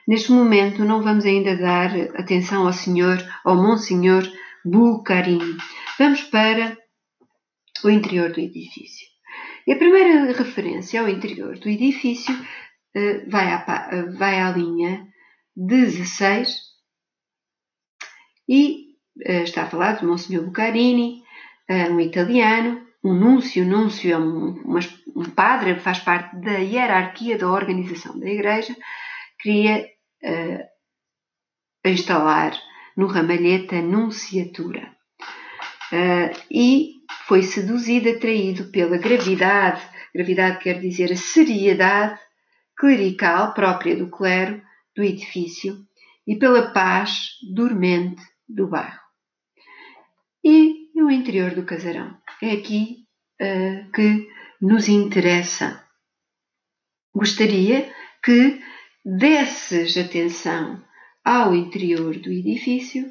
Neste 0.06 0.32
momento 0.32 0.84
não 0.84 1.02
vamos 1.02 1.24
ainda 1.24 1.56
dar 1.56 1.90
atenção 2.16 2.66
ao 2.66 2.72
senhor, 2.72 3.18
ao 3.44 3.56
Monsenhor 3.56 4.22
Bucarini. 4.64 5.56
Vamos 5.98 6.22
para 6.22 6.76
o 7.84 7.90
interior 7.90 8.32
do 8.32 8.40
edifício. 8.40 9.06
E 9.66 9.72
a 9.72 9.76
primeira 9.76 10.32
referência 10.32 11.00
ao 11.00 11.08
interior 11.08 11.58
do 11.58 11.68
edifício 11.68 12.34
uh, 12.34 13.30
vai, 13.30 13.52
à, 13.52 13.64
vai 14.18 14.40
à 14.40 14.50
linha 14.52 15.06
16 15.56 16.71
e 18.52 18.94
uh, 19.26 19.42
está 19.42 19.62
a 19.62 19.70
falar 19.70 19.92
de 19.92 20.04
Monsenhor 20.04 20.44
Bucarini, 20.44 21.22
um 21.90 22.00
italiano, 22.00 22.86
um 23.02 23.14
núncio. 23.14 23.64
Núncio 23.64 24.12
é 24.12 24.18
um, 24.18 24.62
um 25.16 25.24
padre, 25.34 25.78
faz 25.80 26.00
parte 26.00 26.36
da 26.36 26.58
hierarquia 26.58 27.38
da 27.38 27.50
organização 27.50 28.18
da 28.18 28.28
Igreja, 28.28 28.76
queria 29.38 29.86
uh, 30.22 31.88
instalar 31.88 32.52
no 32.96 33.06
ramalhete 33.06 33.74
a 33.74 33.82
nunciatura. 33.82 34.94
Uh, 35.92 36.34
e 36.50 37.02
foi 37.26 37.42
seduzido, 37.42 38.08
atraído 38.08 38.70
pela 38.70 38.96
gravidade, 38.96 39.82
gravidade 40.14 40.58
quer 40.58 40.80
dizer 40.80 41.12
a 41.12 41.16
seriedade 41.16 42.18
clerical 42.76 43.52
própria 43.52 43.96
do 43.96 44.08
clero, 44.08 44.60
do 44.96 45.02
edifício, 45.02 45.76
e 46.26 46.36
pela 46.36 46.72
paz 46.72 47.38
dormente 47.54 48.22
do 48.54 48.68
bairro. 48.68 49.00
E 50.44 50.90
no 50.94 51.10
interior 51.10 51.54
do 51.54 51.64
casarão. 51.64 52.16
É 52.42 52.52
aqui 52.52 53.06
uh, 53.40 53.90
que 53.92 54.28
nos 54.60 54.88
interessa. 54.88 55.84
Gostaria 57.14 57.92
que 58.24 58.60
desses 59.04 59.96
atenção 59.96 60.82
ao 61.24 61.54
interior 61.54 62.16
do 62.18 62.32
edifício 62.32 63.08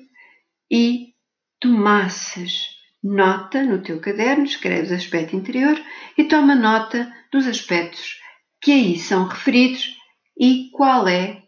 e 0.70 1.14
tomasses 1.60 2.68
nota 3.04 3.64
no 3.64 3.82
teu 3.82 4.00
caderno, 4.00 4.44
escreves 4.44 4.92
aspecto 4.92 5.36
interior 5.36 5.80
e 6.18 6.24
toma 6.26 6.56
nota 6.56 7.12
dos 7.32 7.48
aspectos 7.48 8.20
que 8.62 8.72
aí 8.72 9.00
são 9.00 9.26
referidos 9.26 9.98
e 10.40 10.70
qual 10.72 11.08
é 11.08 11.44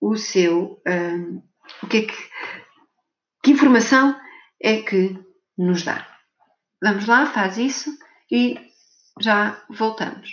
o 0.00 0.16
seu 0.16 0.80
um, 0.86 1.42
o 1.82 1.86
que 1.86 1.98
é 1.98 2.02
que, 2.02 2.14
que 3.46 3.52
informação 3.52 4.20
é 4.60 4.82
que 4.82 5.16
nos 5.56 5.84
dá? 5.84 6.04
Vamos 6.82 7.06
lá, 7.06 7.26
faz 7.26 7.56
isso 7.56 7.96
e 8.28 8.58
já 9.20 9.64
voltamos. 9.70 10.28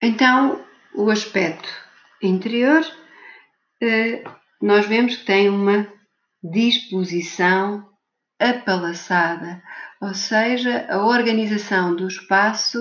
Então, 0.00 0.64
o 0.94 1.10
aspecto 1.10 1.68
interior, 2.22 2.86
eh, 3.82 4.22
nós 4.62 4.86
vemos 4.86 5.16
que 5.16 5.24
tem 5.24 5.48
uma 5.48 5.92
disposição 6.40 7.92
apalaçada, 8.44 9.62
ou 10.00 10.12
seja, 10.12 10.86
a 10.90 11.04
organização 11.04 11.96
do 11.96 12.06
espaço 12.06 12.78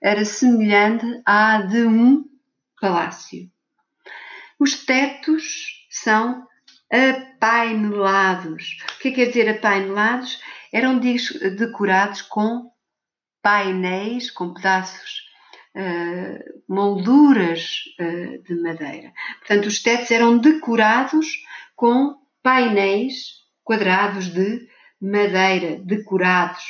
era 0.00 0.24
semelhante 0.24 1.04
à 1.26 1.62
de 1.62 1.82
um 1.84 2.24
palácio. 2.80 3.50
Os 4.58 4.84
tetos 4.84 5.86
são 5.90 6.46
apainelados. 6.90 8.78
O 8.96 8.98
que 9.00 9.08
é 9.08 9.12
quer 9.12 9.26
dizer 9.26 9.48
apainelados? 9.48 10.40
Eram 10.72 10.98
decorados 10.98 12.22
com 12.22 12.70
painéis, 13.42 14.30
com 14.30 14.54
pedaços, 14.54 15.22
uh, 15.74 16.62
molduras 16.68 17.82
uh, 17.98 18.42
de 18.42 18.54
madeira. 18.62 19.12
Portanto, 19.40 19.66
os 19.66 19.82
tetos 19.82 20.10
eram 20.10 20.38
decorados 20.38 21.26
com 21.74 22.16
painéis 22.42 23.40
quadrados 23.64 24.28
de 24.28 24.68
madeira, 25.00 25.80
decorados. 25.84 26.62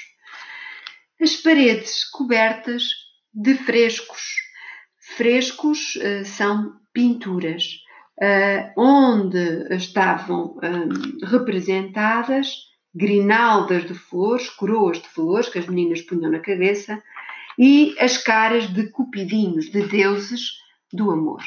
As 1.21 1.37
paredes 1.37 2.05
cobertas 2.11 2.85
de 3.33 3.55
frescos. 3.55 4.37
Frescos 5.17 5.97
uh, 5.97 6.25
são 6.25 6.81
pinturas, 6.93 7.65
uh, 8.23 8.81
onde 8.81 9.75
estavam 9.75 10.57
um, 10.63 11.27
representadas 11.27 12.71
grinaldas 12.95 13.87
de 13.87 13.95
flores, 13.95 14.49
coroas 14.51 15.01
de 15.01 15.09
flores 15.09 15.49
que 15.49 15.59
as 15.59 15.67
meninas 15.67 16.03
punham 16.03 16.31
na 16.31 16.41
cabeça 16.41 17.03
e 17.59 17.95
as 17.99 18.17
caras 18.17 18.73
de 18.73 18.91
cupidinhos, 18.91 19.71
de 19.71 19.87
deuses 19.87 20.53
do 20.93 21.11
amor. 21.11 21.43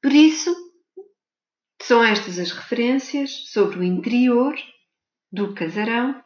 Por 0.00 0.12
isso, 0.12 0.54
são 1.82 2.02
estas 2.02 2.38
as 2.38 2.50
referências 2.50 3.50
sobre 3.50 3.80
o 3.80 3.82
interior 3.82 4.54
do 5.34 5.52
casarão. 5.52 6.22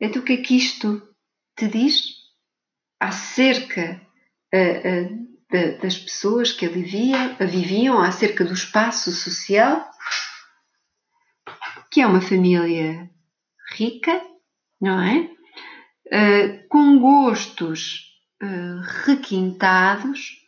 Então, 0.00 0.20
o 0.20 0.24
que 0.24 0.34
é 0.34 0.36
que 0.38 0.56
isto 0.56 1.00
te 1.56 1.68
diz 1.68 2.02
acerca 3.00 4.00
uh, 4.52 4.58
uh, 4.58 5.26
de, 5.50 5.78
das 5.78 5.96
pessoas 5.96 6.52
que 6.52 6.66
ali 6.66 6.82
via, 6.82 7.36
viviam, 7.40 8.00
acerca 8.00 8.44
do 8.44 8.52
espaço 8.52 9.12
social? 9.12 9.88
Que 11.90 12.00
é 12.00 12.06
uma 12.06 12.20
família 12.20 13.08
rica, 13.74 14.20
não 14.80 15.00
é? 15.00 15.30
Uh, 16.08 16.68
com 16.68 16.98
gostos 16.98 18.04
requintados, 19.06 20.44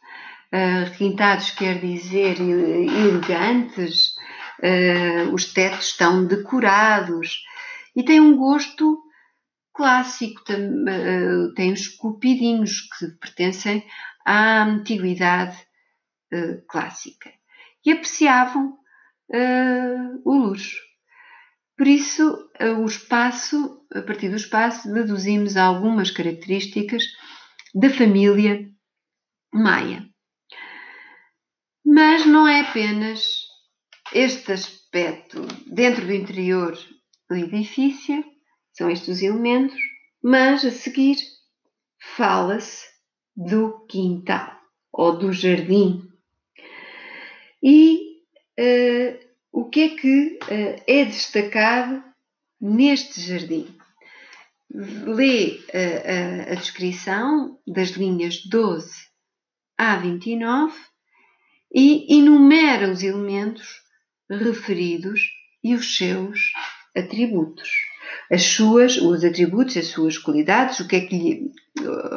requintados 0.91 1.51
quer 1.53 1.81
dizer 1.81 2.39
elegantes, 2.39 4.14
os 5.33 5.47
tetos 5.55 5.87
estão 5.87 6.26
decorados 6.26 7.45
e 7.99 8.05
tem 8.05 8.20
um 8.20 8.36
gosto 8.36 9.03
clássico, 9.74 10.44
tem, 10.44 10.70
uh, 10.70 11.53
tem 11.55 11.72
os 11.72 11.88
cupidinhos 11.88 12.82
que 12.82 13.09
pertencem 13.20 13.84
à 14.24 14.62
antiguidade 14.62 15.57
uh, 16.32 16.64
clássica 16.68 17.32
e 17.84 17.90
apreciavam 17.90 18.78
o 20.24 20.32
luxo. 20.32 20.78
Por 21.76 21.86
isso, 21.86 22.49
o 22.78 22.86
espaço, 22.86 23.86
a 23.94 24.01
partir 24.01 24.30
do 24.30 24.36
espaço, 24.36 24.90
deduzimos 24.90 25.55
algumas 25.55 26.11
características 26.11 27.03
da 27.74 27.90
família 27.90 28.70
maia. 29.53 30.09
Mas 31.84 32.24
não 32.24 32.49
é 32.49 32.62
apenas 32.62 33.42
este 34.14 34.53
aspecto 34.53 35.42
dentro 35.66 36.07
do 36.07 36.14
interior 36.14 36.74
do 37.29 37.37
edifício, 37.37 38.24
são 38.72 38.91
estes 38.91 39.16
os 39.16 39.22
elementos, 39.22 39.81
mas 40.22 40.64
a 40.64 40.70
seguir 40.70 41.16
fala-se 42.16 42.87
do 43.37 43.87
quintal 43.87 44.59
ou 44.93 45.16
do 45.18 45.33
jardim. 45.33 46.09
E 47.62 48.22
uh, 48.59 49.26
o 49.53 49.68
que 49.68 49.81
é 49.81 49.89
que 49.97 50.39
uh, 50.43 50.83
é 50.87 51.05
destacado 51.05 52.03
neste 52.61 53.20
jardim? 53.20 53.66
Lê 54.70 55.61
uh, 55.61 56.53
a 56.53 56.55
descrição 56.55 57.59
das 57.66 57.91
linhas 57.91 58.45
12 58.47 59.09
a 59.76 59.97
29 59.97 60.74
e 61.74 62.16
enumera 62.16 62.91
os 62.91 63.03
elementos 63.03 63.83
referidos 64.31 65.20
e 65.62 65.74
os 65.74 65.97
seus 65.97 66.53
atributos. 66.97 67.68
As 68.30 68.43
suas, 68.43 68.97
os 68.97 69.24
atributos, 69.24 69.76
as 69.76 69.86
suas 69.89 70.18
qualidades, 70.18 70.80
o 70.80 70.89
que 70.89 70.97
é 70.97 71.01
que 71.01 71.18
lhe, 71.18 71.53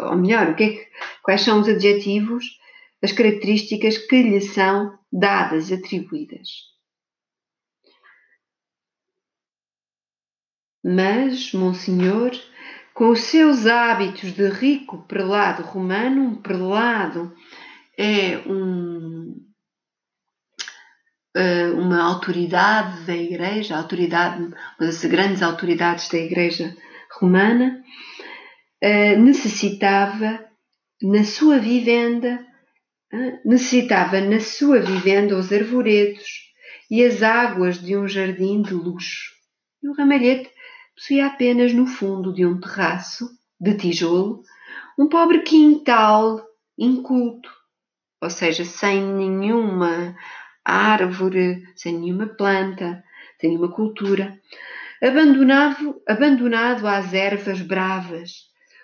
ou 0.09 0.15
melhor, 0.17 0.49
o 0.49 0.55
que 0.55 0.63
é 0.63 0.69
que, 0.69 0.88
quais 1.22 1.41
são 1.41 1.61
os 1.61 1.67
adjetivos, 1.67 2.45
as 3.01 3.11
características 3.11 3.97
que 3.97 4.22
lhe 4.22 4.41
são 4.41 4.97
dadas, 5.11 5.72
atribuídas. 5.72 6.72
Mas, 10.84 11.53
Monsenhor, 11.53 12.32
com 12.93 13.09
os 13.09 13.22
seus 13.22 13.65
hábitos 13.65 14.32
de 14.34 14.49
rico 14.49 15.05
prelado 15.07 15.63
romano, 15.63 16.22
um 16.22 16.36
prelado 16.36 17.36
é 17.97 18.38
um, 18.47 19.51
uma 21.77 22.03
autoridade 22.03 23.05
da 23.05 23.15
Igreja, 23.15 23.77
autoridade, 23.77 24.41
uma 24.43 24.55
das 24.79 25.03
grandes 25.05 25.41
autoridades 25.41 26.09
da 26.09 26.17
Igreja 26.17 26.75
romana, 27.20 27.83
eh, 28.82 29.16
necessitava 29.16 30.43
na 31.01 31.24
sua 31.24 31.59
vivenda, 31.59 32.45
eh, 33.13 33.39
necessitava 33.45 34.20
na 34.21 34.39
sua 34.39 34.79
vivenda 34.79 35.37
os 35.37 35.51
arvoredos 35.51 36.51
e 36.89 37.03
as 37.03 37.21
águas 37.24 37.79
de 37.79 37.95
um 37.95 38.08
jardim 38.08 38.62
de 38.62 38.74
luxo. 38.74 39.32
E 39.83 39.87
o 39.87 39.93
ramalhete 39.93 40.49
possuía 40.95 41.28
apenas 41.28 41.74
no 41.74 41.87
fundo 41.87 42.33
de 42.33 42.45
um 42.45 42.59
terraço 42.59 43.29
de 43.59 43.75
tijolo 43.75 44.43
um 44.97 45.08
pobre 45.08 45.39
quintal 45.41 46.45
inculto, 46.78 47.49
ou 48.21 48.29
seja, 48.29 48.66
sem 48.66 49.01
nenhuma 49.01 50.16
árvore, 50.63 51.63
sem 51.75 51.97
nenhuma 51.97 52.28
planta, 52.28 53.04
sem 53.39 53.50
nenhuma 53.50 53.71
cultura, 53.71 54.39
abandonado, 55.01 56.01
abandonado 56.08 56.88
às 56.88 57.13
ervas 57.13 57.62
bravas, 57.62 58.32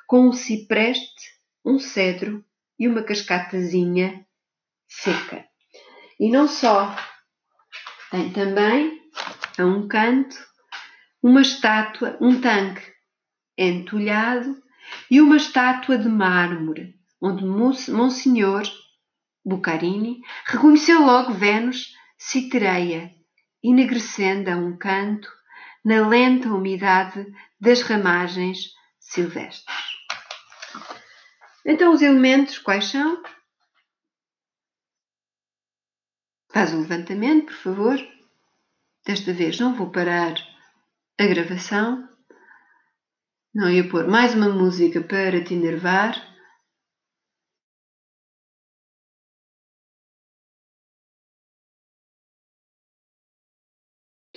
com 0.08 0.28
um 0.28 0.34
cipreste, 0.34 1.38
um 1.64 1.80
cedro 1.80 2.44
e 2.80 2.88
uma 2.88 3.04
cascatazinha 3.04 4.26
seca. 4.88 5.46
E 6.20 6.30
não 6.30 6.48
só, 6.48 6.96
tem 8.10 8.32
também, 8.32 9.02
a 9.58 9.66
um 9.66 9.88
canto, 9.88 10.36
uma 11.22 11.42
estátua, 11.42 12.18
um 12.22 12.40
tanque 12.40 12.82
entulhado 13.58 14.56
e 15.10 15.20
uma 15.20 15.36
estátua 15.36 15.98
de 15.98 16.08
mármore, 16.08 16.96
onde 17.22 17.44
Monsenhor 17.46 18.64
Bucarini 19.48 20.22
reconheceu 20.46 21.06
logo 21.06 21.34
Vênus 21.34 21.96
Citereia, 22.18 23.16
enegrecendo 23.64 24.52
a 24.52 24.56
um 24.58 24.78
canto 24.78 25.32
na 25.86 26.06
lenta 26.06 26.50
umidade 26.50 27.26
das 27.60 27.82
ramagens 27.82 28.74
silvestres. 29.00 29.64
Então, 31.66 31.94
os 31.94 32.02
elementos 32.02 32.58
quais 32.58 32.86
são? 32.86 33.24
Faz 36.52 36.74
um 36.74 36.82
levantamento, 36.82 37.46
por 37.46 37.56
favor. 37.56 37.98
Desta 39.06 39.32
vez 39.32 39.58
não 39.60 39.76
vou 39.76 39.90
parar 39.92 40.36
a 41.18 41.26
gravação. 41.26 42.10
Não 43.54 43.70
ia 43.70 43.88
pôr 43.88 44.08
mais 44.08 44.34
uma 44.34 44.50
música 44.50 45.02
para 45.02 45.42
te 45.42 45.54
enervar. 45.54 46.37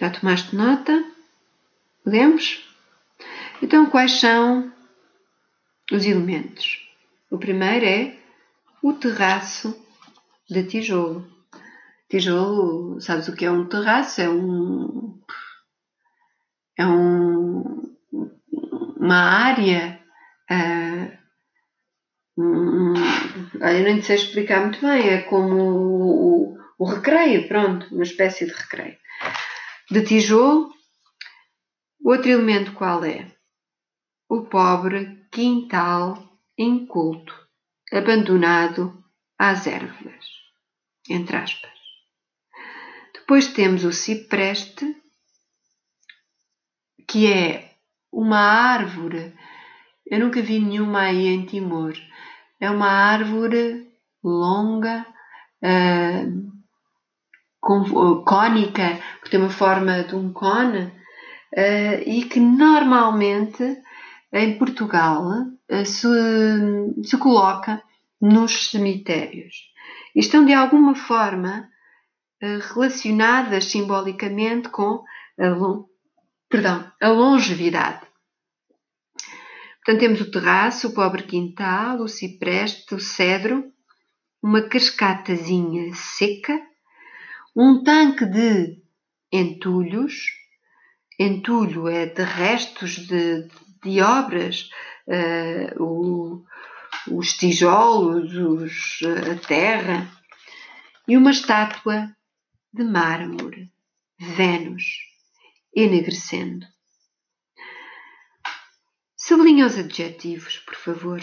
Já 0.00 0.08
tomaste 0.08 0.56
nota? 0.56 1.04
Podemos? 2.02 2.66
Então, 3.62 3.84
quais 3.90 4.12
são 4.12 4.72
os 5.92 6.06
elementos? 6.06 6.88
O 7.30 7.36
primeiro 7.36 7.84
é 7.84 8.16
o 8.82 8.94
terraço 8.94 9.78
de 10.48 10.64
tijolo. 10.64 11.30
Tijolo, 12.08 12.98
sabes 12.98 13.28
o 13.28 13.36
que 13.36 13.44
é 13.44 13.50
um 13.50 13.66
terraço? 13.66 14.22
É 14.22 14.30
um. 14.30 15.20
É 16.78 16.86
um, 16.86 17.94
uma 18.96 19.20
área 19.20 20.00
uh, 20.50 21.18
um, 22.38 22.94
olha, 23.60 23.82
nem 23.82 24.00
sei 24.00 24.16
explicar 24.16 24.62
muito 24.62 24.80
bem, 24.80 25.10
é 25.10 25.20
como 25.20 25.56
o, 25.56 26.54
o, 26.54 26.58
o 26.78 26.84
recreio, 26.86 27.46
pronto, 27.46 27.86
uma 27.94 28.02
espécie 28.02 28.46
de 28.46 28.52
recreio. 28.52 28.96
De 29.92 30.02
tijolo, 30.02 30.72
outro 32.04 32.30
elemento 32.30 32.72
qual 32.74 33.04
é? 33.04 33.34
O 34.28 34.42
pobre 34.42 35.26
quintal 35.32 36.38
inculto, 36.56 37.34
abandonado 37.92 39.02
às 39.36 39.66
ervas, 39.66 40.24
entre 41.08 41.36
aspas. 41.36 41.72
Depois 43.12 43.48
temos 43.48 43.84
o 43.84 43.92
cipreste, 43.92 44.96
que 47.08 47.26
é 47.26 47.74
uma 48.12 48.38
árvore, 48.38 49.34
eu 50.06 50.20
nunca 50.20 50.40
vi 50.40 50.60
nenhuma 50.60 51.00
aí 51.00 51.26
em 51.26 51.44
Timor, 51.46 51.94
é 52.60 52.70
uma 52.70 52.88
árvore 52.88 53.92
longa, 54.22 55.04
uh, 55.64 56.49
cônica, 57.60 58.98
que 59.22 59.30
tem 59.30 59.40
uma 59.40 59.50
forma 59.50 60.02
de 60.04 60.14
um 60.14 60.32
cone, 60.32 60.84
uh, 60.84 62.02
e 62.06 62.24
que 62.24 62.40
normalmente 62.40 63.62
em 64.32 64.58
Portugal 64.58 65.26
uh, 65.26 65.86
se, 65.86 66.08
se 67.04 67.16
coloca 67.18 67.82
nos 68.20 68.70
cemitérios. 68.70 69.70
E 70.14 70.20
estão 70.20 70.44
de 70.44 70.52
alguma 70.52 70.94
forma 70.94 71.68
relacionadas 72.72 73.66
simbolicamente 73.66 74.70
com 74.70 75.04
a, 75.38 75.84
perdão, 76.48 76.90
a 77.00 77.08
longevidade. 77.08 78.00
Portanto, 79.84 80.00
temos 80.00 80.20
o 80.20 80.30
terraço, 80.30 80.88
o 80.88 80.94
pobre 80.94 81.22
quintal, 81.22 81.98
o 82.00 82.08
cipreste, 82.08 82.94
o 82.94 83.00
cedro, 83.00 83.72
uma 84.42 84.62
cascatazinha 84.62 85.94
seca, 85.94 86.60
um 87.54 87.82
tanque 87.82 88.26
de 88.26 88.82
entulhos. 89.32 90.38
Entulho 91.18 91.88
é 91.88 92.06
de 92.06 92.22
restos 92.22 93.06
de, 93.06 93.46
de 93.84 94.00
obras, 94.00 94.70
uh, 95.06 95.82
o, 95.82 96.44
os 97.08 97.34
tijolos, 97.34 98.34
os, 98.34 99.00
a 99.04 99.46
terra, 99.46 100.10
e 101.06 101.16
uma 101.16 101.30
estátua 101.30 102.14
de 102.72 102.84
mármore, 102.84 103.70
Vênus, 104.18 104.84
enegrecendo. 105.74 106.66
Sublinhe 109.16 109.64
os 109.64 109.76
adjetivos, 109.76 110.56
por 110.58 110.74
favor. 110.74 111.20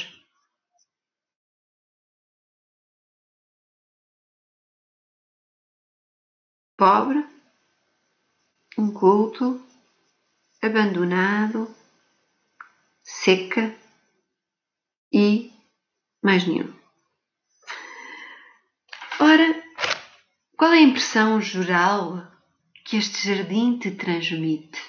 Pobre, 6.78 7.26
inculto, 8.78 9.60
abandonado, 10.62 11.76
seca 13.02 13.76
e 15.12 15.52
mais 16.22 16.46
nenhum. 16.46 16.72
Ora, 19.20 19.64
qual 20.56 20.72
é 20.72 20.78
a 20.78 20.82
impressão 20.82 21.42
geral 21.42 22.32
que 22.86 22.98
este 22.98 23.28
jardim 23.28 23.80
te 23.80 23.90
transmite? 23.90 24.80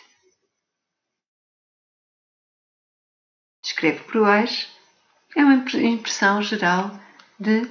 Escreve 3.65 4.05
por 4.05 4.21
baixo. 4.21 4.69
É 5.35 5.43
uma 5.43 5.55
impressão 5.55 6.43
geral 6.43 6.91
de 7.41 7.63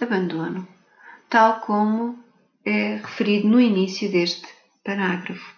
abandono, 0.00 0.66
tal 1.30 1.60
como 1.60 2.25
é 2.66 2.96
referido 2.96 3.48
no 3.48 3.60
início 3.60 4.10
deste 4.10 4.46
parágrafo. 4.84 5.54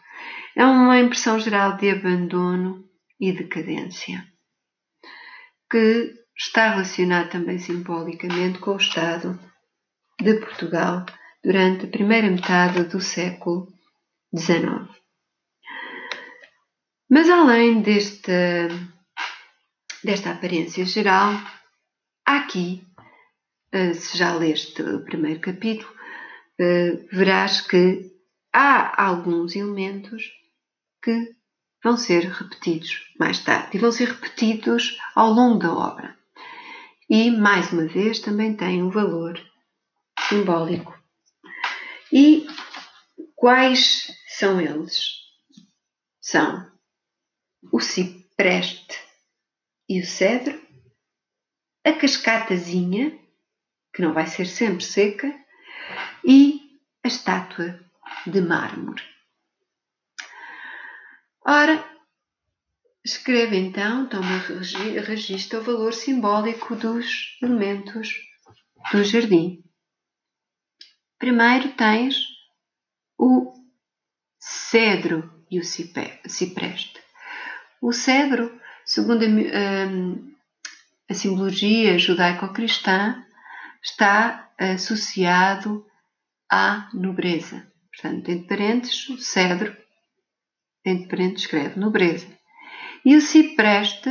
É 0.55 0.65
uma 0.65 1.01
impressão 1.01 1.41
geral 1.41 1.77
de 1.77 1.91
abandono 1.91 2.85
e 3.19 3.33
decadência, 3.33 4.25
que 5.71 6.15
está 6.37 6.71
relacionado 6.71 7.31
também 7.31 7.59
simbolicamente 7.59 8.59
com 8.59 8.73
o 8.73 8.77
Estado 8.77 9.39
de 10.21 10.35
Portugal 10.35 11.07
durante 11.43 11.87
a 11.87 11.91
primeira 11.91 12.29
metade 12.29 12.85
do 12.85 13.01
século 13.01 13.73
XIX. 14.37 14.89
Mas 17.11 17.31
além 17.31 17.81
deste 17.81 18.69
desta 20.05 20.31
aparência 20.31 20.85
geral, 20.85 21.33
aqui, 22.25 22.87
eh, 23.73 23.95
se 23.95 24.17
já 24.17 24.35
leste 24.35 24.81
o 24.83 25.05
primeiro 25.05 25.41
capítulo, 25.41 25.98
verás 27.13 27.61
que 27.61 28.11
há 28.53 29.05
alguns 29.05 29.55
elementos 29.55 30.33
que 31.03 31.35
vão 31.83 31.97
ser 31.97 32.25
repetidos 32.25 33.13
mais 33.19 33.39
tarde 33.41 33.77
e 33.77 33.81
vão 33.81 33.93
ser 33.93 34.09
repetidos 34.09 34.99
ao 35.15 35.31
longo 35.31 35.59
da 35.59 35.73
obra. 35.73 36.19
E, 37.09 37.31
mais 37.31 37.73
uma 37.73 37.87
vez, 37.87 38.21
também 38.21 38.55
tem 38.55 38.83
um 38.83 38.91
valor 38.91 39.41
simbólico. 40.29 40.99
E 42.13 42.47
quais 43.35 44.13
são 44.27 44.61
eles? 44.61 45.15
São 46.21 46.71
o 47.73 47.81
cipreste 47.81 48.99
e 49.89 50.01
o 50.01 50.07
cedro, 50.07 50.61
a 51.85 51.93
cascatazinha, 51.93 53.19
que 53.95 54.03
não 54.03 54.13
vai 54.13 54.27
ser 54.27 54.47
sempre 54.47 54.85
seca, 54.85 55.35
e 56.25 56.81
a 57.03 57.09
estátua 57.09 57.79
de 58.27 58.41
mármore. 58.41 59.03
Ora, 61.45 61.83
escreve 63.05 63.57
então, 63.57 64.07
toma 64.09 64.39
registro 65.07 65.61
o 65.61 65.63
valor 65.63 65.95
simbólico 65.95 66.77
dos 66.77 67.39
elementos 67.43 68.15
do 68.93 69.03
jardim. 69.05 69.65
Primeiro 71.19 71.73
tens 71.73 72.27
o 73.17 73.53
cedro 74.39 75.45
e 75.51 75.59
o 75.59 75.65
cipreste. 75.65 77.01
O 77.81 77.93
cedro 77.93 78.59
Segundo 78.89 79.23
a, 79.23 79.29
hum, 79.29 80.35
a 81.11 81.13
simbologia 81.13 81.99
judaico-cristã, 81.99 83.23
está 83.83 84.51
associado 84.59 85.85
à 86.51 86.89
nobreza. 86.95 87.67
Portanto, 87.93 88.29
entre 88.31 88.47
parênteses, 88.47 89.09
o 89.09 89.19
cedro, 89.19 89.77
entre 90.85 91.09
parênteses, 91.09 91.45
escreve 91.45 91.79
nobreza. 91.79 92.27
E 93.05 93.17
o 93.17 93.21
cipreste 93.21 94.11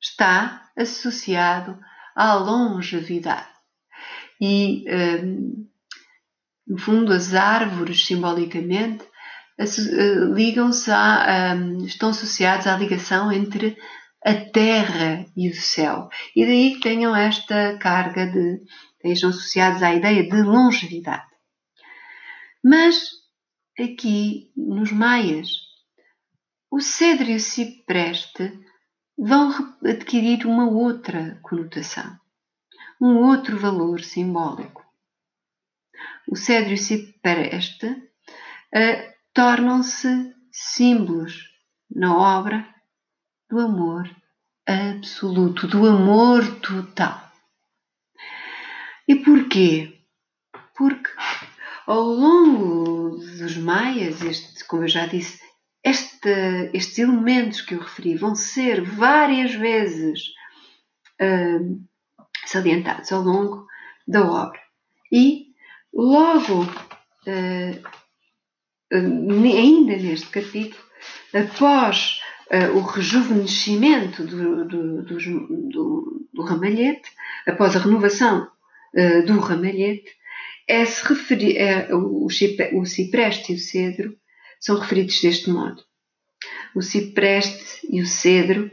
está 0.00 0.70
associado 0.76 1.78
à 2.16 2.34
longevidade. 2.34 3.48
E, 4.40 4.84
um, 4.88 5.68
no 6.66 6.78
fundo, 6.78 7.12
as 7.12 7.34
árvores, 7.34 8.06
simbolicamente, 8.06 9.04
eh, 9.60 10.24
ligam-se 10.32 10.90
a, 10.90 11.54
um, 11.54 11.84
estão 11.84 12.08
associados 12.08 12.66
à 12.66 12.76
ligação 12.76 13.30
entre 13.30 13.76
a 14.24 14.34
terra 14.34 15.26
e 15.36 15.50
o 15.50 15.54
céu. 15.54 16.08
E 16.34 16.46
daí 16.46 16.74
que 16.74 16.80
tenham 16.80 17.14
esta 17.14 17.76
carga 17.78 18.26
de, 18.26 18.60
estejam 18.96 19.30
associados 19.30 19.82
à 19.82 19.94
ideia 19.94 20.22
de 20.22 20.42
longevidade. 20.42 21.29
Mas 22.62 23.10
aqui 23.78 24.52
nos 24.56 24.92
maias, 24.92 25.48
o 26.70 26.80
cedro 26.80 27.30
e 27.30 27.36
o 27.36 27.40
cipreste 27.40 28.52
vão 29.18 29.50
adquirir 29.84 30.46
uma 30.46 30.68
outra 30.68 31.38
conotação, 31.42 32.18
um 33.00 33.16
outro 33.26 33.58
valor 33.58 34.00
simbólico. 34.00 34.84
O 36.28 36.36
cedro 36.36 36.70
e 36.70 36.74
o 36.74 36.78
cipreste 36.78 37.86
uh, 37.86 39.14
tornam-se 39.34 40.34
símbolos 40.52 41.48
na 41.90 42.16
obra 42.16 42.66
do 43.48 43.58
amor 43.58 44.08
absoluto, 44.66 45.66
do 45.66 45.86
amor 45.86 46.60
total. 46.60 47.30
E 49.08 49.16
porquê? 49.16 50.06
Porque 50.76 51.10
ao 51.90 52.04
longo 52.04 53.16
dos 53.18 53.56
maias, 53.56 54.22
este, 54.22 54.64
como 54.64 54.84
eu 54.84 54.88
já 54.88 55.06
disse, 55.06 55.40
este, 55.82 56.30
estes 56.72 56.98
elementos 56.98 57.62
que 57.62 57.74
eu 57.74 57.80
referi 57.80 58.14
vão 58.14 58.32
ser 58.36 58.80
várias 58.80 59.52
vezes 59.54 60.20
uh, 61.20 61.84
salientados 62.46 63.10
ao 63.10 63.22
longo 63.22 63.66
da 64.06 64.24
obra. 64.24 64.60
E 65.10 65.46
logo 65.92 66.62
uh, 66.62 67.82
ainda 68.92 69.96
neste 69.96 70.28
capítulo, 70.28 70.84
após 71.34 72.20
uh, 72.52 72.76
o 72.76 72.82
rejuvenescimento 72.82 74.22
do, 74.22 74.64
do, 74.64 75.02
do, 75.02 76.28
do, 76.32 76.42
ramalhete, 76.44 77.10
após 77.48 77.74
a 77.74 77.80
renovação 77.80 78.48
do 79.26 79.38
ramalhete, 79.38 80.19
é 80.70 80.84
se 80.84 81.02
é, 81.58 81.92
o, 81.92 82.26
o 82.26 82.30
cipreste 82.86 83.52
e 83.52 83.56
o 83.56 83.58
cedro 83.58 84.16
são 84.60 84.78
referidos 84.78 85.20
deste 85.20 85.50
modo. 85.50 85.82
O 86.76 86.80
cipreste 86.80 87.86
e 87.90 88.00
o 88.00 88.06
cedro 88.06 88.70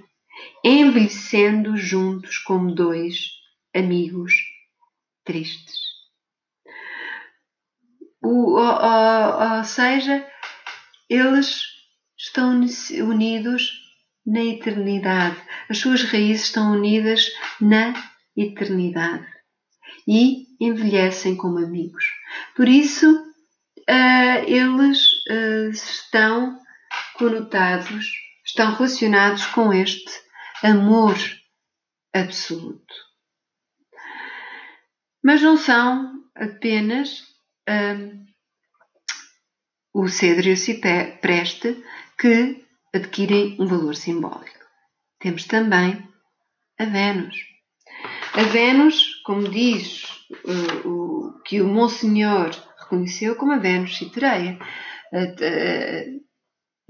envelhecendo 0.63 1.75
juntos 1.75 2.37
como 2.37 2.75
dois 2.75 3.31
amigos 3.75 4.33
tristes. 5.25 5.75
O, 8.21 8.59
ou 8.59 9.63
seja, 9.63 10.27
eles 11.09 11.63
estão 12.15 12.61
unidos 13.01 13.71
na 14.25 14.43
eternidade. 14.43 15.37
As 15.67 15.79
suas 15.79 16.03
raízes 16.03 16.45
estão 16.45 16.73
unidas 16.73 17.31
na 17.59 17.93
eternidade 18.35 19.36
e 20.07 20.47
envelhecem 20.59 21.35
como 21.35 21.57
amigos. 21.57 22.05
Por 22.55 22.67
isso, 22.67 23.05
uh, 23.89 24.43
eles 24.47 25.11
uh, 25.29 25.69
estão 25.69 26.59
conotados, 27.15 28.11
estão 28.45 28.73
relacionados 28.73 29.45
com 29.47 29.73
este 29.73 30.11
amor 30.63 31.15
absoluto. 32.13 32.95
Mas 35.23 35.41
não 35.41 35.57
são 35.57 36.23
apenas 36.35 37.19
uh, 37.69 38.25
o 39.93 40.07
cedro 40.07 40.47
e 40.47 40.53
o 40.53 40.57
cipreste 40.57 41.83
que 42.17 42.65
adquirem 42.93 43.57
um 43.59 43.65
valor 43.65 43.95
simbólico. 43.95 44.65
Temos 45.19 45.45
também 45.45 46.07
a 46.79 46.85
Vênus. 46.85 47.35
A 48.33 48.43
Vênus, 48.43 49.16
como 49.27 49.49
diz 49.49 50.05
uh, 50.45 50.87
o, 50.87 51.41
que 51.43 51.59
o 51.59 51.67
Monsenhor 51.67 52.51
reconheceu 52.79 53.35
como 53.35 53.51
a 53.51 53.57
Vênus 53.57 53.97
citereia. 53.97 54.57
Uh, 55.11 55.25
uh, 55.25 56.21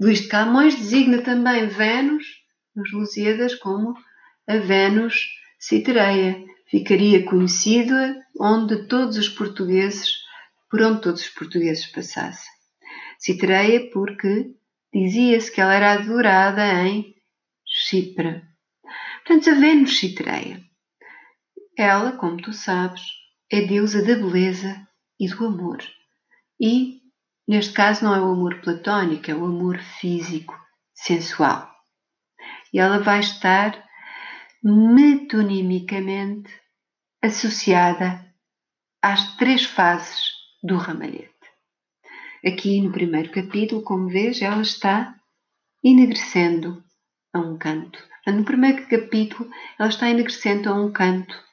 Luís 0.00 0.20
de 0.20 0.28
Camões 0.28 0.76
designa 0.76 1.20
também 1.20 1.66
Vênus, 1.66 2.24
nos 2.76 2.92
Lusíadas, 2.92 3.56
como 3.56 3.92
a 4.46 4.56
Vênus 4.56 5.26
citereia. 5.58 6.40
Ficaria 6.70 7.24
conhecida 7.24 8.16
onde 8.38 8.86
todos 8.86 9.16
os 9.16 9.28
portugueses, 9.28 10.12
por 10.70 10.80
onde 10.80 11.00
todos 11.00 11.22
os 11.22 11.30
portugueses 11.30 11.86
passassem. 11.86 12.52
Citereia 13.18 13.90
porque 13.90 14.52
dizia-se 14.94 15.50
que 15.50 15.60
ela 15.60 15.74
era 15.74 15.94
adorada 15.94 16.64
em 16.84 17.16
Chipre. 17.66 18.42
Portanto, 19.26 19.50
a 19.50 19.54
Vênus 19.54 19.98
citereia. 19.98 20.68
Ela, 21.78 22.10
como 22.10 22.38
tu 22.38 22.52
sabes, 22.52 23.00
é 23.48 23.60
deusa 23.60 24.04
da 24.04 24.16
beleza 24.16 24.84
e 25.16 25.28
do 25.28 25.46
amor. 25.46 25.78
E, 26.60 27.00
neste 27.46 27.72
caso, 27.72 28.04
não 28.04 28.12
é 28.16 28.20
o 28.20 28.32
amor 28.32 28.60
platónico, 28.60 29.30
é 29.30 29.34
o 29.34 29.44
amor 29.44 29.78
físico, 29.78 30.58
sensual. 30.92 31.72
E 32.72 32.80
ela 32.80 32.98
vai 32.98 33.20
estar 33.20 33.80
metonimicamente 34.60 36.52
associada 37.22 38.26
às 39.00 39.36
três 39.36 39.64
fases 39.64 40.32
do 40.60 40.78
ramalhete. 40.78 41.30
Aqui 42.44 42.80
no 42.80 42.90
primeiro 42.90 43.30
capítulo, 43.30 43.82
como 43.82 44.08
vês, 44.08 44.42
ela 44.42 44.62
está 44.62 45.14
enegrecendo 45.84 46.82
a 47.32 47.38
um 47.38 47.56
canto. 47.56 48.04
No 48.26 48.42
primeiro 48.44 48.84
capítulo, 48.88 49.48
ela 49.78 49.88
está 49.88 50.10
enegrecendo 50.10 50.70
a 50.70 50.74
um 50.74 50.90
canto 50.90 51.46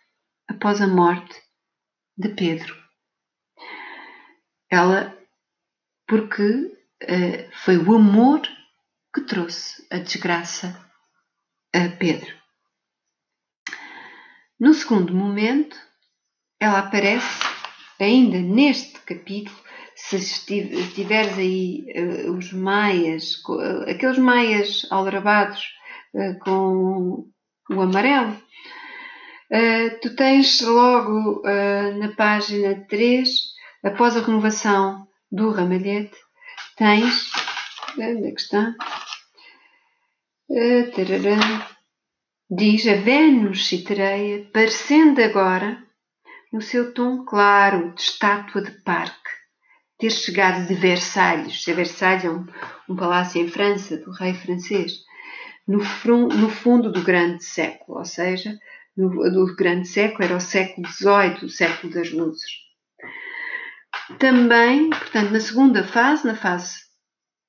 após 0.48 0.82
a 0.82 0.88
morte 0.88 1.42
de 2.18 2.30
Pedro. 2.30 2.76
Ela, 4.70 5.18
porque 6.08 6.44
uh, 6.44 7.52
foi 7.64 7.78
o 7.78 7.96
amor 7.96 8.42
que 9.14 9.22
trouxe 9.22 9.86
a 9.92 9.98
desgraça 9.98 10.80
a 11.74 11.90
Pedro. 11.98 12.34
No 14.60 14.74
segundo 14.74 15.14
momento, 15.14 15.78
ela 16.60 16.80
aparece 16.80 17.44
ainda 18.00 18.40
neste 18.40 19.00
capítulo. 19.02 19.56
Se 19.96 20.20
tiveres 20.94 21.38
aí 21.38 21.86
uh, 21.96 22.32
os 22.32 22.52
maias, 22.52 23.42
aqueles 23.88 24.18
maias 24.18 24.86
aldrabados 24.90 25.64
uh, 26.14 26.40
com 26.40 27.30
o 27.70 27.82
amarelo, 27.82 28.42
Uh, 29.52 30.00
tu 30.02 30.16
tens 30.16 30.62
logo 30.62 31.42
uh, 31.42 31.98
na 32.00 32.14
página 32.16 32.84
3, 32.90 33.30
após 33.84 34.18
a 34.18 34.22
renovação 34.22 35.08
do 35.32 35.52
ramalhete, 35.52 36.18
tens. 36.76 37.32
Onde 37.98 38.28
é 38.28 38.32
que 38.32 38.42
está? 38.42 38.76
Uh, 40.50 41.76
diz 42.50 42.88
a 42.88 42.96
Vênus 42.96 43.68
citereia, 43.68 44.50
parecendo 44.52 45.22
agora, 45.22 45.84
no 46.52 46.62
seu 46.62 46.94
tom 46.94 47.24
claro 47.24 47.94
de 47.94 48.02
estátua 48.02 48.64
de 48.64 48.72
parque, 48.84 49.30
ter 50.00 50.10
chegado 50.10 50.66
de 50.68 50.74
Versalhes. 50.74 51.64
Versalhes 51.66 52.26
é 52.26 52.30
um, 52.30 52.48
um 52.90 52.96
palácio 52.96 53.42
em 53.42 53.48
França, 53.48 53.98
do 53.98 54.12
rei 54.12 54.34
francês, 54.34 54.94
no, 55.68 55.80
no 56.30 56.50
fundo 56.50 56.92
do 56.92 57.02
grande 57.04 57.44
século, 57.44 58.00
ou 58.00 58.06
seja, 58.06 58.58
do, 58.96 59.10
do 59.10 59.56
grande 59.56 59.88
século, 59.88 60.24
era 60.24 60.36
o 60.36 60.42
século 60.42 60.88
XVIII, 60.88 61.46
o 61.46 61.50
século 61.50 61.94
das 61.94 62.12
luzes. 62.12 62.52
Também, 64.20 64.90
portanto, 64.90 65.32
na 65.32 65.40
segunda 65.40 65.84
fase, 65.84 66.26
na 66.26 66.36
fase 66.36 66.76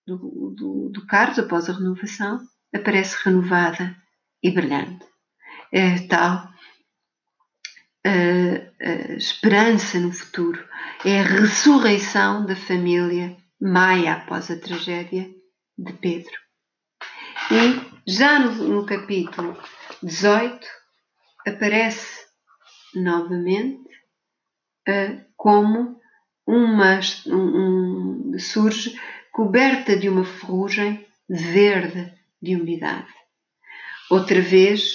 do, 0.06 0.54
do, 0.56 0.90
do 0.92 1.06
Carlos, 1.06 1.38
após 1.38 1.68
a 1.68 1.72
renovação, 1.72 2.40
aparece 2.74 3.16
renovada 3.24 3.96
e 4.42 4.50
brilhante. 4.50 5.04
É 5.72 5.98
tal 6.06 6.48
a 8.06 9.16
esperança 9.16 9.98
no 9.98 10.12
futuro, 10.12 10.64
é 11.04 11.20
a 11.20 11.24
ressurreição 11.24 12.46
da 12.46 12.54
família 12.54 13.36
Maia 13.60 14.12
após 14.12 14.50
a 14.50 14.56
tragédia 14.56 15.28
de 15.78 15.92
Pedro. 15.94 16.32
E 17.50 18.10
já 18.10 18.38
no, 18.38 18.52
no 18.68 18.86
capítulo 18.86 19.56
18, 20.02 20.66
aparece 21.46 22.26
novamente 22.94 23.88
uh, 24.88 25.24
como 25.36 26.00
uma 26.46 27.00
um, 27.26 28.32
um, 28.34 28.38
surge 28.38 28.98
coberta 29.32 29.96
de 29.96 30.08
uma 30.08 30.24
ferrugem 30.24 31.06
verde 31.28 32.12
de 32.40 32.56
umidade. 32.56 33.12
Outra 34.10 34.40
vez 34.40 34.94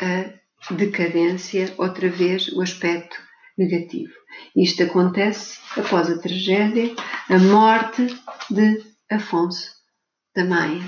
a 0.00 0.72
decadência, 0.74 1.74
outra 1.76 2.08
vez 2.08 2.48
o 2.48 2.60
aspecto 2.60 3.16
negativo. 3.58 4.12
Isto 4.56 4.84
acontece 4.84 5.58
após 5.76 6.10
a 6.10 6.18
tragédia, 6.18 6.94
a 7.28 7.38
morte 7.38 8.06
de 8.50 8.84
Afonso 9.10 9.72
da 10.34 10.44
Maia. 10.44 10.82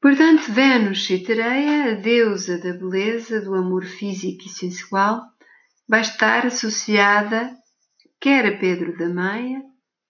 Portanto, 0.00 0.50
Vênus 0.50 1.04
Citereia, 1.04 1.92
a 1.92 1.94
deusa 1.94 2.58
da 2.58 2.72
beleza, 2.72 3.40
do 3.42 3.54
amor 3.54 3.84
físico 3.84 4.46
e 4.46 4.48
sensual, 4.48 5.22
vai 5.86 6.00
estar 6.00 6.46
associada 6.46 7.54
quer 8.20 8.46
a 8.46 8.58
Pedro 8.58 8.96
da 8.96 9.08
Maia, 9.08 9.62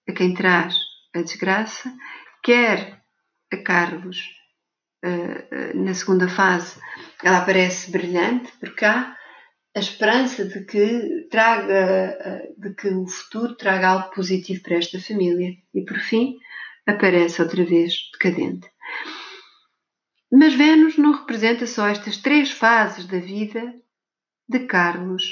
a 0.07 0.11
quem 0.11 0.33
traz 0.33 0.75
a 1.15 1.21
desgraça, 1.21 1.91
quer 2.43 3.01
a 3.51 3.57
Carlos. 3.57 4.17
Uh, 5.03 5.77
uh, 5.77 5.83
na 5.83 5.93
segunda 5.93 6.27
fase, 6.27 6.79
ela 7.23 7.39
aparece 7.39 7.89
brilhante, 7.89 8.51
porque 8.59 8.85
há 8.85 9.15
a 9.75 9.79
esperança 9.79 10.45
de 10.45 10.63
que 10.65 11.27
traga, 11.31 12.17
uh, 12.23 12.61
de 12.61 12.75
que 12.75 12.89
o 12.89 13.07
futuro 13.07 13.55
traga 13.55 13.89
algo 13.89 14.13
positivo 14.13 14.61
para 14.61 14.75
esta 14.75 14.99
família. 14.99 15.53
E 15.73 15.83
por 15.83 15.97
fim, 15.99 16.37
aparece 16.85 17.41
outra 17.41 17.65
vez 17.65 17.93
decadente. 18.13 18.69
Mas 20.31 20.53
Vênus 20.53 20.97
não 20.97 21.11
representa 21.11 21.67
só 21.67 21.87
estas 21.87 22.17
três 22.17 22.51
fases 22.51 23.05
da 23.05 23.19
vida 23.19 23.73
de 24.47 24.59
Carlos, 24.59 25.23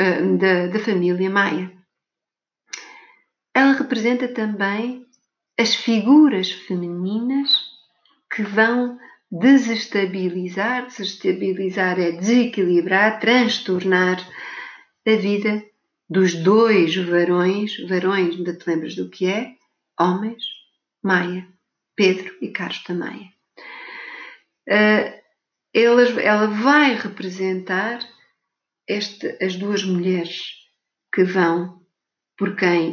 uh, 0.00 0.38
da, 0.38 0.68
da 0.68 0.78
família 0.78 1.28
Maia. 1.28 1.72
Ela 3.52 3.72
representa 3.72 4.28
também 4.28 5.04
as 5.58 5.74
figuras 5.74 6.52
femininas 6.52 7.50
que 8.32 8.42
vão 8.42 8.98
desestabilizar, 9.30 10.86
desestabilizar 10.86 11.98
é 11.98 12.12
desequilibrar, 12.12 13.18
transtornar 13.18 14.18
a 15.06 15.16
vida 15.16 15.64
dos 16.08 16.34
dois 16.34 16.94
varões, 16.96 17.76
varões, 17.88 18.36
ainda 18.36 18.56
te 18.56 18.68
lembras 18.68 18.94
do 18.94 19.08
que 19.08 19.26
é? 19.26 19.54
Homens, 19.98 20.44
Maia, 21.02 21.48
Pedro 21.96 22.36
e 22.40 22.48
Carlos 22.48 22.84
da 22.86 22.94
Maia. 22.94 23.35
Ah, 24.68 25.16
ela, 25.72 26.02
ela 26.22 26.46
vai 26.46 26.94
representar 26.94 28.00
este, 28.88 29.36
as 29.44 29.56
duas 29.56 29.84
mulheres 29.84 30.54
que 31.12 31.22
vão, 31.24 31.82
por 32.36 32.56
quem 32.56 32.90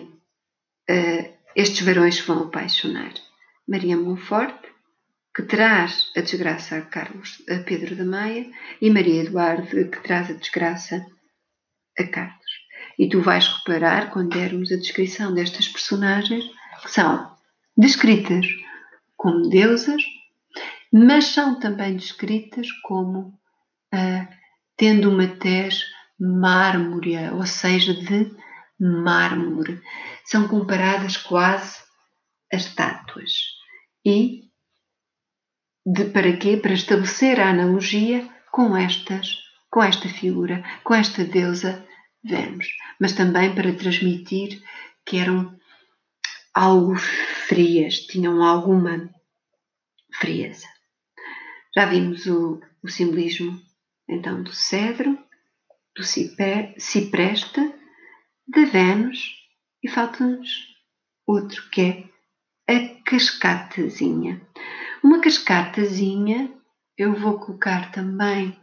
uh, 0.90 1.34
estes 1.56 1.82
varões 1.82 2.20
vão 2.20 2.44
apaixonar. 2.44 3.14
Maria 3.68 3.96
Monforte, 3.96 4.68
que 5.36 5.44
traz 5.44 6.12
a 6.16 6.22
desgraça 6.22 6.78
a 6.78 6.82
Carlos, 6.82 7.42
a 7.50 7.60
Pedro 7.64 7.96
da 7.96 8.06
Maia, 8.06 8.50
e 8.82 8.90
Maria 8.90 9.24
Eduardo, 9.24 9.90
que 9.90 10.04
traz 10.04 10.30
a 10.30 10.34
desgraça 10.34 11.06
a 11.98 12.04
Carlos. 12.06 12.52
E 13.00 13.08
tu 13.08 13.22
vais 13.22 13.48
reparar, 13.48 14.12
quando 14.12 14.36
dermos 14.36 14.72
a 14.72 14.78
descrição 14.78 15.34
destas 15.34 15.68
personagens, 15.68 16.44
que 16.82 16.92
são 16.92 17.34
descritas 17.78 18.46
como 19.16 19.50
deusas, 19.50 20.04
mas 20.94 21.26
são 21.26 21.60
também 21.60 21.96
descritas 21.96 22.72
como 22.84 23.40
uh, 23.92 24.28
tendo 24.78 25.10
uma 25.10 25.28
tez 25.28 25.84
mármorea, 26.20 27.34
ou 27.34 27.48
seja, 27.48 27.96
de 27.96 28.32
mármore. 28.80 29.82
São 30.24 30.48
comparadas 30.48 31.18
quase 31.18 31.80
a 32.52 32.56
estátuas. 32.58 33.32
E 34.06 34.44
de 35.84 36.06
para 36.06 36.38
quê? 36.38 36.58
Para 36.58 36.74
estabelecer 36.74 37.40
a 37.40 37.50
analogia 37.50 38.30
com 38.52 38.78
estas, 38.78 39.40
com 39.72 39.82
esta 39.82 40.08
figura, 40.08 40.64
com 40.84 40.94
esta 40.94 41.24
deusa 41.26 41.84
Vênus, 42.24 42.68
mas 43.02 43.14
também 43.14 43.54
para 43.54 43.74
transmitir 43.74 44.62
que 45.06 45.18
eram 45.18 45.60
algo 46.54 46.96
frias, 46.96 48.06
tinham 48.06 48.42
alguma 48.42 49.10
frieza. 50.14 50.73
Já 51.76 51.86
vimos 51.86 52.26
o, 52.28 52.62
o 52.84 52.88
simbolismo 52.88 53.60
então 54.08 54.44
do 54.44 54.54
cedro, 54.54 55.18
do 55.96 56.04
cipreste, 56.04 57.74
da 58.48 58.66
Vênus 58.66 59.36
e 59.84 59.90
falta-nos 59.90 60.50
outro 61.26 61.70
que 61.70 62.10
é 62.68 62.76
a 62.76 63.04
cascatazinha. 63.04 64.42
Uma 65.04 65.22
cascatazinha, 65.22 66.52
eu 66.98 67.14
vou 67.14 67.40
colocar 67.40 67.92
também 67.92 68.58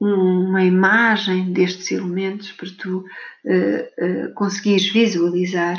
uma 0.00 0.62
imagem 0.62 1.52
destes 1.52 1.90
elementos 1.90 2.52
para 2.52 2.68
tu 2.78 2.98
uh, 2.98 3.04
uh, 3.04 4.34
conseguires 4.34 4.90
visualizar. 4.92 5.78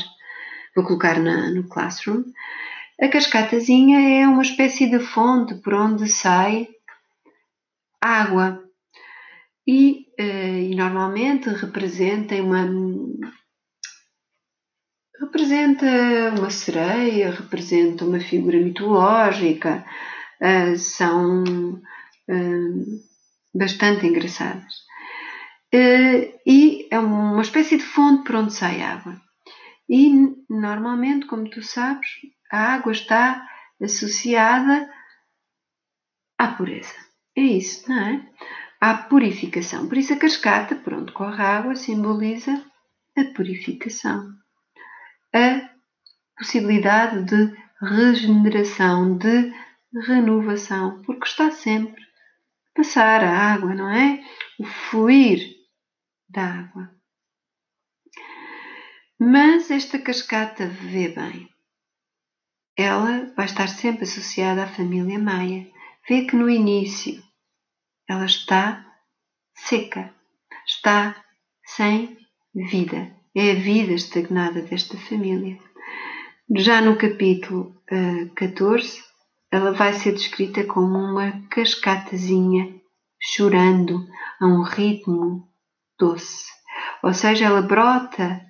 Vou 0.76 0.86
colocar 0.86 1.20
na, 1.20 1.50
no 1.52 1.68
Classroom. 1.68 2.24
A 3.00 3.08
cascatazinha 3.10 4.22
é 4.22 4.28
uma 4.28 4.42
espécie 4.42 4.90
de 4.90 5.00
fonte 5.00 5.54
por 5.62 5.76
onde 5.76 6.10
sai 6.10 6.68
água 8.02 8.64
e, 9.68 10.08
uh, 10.20 10.60
e 10.72 10.76
normalmente 10.76 11.48
representa 11.50 12.34
uma 12.42 12.66
representa 15.20 15.86
uma 16.40 16.50
sereia, 16.50 17.30
representa 17.30 18.04
uma 18.04 18.20
figura 18.20 18.58
mitológica, 18.58 19.86
uh, 20.42 20.76
são 20.76 21.44
uh, 21.44 23.02
bastante 23.54 24.08
engraçadas. 24.08 24.88
E 25.72 26.88
é 26.90 26.98
uma 26.98 27.42
espécie 27.42 27.78
de 27.78 27.84
fonte 27.84 28.24
por 28.24 28.38
onde 28.38 28.54
sai 28.54 28.82
água. 28.82 29.22
E 29.88 30.12
normalmente, 30.50 31.28
como 31.28 31.50
tu 31.50 31.62
sabes, 31.62 32.08
a 32.52 32.74
água 32.76 32.92
está 32.92 33.48
associada 33.82 34.90
à 36.38 36.48
pureza. 36.48 36.96
É 37.36 37.42
isso, 37.42 37.90
não 37.90 38.00
é? 38.00 38.30
À 38.80 38.94
purificação. 38.94 39.88
Por 39.88 39.98
isso 39.98 40.14
a 40.14 40.18
cascata, 40.18 40.76
por 40.76 40.94
onde 40.94 41.12
corre 41.12 41.42
a 41.42 41.58
água, 41.58 41.76
simboliza 41.76 42.64
a 43.18 43.24
purificação 43.36 44.38
a 45.34 45.70
possibilidade 46.38 47.24
de 47.24 47.56
regeneração, 47.82 49.18
de 49.18 49.54
renovação, 50.08 51.02
porque 51.04 51.28
está 51.28 51.52
sempre 51.52 52.02
a 52.04 52.78
passar 52.78 53.24
a 53.24 53.54
água, 53.54 53.74
não 53.74 53.90
é? 53.90 54.24
O 54.60 54.66
fluir 54.66 55.40
da 56.30 56.44
água. 56.44 56.92
Mas 59.20 59.72
esta 59.72 60.00
cascata 60.00 60.68
vê 60.68 61.10
bem. 61.10 61.50
Ela 62.78 63.34
vai 63.36 63.46
estar 63.46 63.68
sempre 63.68 64.04
associada 64.04 64.64
à 64.64 64.68
família 64.68 65.18
Maia. 65.18 65.68
Vê 66.08 66.26
que 66.26 66.36
no 66.36 66.48
início 66.48 67.22
ela 68.08 68.26
está 68.26 68.86
seca, 69.56 70.14
está 70.66 71.16
sem 71.66 72.18
vida. 72.54 73.12
É 73.36 73.52
a 73.52 73.56
vida 73.56 73.94
estagnada 73.94 74.62
desta 74.62 74.96
família. 74.98 75.60
Já 76.56 76.80
no 76.80 76.96
capítulo 76.98 77.76
uh, 77.92 78.24
eh, 78.24 78.30
14, 78.36 79.04
ela 79.52 79.74
vai 79.74 79.94
ser 79.94 80.14
descrita 80.14 80.64
como 80.64 80.98
uma 80.98 81.32
cascatazinha 81.50 82.74
chorando 83.20 84.08
a 84.40 84.46
um 84.46 84.62
ritmo 84.62 85.48
doce. 86.00 86.46
Ou 87.04 87.14
seja, 87.14 87.46
ela 87.46 87.62
brota 87.62 88.42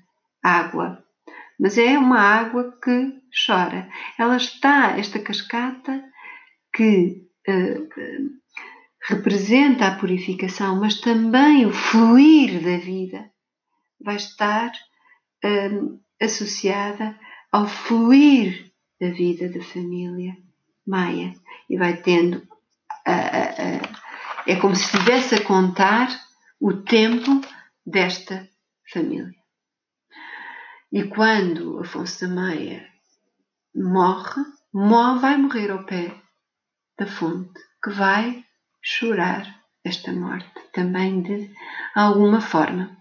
água, 0.44 1.04
mas 1.60 1.78
é 1.78 1.98
uma 1.98 2.20
água 2.20 2.78
que 2.84 3.14
chora. 3.46 3.90
Ela 4.18 4.38
está, 4.38 4.98
esta 4.98 5.20
cascata, 5.20 6.04
que 6.74 7.24
uh, 7.48 7.90
representa 9.08 9.88
a 9.88 9.96
purificação, 9.96 10.80
mas 10.80 11.00
também 11.00 11.66
o 11.66 11.72
fluir 11.72 12.62
da 12.62 12.78
vida 12.78 13.32
vai 14.00 14.16
estar 14.16 14.72
hum, 15.44 16.00
associada 16.22 17.18
ao 17.52 17.68
fluir 17.68 18.72
da 19.00 19.10
vida 19.10 19.50
da 19.50 19.64
família 19.64 20.36
Maia 20.86 21.34
e 21.70 21.78
vai 21.78 21.98
tendo. 21.98 22.48
é 24.46 24.56
como 24.56 24.76
se 24.76 24.86
estivesse 24.86 25.36
a 25.36 25.44
contar 25.44 26.08
o 26.60 26.74
tempo 26.74 27.42
desta 27.86 28.48
família. 28.92 29.36
E 30.92 31.04
quando 31.04 31.80
Afonso 31.80 32.28
da 32.28 32.34
Maia 32.34 32.88
morre, 33.78 34.44
Mó 34.74 35.18
vai 35.20 35.38
morrer 35.38 35.72
ao 35.72 35.86
pé 35.86 36.14
da 37.00 37.06
fonte, 37.06 37.60
que 37.84 37.92
vai 37.92 38.44
chorar 38.84 39.46
esta 39.84 40.12
morte 40.12 40.52
também 40.74 41.22
de 41.22 41.52
alguma 41.96 42.42
forma. 42.42 42.98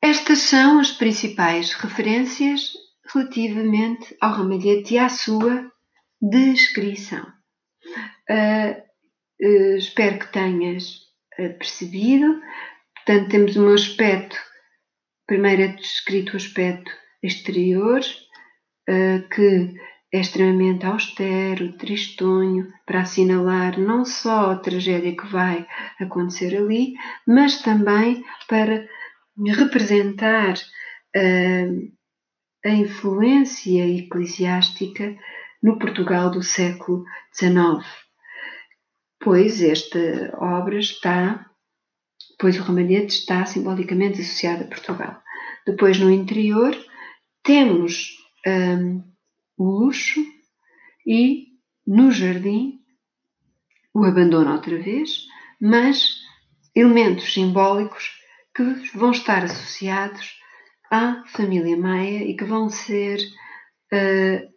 Estas 0.00 0.40
são 0.40 0.78
as 0.78 0.92
principais 0.92 1.72
referências 1.72 2.72
relativamente 3.12 4.16
ao 4.20 4.32
ramalhete 4.32 4.94
e 4.94 4.98
à 4.98 5.08
sua 5.08 5.70
descrição. 6.20 7.26
Uh, 8.30 8.82
uh, 9.42 9.76
espero 9.76 10.18
que 10.18 10.32
tenhas 10.32 10.96
uh, 11.38 11.58
percebido. 11.58 12.40
Portanto, 12.94 13.30
temos 13.30 13.56
um 13.56 13.72
aspecto, 13.72 14.36
primeiro 15.26 15.62
é 15.62 15.68
descrito 15.68 16.34
o 16.34 16.36
aspecto 16.36 16.90
exterior, 17.26 18.00
que 19.34 19.74
é 20.12 20.20
extremamente 20.20 20.86
austero, 20.86 21.76
tristonho, 21.76 22.72
para 22.86 23.00
assinalar 23.00 23.78
não 23.78 24.04
só 24.04 24.52
a 24.52 24.58
tragédia 24.58 25.16
que 25.16 25.26
vai 25.26 25.66
acontecer 26.00 26.56
ali, 26.56 26.94
mas 27.26 27.60
também 27.62 28.24
para 28.48 28.86
representar 29.58 30.54
uh, 30.54 31.92
a 32.64 32.70
influência 32.70 33.86
eclesiástica 33.98 35.16
no 35.62 35.78
Portugal 35.78 36.30
do 36.30 36.42
século 36.42 37.04
XIX, 37.34 37.84
pois 39.20 39.60
esta 39.60 39.98
obra 40.38 40.78
está, 40.78 41.46
pois 42.38 42.58
o 42.58 42.62
ramalhete 42.62 43.12
está 43.12 43.44
simbolicamente 43.44 44.20
associado 44.20 44.64
a 44.64 44.68
Portugal. 44.68 45.22
Depois, 45.66 45.98
no 45.98 46.10
interior, 46.10 46.76
temos 47.46 48.08
um, 48.44 49.02
o 49.56 49.64
luxo 49.64 50.20
e 51.06 51.46
no 51.86 52.10
jardim 52.10 52.80
o 53.94 54.04
abandono 54.04 54.52
outra 54.52 54.76
vez, 54.76 55.26
mas 55.60 56.18
elementos 56.74 57.32
simbólicos 57.32 58.10
que 58.54 58.64
vão 58.94 59.12
estar 59.12 59.44
associados 59.44 60.34
à 60.90 61.22
família 61.28 61.76
Maia 61.76 62.24
e 62.24 62.36
que 62.36 62.44
vão 62.44 62.68
ser 62.68 63.18
uh, 63.92 64.56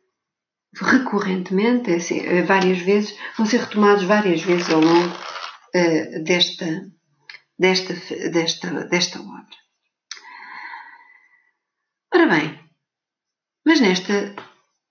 recorrentemente, 0.76 1.91
é 1.91 1.95
assim, 1.95 2.20
eh, 2.20 2.44
várias 2.44 2.80
vezes, 2.80 3.18
vão 3.38 3.45
ser 3.45 3.61
retomados 3.61 4.03
várias 4.03 4.41
vezes 4.41 4.70
ao 4.70 4.82
longo 4.82 5.16
uh, 5.16 6.24
desta, 6.24 6.66
desta, 7.57 7.94
desta, 8.30 8.86
desta 8.86 9.20
obra. 9.20 9.57
Ora 12.14 12.28
bem, 12.28 12.68
mas 13.69 13.81
nesta 13.81 14.35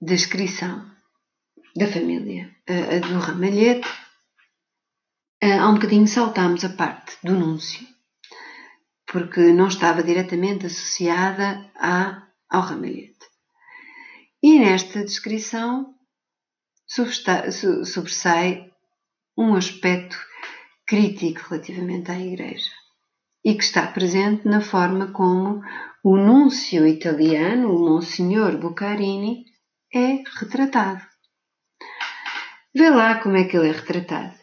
descrição 0.00 0.88
da 1.74 1.88
família 1.88 2.48
uh, 2.70 3.00
do 3.09 3.18
Ramalhete, 3.18 3.88
há 5.42 5.68
um 5.68 5.74
bocadinho 5.74 6.06
saltámos 6.06 6.64
a 6.64 6.68
parte 6.68 7.16
do 7.24 7.32
núncio, 7.32 7.84
porque 9.05 9.52
não 9.52 9.66
estava 9.66 10.00
diretamente 10.00 10.66
associada 10.66 11.68
à, 11.74 12.22
ao 12.48 12.62
ramalhete. 12.62 13.26
E 14.40 14.60
nesta 14.60 15.02
descrição 15.02 15.92
sobressai 16.86 18.72
um 19.36 19.56
aspecto 19.56 20.16
crítico 20.86 21.48
relativamente 21.50 22.12
à 22.12 22.20
Igreja 22.20 22.77
e 23.49 23.55
que 23.55 23.65
está 23.65 23.87
presente 23.87 24.47
na 24.47 24.61
forma 24.61 25.11
como 25.11 25.62
o 26.05 26.19
núncio 26.19 26.87
italiano, 26.87 27.75
o 27.75 27.79
Monsignor 27.79 28.59
Bucarini, 28.59 29.47
é 29.91 30.23
retratado. 30.39 31.01
Vê 32.75 32.91
lá 32.91 33.23
como 33.23 33.39
é 33.39 33.45
que 33.45 33.57
ele 33.57 33.70
é 33.70 33.73
retratado. 33.73 34.35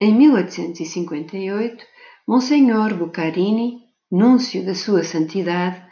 Em 0.00 0.14
1858, 0.14 1.84
Monsenhor 2.28 2.94
Bucarini, 2.94 3.80
núncio 4.12 4.64
da 4.64 4.76
Sua 4.76 5.02
Santidade, 5.02 5.84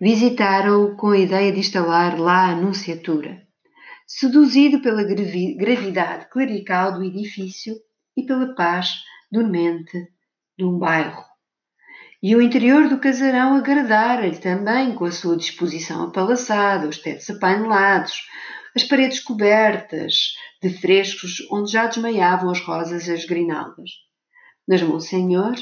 visitaram-o 0.00 0.96
com 0.96 1.10
a 1.10 1.18
ideia 1.18 1.52
de 1.52 1.60
instalar 1.60 2.18
lá 2.18 2.52
a 2.52 2.56
nunciatura. 2.56 3.46
Seduzido 4.06 4.80
pela 4.80 5.04
gravidade 5.04 6.30
clerical 6.30 6.94
do 6.94 7.04
edifício 7.04 7.76
e 8.16 8.22
pela 8.24 8.54
paz 8.54 8.94
dormente 9.30 10.08
de 10.58 10.64
um 10.64 10.76
bairro. 10.76 11.24
E 12.20 12.34
o 12.34 12.42
interior 12.42 12.88
do 12.88 12.98
casarão 12.98 13.54
agradara-lhe 13.54 14.38
também 14.38 14.92
com 14.94 15.04
a 15.04 15.12
sua 15.12 15.36
disposição 15.36 16.02
apalaçada, 16.02 16.88
os 16.88 16.98
tetos 16.98 17.30
apainelados, 17.30 18.26
as 18.74 18.82
paredes 18.82 19.20
cobertas 19.20 20.34
de 20.60 20.70
frescos 20.70 21.46
onde 21.52 21.70
já 21.70 21.86
desmaiavam 21.86 22.50
as 22.50 22.60
rosas 22.60 23.06
e 23.06 23.12
as 23.12 23.24
grinaldas. 23.24 23.90
Mas 24.66 24.82
Monsenhor, 24.82 25.54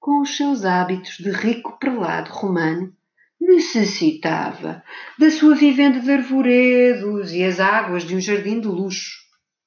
com 0.00 0.20
os 0.20 0.36
seus 0.36 0.64
hábitos 0.64 1.16
de 1.18 1.30
rico 1.30 1.78
prelado 1.78 2.32
romano, 2.32 2.92
necessitava 3.40 4.82
da 5.16 5.30
sua 5.30 5.54
vivenda 5.54 6.00
de 6.00 6.10
arvoredos 6.10 7.32
e 7.32 7.44
as 7.44 7.60
águas 7.60 8.04
de 8.04 8.16
um 8.16 8.20
jardim 8.20 8.60
de 8.60 8.66
luxo. 8.66 9.12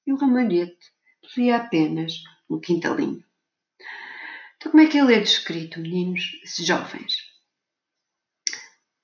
E 0.06 0.12
o 0.12 0.18
ramalhete 0.18 0.78
possuía 1.22 1.56
apenas 1.56 2.14
um 2.50 2.60
quintalinho. 2.60 3.27
Então, 4.68 4.72
como 4.72 4.84
é 4.84 4.88
que 4.88 4.98
ele 4.98 5.16
é 5.16 5.20
descrito, 5.20 5.80
meninos 5.80 6.24
jovens? 6.60 7.14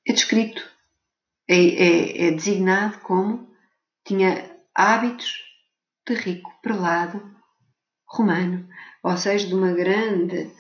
É 0.06 0.11
descrito, 0.11 0.61
é, 1.48 1.56
é, 1.56 2.27
é 2.27 2.31
designado 2.31 2.99
como 2.99 3.49
tinha 4.03 4.52
hábitos 4.76 5.41
de 6.06 6.15
rico 6.15 6.52
prelado 6.61 7.34
romano, 8.06 8.68
ou 9.02 9.15
seja, 9.15 9.48
de 9.48 9.53
uma 9.53 9.72
grande 9.72 10.52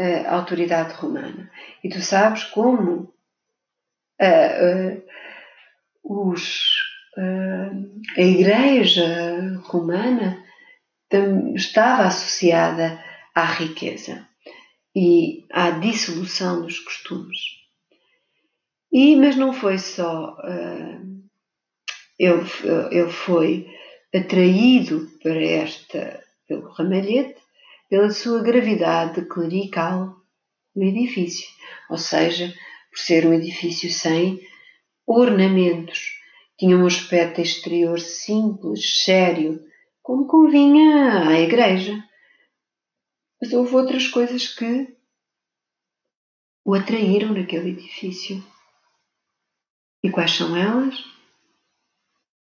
uh, 0.00 0.28
autoridade 0.28 0.94
romana. 0.94 1.48
E 1.84 1.88
tu 1.88 2.00
sabes 2.00 2.42
como 2.44 3.14
uh, 4.20 5.02
uh, 6.02 6.32
os, 6.34 6.74
a 8.16 8.20
Igreja 8.20 9.60
romana 9.66 10.44
estava 11.54 12.06
associada 12.06 13.02
à 13.34 13.44
riqueza 13.44 14.27
e 14.98 15.46
à 15.52 15.70
dissolução 15.70 16.62
dos 16.62 16.80
costumes. 16.80 17.38
E, 18.92 19.14
mas 19.14 19.36
não 19.36 19.52
foi 19.52 19.78
só. 19.78 20.36
Uh, 20.42 21.22
ele, 22.18 22.42
ele 22.90 23.08
foi 23.08 23.68
atraído 24.12 25.08
para 25.22 25.40
esta, 25.40 26.20
pelo 26.48 26.68
ramalhete, 26.70 27.40
pela 27.88 28.10
sua 28.10 28.42
gravidade 28.42 29.24
clerical 29.26 30.16
no 30.74 30.82
edifício, 30.82 31.46
ou 31.88 31.96
seja, 31.96 32.52
por 32.90 32.98
ser 32.98 33.24
um 33.24 33.32
edifício 33.32 33.92
sem 33.92 34.40
ornamentos. 35.06 36.18
Tinha 36.58 36.76
um 36.76 36.86
aspecto 36.86 37.40
exterior 37.40 38.00
simples, 38.00 39.04
sério, 39.04 39.62
como 40.02 40.26
convinha 40.26 41.28
à 41.28 41.38
igreja. 41.38 42.02
Mas 43.40 43.52
houve 43.52 43.74
outras 43.74 44.08
coisas 44.08 44.48
que 44.48 44.96
o 46.64 46.74
atraíram 46.74 47.32
naquele 47.32 47.70
edifício. 47.70 48.44
E 50.02 50.10
quais 50.10 50.32
são 50.32 50.56
elas? 50.56 51.02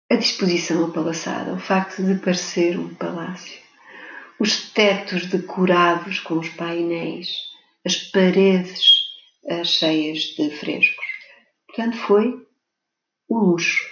A 0.10 0.16
disposição 0.16 0.86
apalaçada, 0.86 1.53
o 1.53 1.60
facto 1.60 2.03
de 2.03 2.16
parecer 2.16 2.80
um 2.80 2.94
palácio, 2.94 3.60
os 4.40 4.72
tetos 4.72 5.26
decorados 5.26 6.20
com 6.20 6.36
os 6.36 6.49
painéis, 6.49 7.40
as 7.84 7.98
paredes 7.98 9.06
cheias 9.64 10.20
de 10.36 10.49
frescos. 10.52 11.06
Portanto, 11.68 11.98
foi 11.98 12.48
o 13.28 13.38
luxo. 13.38 13.84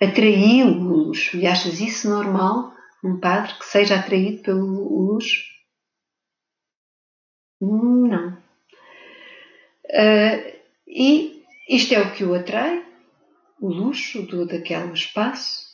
Atraiu 0.00 0.66
o 0.66 1.06
luxo. 1.06 1.36
E 1.36 1.46
achas 1.46 1.80
isso 1.80 2.08
normal? 2.08 2.72
Um 3.02 3.18
padre 3.18 3.54
que 3.54 3.64
seja 3.64 3.96
atraído 3.96 4.42
pelo 4.42 5.12
luxo? 5.12 5.40
Não. 7.64 8.36
Uh, 9.84 10.58
e 10.88 11.44
isto 11.68 11.94
é 11.94 12.00
o 12.00 12.12
que 12.12 12.24
o 12.24 12.34
atrai, 12.34 12.84
o 13.60 13.68
luxo 13.68 14.22
do, 14.22 14.44
daquele 14.44 14.92
espaço, 14.92 15.70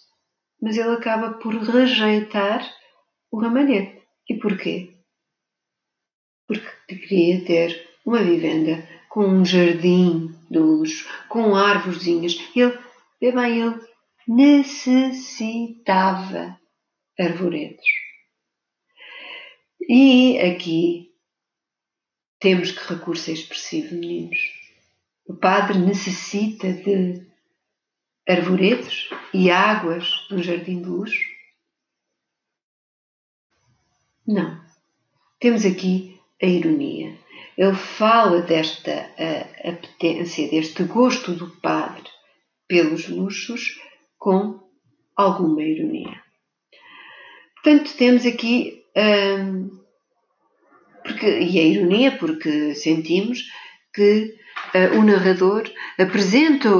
mas 0.61 0.77
ele 0.77 0.95
acaba 0.95 1.39
por 1.39 1.55
rejeitar 1.55 2.71
o 3.31 3.41
ramalhete. 3.41 4.03
E 4.29 4.35
porquê? 4.35 4.99
Porque 6.47 6.95
queria 6.95 7.43
ter 7.47 7.89
uma 8.05 8.23
vivenda 8.23 8.87
com 9.09 9.27
um 9.27 9.43
jardim 9.43 10.37
de 10.51 10.59
luxo, 10.59 11.09
com 11.31 11.57
árvorezinhas. 11.57 12.37
Ele, 12.55 12.79
bem, 13.33 13.63
ele 13.63 13.81
necessitava 14.27 16.61
arvoredos. 17.19 17.87
E 19.89 20.39
aqui 20.41 21.08
temos 22.39 22.71
que 22.71 22.95
recurso 22.95 23.31
expressivo, 23.31 23.95
meninos. 23.95 24.39
O 25.27 25.35
padre 25.35 25.79
necessita 25.79 26.73
de 26.73 27.27
arvoredos 28.27 29.11
e 29.33 29.51
águas 29.51 30.27
um 30.31 30.43
jardim 30.43 30.81
de 30.81 30.89
luz? 30.89 31.13
Não. 34.27 34.61
Temos 35.41 35.65
aqui 35.65 36.21
a 36.43 36.47
ironia. 36.47 37.19
Ele 37.57 37.75
fala 37.75 38.43
desta 38.43 39.11
apetência, 39.65 40.49
deste 40.49 40.85
gosto 40.85 41.33
do 41.33 41.51
padre 41.57 42.09
pelos 42.69 43.09
luxos 43.09 43.81
com 44.19 44.61
alguma 45.17 45.63
ironia. 45.63 46.23
Portanto, 47.55 47.97
temos 47.97 48.25
aqui 48.25 48.85
hum, 48.97 49.81
porque, 51.09 51.27
e 51.27 51.59
a 51.59 51.63
ironia, 51.63 52.17
porque 52.19 52.75
sentimos 52.75 53.41
que 53.93 54.39
uh, 54.75 54.99
o 54.99 55.03
narrador 55.03 55.71
apresenta 55.99 56.71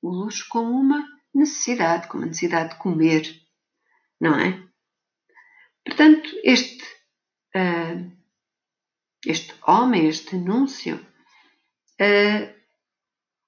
o 0.00 0.08
luxo 0.08 0.46
como 0.48 0.70
uma 0.70 1.04
necessidade, 1.34 2.06
como 2.08 2.22
a 2.22 2.26
necessidade 2.26 2.70
de 2.70 2.78
comer, 2.78 3.28
não 4.20 4.38
é? 4.38 4.62
Portanto, 5.84 6.30
este, 6.44 6.84
uh, 7.56 8.10
este 9.26 9.52
homem, 9.66 10.06
este 10.06 10.36
anúncio, 10.36 10.96
uh, 12.00 12.54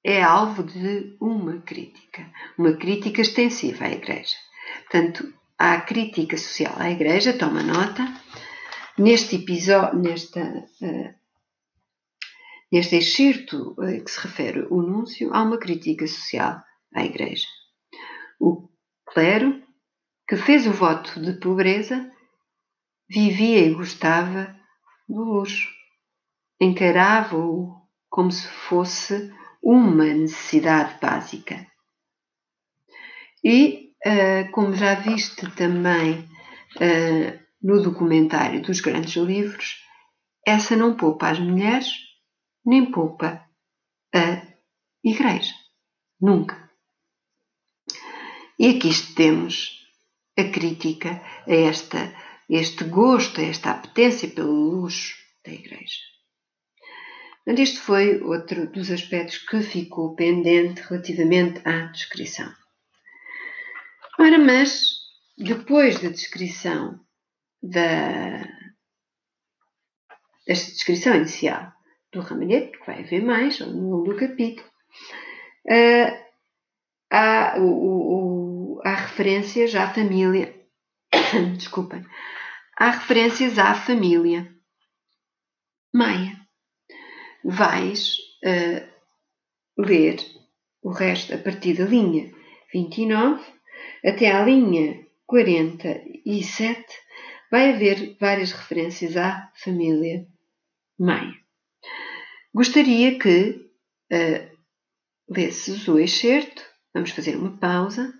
é 0.05 0.23
alvo 0.23 0.63
de 0.63 1.17
uma 1.21 1.61
crítica, 1.63 2.31
uma 2.59 2.75
crítica 2.75 3.21
extensiva 3.21 3.87
à 3.87 3.91
Igreja. 3.91 4.37
Portanto, 4.83 5.33
há 5.59 5.81
crítica 5.81 6.37
social 6.37 6.75
à 6.79 6.91
Igreja, 6.91 7.33
toma 7.33 7.63
nota, 7.63 8.03
Neste 8.99 9.37
episódio, 9.37 9.99
nesta, 9.99 10.41
uh, 10.81 11.15
neste 12.73 12.97
excerto 12.97 13.73
uh, 13.73 14.03
que 14.03 14.11
se 14.11 14.21
refere 14.21 14.61
ao 14.71 14.81
núncio, 14.81 15.35
há 15.35 15.43
uma 15.43 15.59
crítica 15.59 16.07
social 16.07 16.63
à 16.95 17.05
Igreja. 17.05 17.47
O 18.41 18.71
clero, 19.05 19.63
que 20.27 20.37
fez 20.37 20.67
o 20.67 20.73
voto 20.73 21.21
de 21.21 21.35
pobreza, 21.35 22.11
vivia 23.07 23.67
e 23.67 23.75
gostava 23.75 24.59
do 25.07 25.23
luxo. 25.25 25.69
Encarava-o 26.59 27.77
como 28.09 28.33
se 28.33 28.49
fosse 28.49 29.31
uma 29.63 30.07
necessidade 30.07 30.99
básica. 31.03 31.67
E, 33.45 33.93
uh, 34.07 34.51
como 34.53 34.75
já 34.75 34.95
viste 34.95 35.51
também 35.55 36.27
no 37.63 37.83
documentário 37.83 38.63
dos 38.63 38.81
grandes 38.81 39.15
livros, 39.17 39.83
essa 40.47 40.77
não 40.77 40.97
poupa 40.97 41.31
as 41.31 41.39
mulheres, 41.39 41.89
nem 42.65 42.91
poupa 42.91 43.45
a 44.15 44.43
Igreja. 45.05 45.55
Nunca. 46.21 46.71
E 48.59 48.69
aqui 48.71 48.91
temos 49.15 49.87
a 50.39 50.45
crítica 50.45 51.23
a 51.47 51.55
esta 51.55 52.15
este 52.49 52.85
gosto, 52.85 53.41
esta 53.41 53.73
apetência 53.73 54.29
pelo 54.29 54.53
luxo 54.53 55.17
da 55.45 55.53
Igreja. 55.53 56.01
Portanto, 57.45 57.63
este 57.63 57.79
foi 57.79 58.21
outro 58.23 58.71
dos 58.71 58.91
aspectos 58.91 59.39
que 59.39 59.61
ficou 59.61 60.15
pendente 60.15 60.81
relativamente 60.83 61.61
à 61.65 61.87
descrição. 61.87 62.53
Ora, 64.19 64.39
mas 64.39 64.95
depois 65.37 66.01
da 66.01 66.09
descrição 66.09 67.01
da, 67.71 68.47
desta 70.47 70.73
descrição 70.73 71.15
inicial 71.15 71.73
do 72.13 72.21
ramalhete, 72.21 72.79
que 72.79 72.87
vai 72.87 73.01
haver 73.01 73.23
mais 73.23 73.61
ao 73.61 73.69
longo 73.69 74.13
do 74.13 74.17
capítulo, 74.17 74.69
uh, 75.67 76.27
há, 77.11 77.57
o, 77.59 77.67
o, 77.67 78.83
há 78.85 78.95
referências 78.95 79.75
à 79.75 79.93
família. 79.93 80.55
Desculpem. 81.57 82.05
Há 82.79 82.91
referências 82.91 83.59
à 83.59 83.75
família 83.75 84.53
Maia. 85.93 86.37
Vais 87.45 88.17
uh, 88.45 88.87
ler 89.79 90.19
o 90.83 90.91
resto 90.91 91.35
a 91.35 91.39
partir 91.39 91.75
da 91.75 91.85
linha 91.85 92.31
29 92.73 93.43
até 94.05 94.31
à 94.31 94.45
linha 94.45 95.05
47. 95.27 97.06
Vai 97.57 97.73
haver 97.73 98.19
várias 98.21 98.53
referências 98.53 99.17
à 99.17 99.51
família 99.55 100.27
Maia. 100.99 101.35
Gostaria 102.53 103.19
que 103.19 103.71
uh, 104.13 104.57
lesses 105.27 105.89
o 105.89 105.99
excerto, 105.99 106.63
vamos 106.93 107.13
fazer 107.13 107.35
uma 107.35 107.57
pausa, 107.57 108.13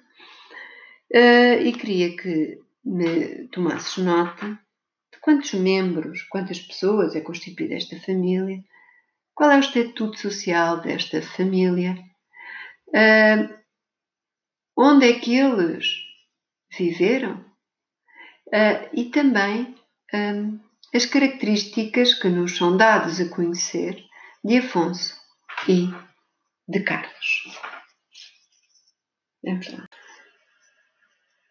uh, 1.15 1.63
e 1.63 1.71
queria 1.75 2.17
que 2.17 2.59
me 2.83 3.47
tomasses 3.49 4.03
nota 4.03 4.59
de 5.13 5.21
quantos 5.21 5.53
membros, 5.53 6.23
quantas 6.31 6.59
pessoas 6.59 7.15
é 7.15 7.21
constituída 7.21 7.75
esta 7.75 8.01
família, 8.01 8.65
qual 9.35 9.51
é 9.51 9.57
o 9.59 9.61
estatuto 9.61 10.19
social 10.19 10.81
desta 10.81 11.21
família, 11.21 11.95
uh, 12.89 13.55
onde 14.75 15.11
é 15.11 15.21
que 15.21 15.37
eles 15.37 15.89
viveram 16.75 17.46
uh, 18.49 18.89
e 18.93 19.07
também 19.07 19.75
um, 20.13 20.59
as 20.95 21.07
características 21.07 22.15
que 22.15 22.29
nos 22.29 22.57
são 22.57 22.77
dadas 22.77 23.21
a 23.21 23.29
conhecer 23.29 24.03
de 24.45 24.59
Afonso 24.59 25.15
e 25.69 25.89
de 26.69 26.81
Carlos. 26.81 27.61
Vamos 29.45 29.73
lá. 29.73 29.89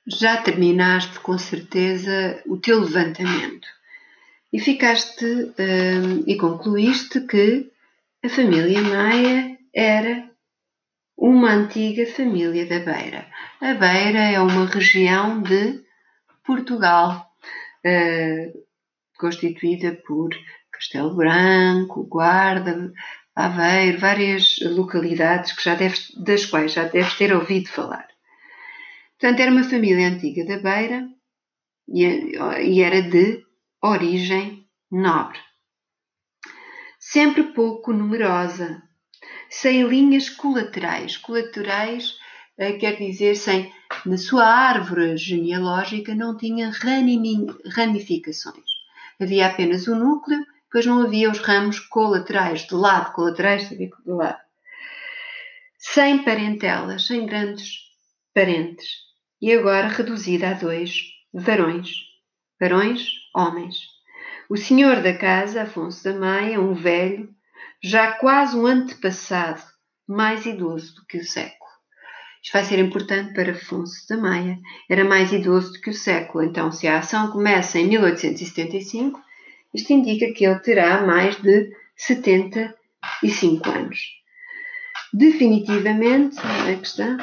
Já 0.07 0.41
terminaste 0.41 1.19
com 1.19 1.37
certeza 1.37 2.41
o 2.45 2.57
teu 2.57 2.79
levantamento 2.79 3.67
e 4.53 4.59
ficaste 4.59 5.25
um, 5.25 6.23
e 6.27 6.37
concluíste 6.37 7.21
que 7.21 7.71
a 8.23 8.29
família 8.29 8.81
Maia 8.81 9.57
era 9.73 10.29
uma 11.17 11.51
antiga 11.51 12.05
família 12.05 12.65
da 12.65 12.79
Beira. 12.79 13.27
A 13.61 13.73
Beira 13.73 14.19
é 14.19 14.39
uma 14.39 14.65
região 14.65 15.41
de 15.41 15.84
Portugal, 16.45 17.25
uh, 17.85 18.65
constituída 19.17 19.95
por 20.05 20.29
Castelo 20.71 21.15
Branco, 21.15 22.03
Guarda, 22.05 22.91
Aveiro, 23.35 23.99
várias 23.99 24.57
localidades 24.61 25.51
que 25.53 25.63
já 25.63 25.75
deves, 25.75 26.11
das 26.23 26.45
quais 26.45 26.73
já 26.73 26.85
deves 26.85 27.15
ter 27.15 27.33
ouvido 27.33 27.67
falar. 27.69 28.07
Portanto, 29.19 29.39
era 29.39 29.51
uma 29.51 29.63
família 29.63 30.07
antiga 30.07 30.45
da 30.45 30.57
Beira 30.57 31.07
e 31.87 32.81
era 32.81 33.01
de 33.01 33.43
origem 33.81 34.67
nobre. 34.91 35.39
Sempre 36.99 37.43
pouco 37.53 37.93
numerosa, 37.93 38.81
sem 39.49 39.83
linhas 39.83 40.29
colaterais. 40.29 41.17
Colaterais 41.17 42.13
eh, 42.13 42.24
quer 42.57 42.97
dizer 42.97 43.35
sem, 43.35 43.71
na 44.05 44.17
sua 44.17 44.45
árvore 44.45 45.17
genealógica 45.17 46.15
não 46.15 46.37
tinha 46.37 46.71
ramificações. 47.73 48.65
Havia 49.19 49.47
apenas 49.47 49.87
o 49.87 49.95
núcleo 49.95 50.45
pois 50.75 50.85
não 50.85 51.03
havia 51.03 51.31
os 51.31 51.39
ramos 51.39 51.79
colaterais, 51.79 52.67
de 52.67 52.75
lado, 52.75 53.13
colaterais, 53.13 53.69
de 53.69 53.89
lado. 54.05 54.41
Sem 55.79 56.21
parentelas, 56.21 57.07
sem 57.07 57.25
grandes 57.25 57.77
parentes, 58.33 58.89
e 59.41 59.53
agora 59.53 59.87
reduzida 59.87 60.49
a 60.49 60.53
dois 60.53 60.97
varões. 61.33 61.91
Varões, 62.59 63.07
homens. 63.33 63.87
O 64.49 64.57
senhor 64.57 65.01
da 65.01 65.17
casa, 65.17 65.61
Afonso 65.61 66.03
da 66.03 66.13
Maia, 66.13 66.59
um 66.59 66.73
velho, 66.73 67.33
já 67.81 68.11
quase 68.11 68.57
um 68.57 68.67
antepassado, 68.67 69.63
mais 70.05 70.45
idoso 70.45 70.95
do 70.95 71.05
que 71.05 71.19
o 71.19 71.23
século. 71.23 71.64
Isto 72.45 72.53
vai 72.53 72.63
ser 72.63 72.77
importante 72.77 73.33
para 73.33 73.53
Afonso 73.53 74.07
da 74.07 74.17
Maia. 74.17 74.59
Era 74.87 75.03
mais 75.03 75.33
idoso 75.33 75.73
do 75.73 75.81
que 75.81 75.89
o 75.89 75.93
século. 75.95 76.43
Então, 76.43 76.71
se 76.71 76.87
a 76.87 76.99
ação 76.99 77.31
começa 77.31 77.79
em 77.79 77.87
1875, 77.87 79.19
isto 79.73 79.91
indica 79.91 80.31
que 80.31 80.45
ele 80.45 80.59
terá 80.59 81.03
mais 81.07 81.35
de 81.41 81.75
75 81.97 83.67
anos. 83.67 83.99
Definitivamente, 85.11 86.37
onde 86.37 86.71
é 86.71 86.75
que 86.75 86.85
está? 86.85 87.17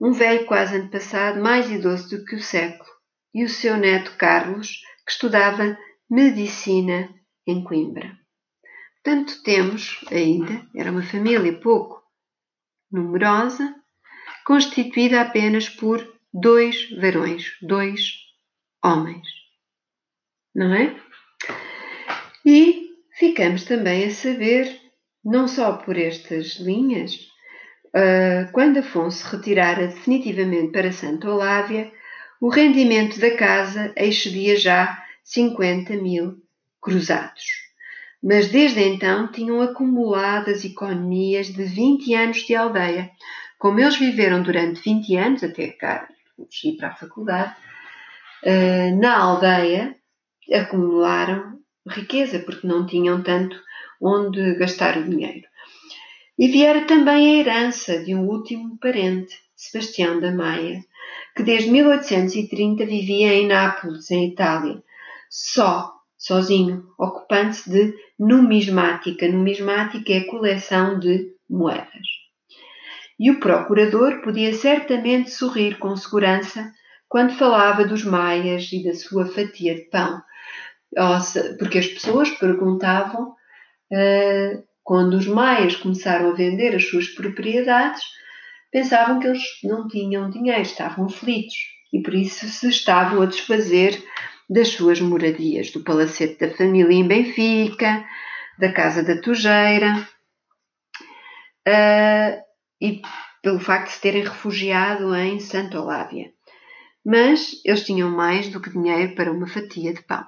Um 0.00 0.12
velho 0.12 0.46
quase 0.46 0.76
antepassado, 0.76 1.38
mais 1.38 1.70
idoso 1.70 2.16
do 2.16 2.24
que 2.24 2.36
o 2.36 2.42
século, 2.42 2.88
e 3.34 3.44
o 3.44 3.50
seu 3.50 3.76
neto 3.76 4.16
Carlos, 4.16 4.80
que 5.04 5.12
estudava 5.12 5.76
medicina 6.08 7.14
em 7.46 7.62
Coimbra. 7.62 8.16
Portanto, 9.04 9.42
temos 9.42 10.00
ainda, 10.10 10.66
era 10.74 10.90
uma 10.90 11.02
família 11.02 11.52
pouco 11.60 11.95
numerosa, 12.90 13.74
constituída 14.44 15.20
apenas 15.20 15.68
por 15.68 16.06
dois 16.32 16.90
varões, 17.00 17.56
dois 17.62 18.12
homens 18.82 19.36
não 20.56 20.72
é? 20.74 20.96
E 22.44 22.88
ficamos 23.18 23.64
também 23.64 24.06
a 24.06 24.10
saber, 24.10 24.80
não 25.22 25.46
só 25.46 25.74
por 25.74 25.98
estas 25.98 26.58
linhas, 26.58 27.14
uh, 27.88 28.50
quando 28.52 28.78
Afonso 28.78 29.36
retirara 29.36 29.88
definitivamente 29.88 30.72
para 30.72 30.90
Santa 30.90 31.28
Olávia, 31.30 31.92
o 32.40 32.48
rendimento 32.48 33.20
da 33.20 33.36
casa 33.36 33.92
excedia 33.96 34.56
já 34.56 35.04
50 35.22 35.94
mil 35.96 36.42
cruzados. 36.80 37.65
Mas 38.26 38.48
desde 38.48 38.82
então 38.82 39.28
tinham 39.28 39.62
acumulado 39.62 40.50
as 40.50 40.64
economias 40.64 41.46
de 41.46 41.62
20 41.62 42.12
anos 42.12 42.38
de 42.38 42.56
aldeia. 42.56 43.08
Como 43.56 43.78
eles 43.78 43.96
viveram 43.98 44.42
durante 44.42 44.80
20 44.80 45.16
anos, 45.16 45.44
até 45.44 45.68
cá 45.68 46.08
ir 46.64 46.76
para 46.76 46.88
a 46.88 46.96
faculdade, 46.96 47.54
uh, 48.42 49.00
na 49.00 49.16
aldeia, 49.16 49.94
acumularam 50.52 51.60
riqueza, 51.88 52.40
porque 52.40 52.66
não 52.66 52.84
tinham 52.84 53.22
tanto 53.22 53.62
onde 54.00 54.56
gastar 54.56 54.98
o 54.98 55.04
dinheiro. 55.04 55.46
E 56.36 56.48
viera 56.48 56.84
também 56.84 57.28
a 57.28 57.38
herança 57.38 58.02
de 58.02 58.12
um 58.12 58.26
último 58.26 58.76
parente, 58.78 59.38
Sebastião 59.54 60.18
da 60.18 60.32
Maia, 60.32 60.80
que 61.36 61.44
desde 61.44 61.70
1830 61.70 62.84
vivia 62.86 63.34
em 63.34 63.46
Nápoles, 63.46 64.10
em 64.10 64.30
Itália, 64.32 64.82
só, 65.30 65.95
sozinho, 66.26 66.84
ocupando-se 66.98 67.70
de 67.70 67.94
numismática. 68.18 69.28
Numismática 69.28 70.12
é 70.12 70.24
coleção 70.24 70.98
de 70.98 71.32
moedas. 71.48 72.06
E 73.18 73.30
o 73.30 73.38
procurador 73.38 74.20
podia 74.22 74.52
certamente 74.52 75.30
sorrir 75.30 75.78
com 75.78 75.96
segurança 75.96 76.70
quando 77.08 77.34
falava 77.34 77.84
dos 77.84 78.04
maias 78.04 78.70
e 78.72 78.84
da 78.84 78.94
sua 78.94 79.26
fatia 79.26 79.76
de 79.76 79.82
pão, 79.82 80.20
porque 81.58 81.78
as 81.78 81.86
pessoas 81.86 82.30
perguntavam, 82.30 83.28
uh, 83.30 84.64
quando 84.82 85.14
os 85.14 85.26
maias 85.26 85.76
começaram 85.76 86.30
a 86.30 86.34
vender 86.34 86.74
as 86.74 86.88
suas 86.88 87.08
propriedades, 87.08 88.02
pensavam 88.72 89.20
que 89.20 89.28
eles 89.28 89.42
não 89.62 89.86
tinham 89.86 90.28
dinheiro, 90.28 90.62
estavam 90.62 91.06
aflitos 91.06 91.54
e 91.92 92.02
por 92.02 92.14
isso 92.14 92.46
se 92.48 92.68
estavam 92.68 93.22
a 93.22 93.26
desfazer 93.26 94.02
das 94.48 94.68
suas 94.68 95.00
moradias, 95.00 95.70
do 95.70 95.82
palacete 95.82 96.38
da 96.38 96.54
família 96.54 96.94
em 96.94 97.06
Benfica, 97.06 98.04
da 98.58 98.72
casa 98.72 99.02
da 99.02 99.20
Tujeira, 99.20 100.08
uh, 101.66 102.42
e 102.80 103.02
pelo 103.42 103.60
facto 103.60 103.86
de 103.86 103.92
se 103.92 104.00
terem 104.00 104.22
refugiado 104.22 105.14
em 105.14 105.40
Santa 105.40 105.80
Olávia. 105.80 106.32
Mas 107.04 107.60
eles 107.64 107.84
tinham 107.84 108.10
mais 108.10 108.48
do 108.48 108.60
que 108.60 108.70
dinheiro 108.70 109.14
para 109.14 109.30
uma 109.32 109.46
fatia 109.46 109.92
de 109.92 110.02
pão. 110.02 110.24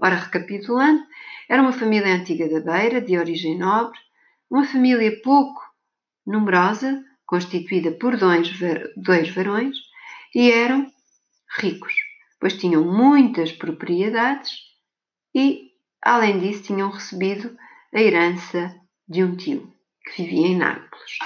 Ora, 0.00 0.16
recapitulando, 0.16 1.02
era 1.48 1.62
uma 1.62 1.72
família 1.72 2.14
antiga 2.14 2.48
da 2.48 2.60
Beira, 2.60 3.00
de 3.00 3.16
origem 3.18 3.58
nobre, 3.58 3.98
uma 4.50 4.64
família 4.64 5.20
pouco 5.22 5.60
numerosa, 6.26 7.02
constituída 7.26 7.92
por 7.92 8.16
dois, 8.16 8.50
dois 8.96 9.28
varões, 9.30 9.76
e 10.34 10.50
eram 10.50 10.90
ricos. 11.58 11.94
Pois 12.42 12.58
tinham 12.58 12.82
muitas 12.82 13.52
propriedades 13.52 14.50
e, 15.32 15.70
além 16.02 16.40
disso, 16.40 16.64
tinham 16.64 16.90
recebido 16.90 17.56
a 17.94 18.02
herança 18.02 18.74
de 19.08 19.22
um 19.22 19.36
tio 19.36 19.72
que 20.04 20.24
vivia 20.24 20.48
em 20.48 20.58
Nápoles. 20.58 21.18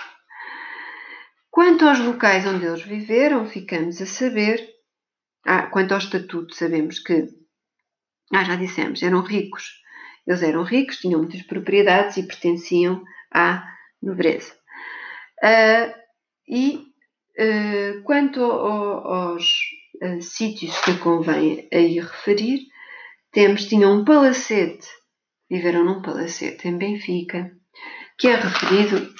Quanto 1.50 1.88
aos 1.88 2.00
locais 2.00 2.46
onde 2.46 2.66
eles 2.66 2.82
viveram, 2.82 3.46
ficamos 3.46 4.02
a 4.02 4.04
saber. 4.04 4.62
Ah, 5.46 5.68
quanto 5.68 5.92
ao 5.92 5.98
estatuto, 5.98 6.54
sabemos 6.54 6.98
que, 6.98 7.26
ah, 8.34 8.44
já 8.44 8.54
dissemos, 8.54 9.02
eram 9.02 9.22
ricos. 9.22 9.80
Eles 10.26 10.42
eram 10.42 10.64
ricos, 10.64 10.98
tinham 10.98 11.20
muitas 11.20 11.40
propriedades 11.44 12.18
e 12.18 12.26
pertenciam 12.26 13.02
à 13.32 13.66
nobreza. 14.02 14.52
Uh, 15.42 15.94
e 16.46 16.76
uh, 17.38 18.02
quanto 18.02 18.42
ao, 18.44 19.06
aos 19.06 19.75
sítios 20.20 20.78
que 20.80 20.98
convém 20.98 21.68
aí 21.72 22.00
referir, 22.00 22.66
temos, 23.32 23.66
tinham 23.66 24.00
um 24.00 24.04
palacete, 24.04 24.86
viveram 25.50 25.84
num 25.84 26.02
palacete 26.02 26.68
em 26.68 26.78
Benfica, 26.78 27.50
que 28.18 28.28
é 28.28 28.36
referido 28.36 29.12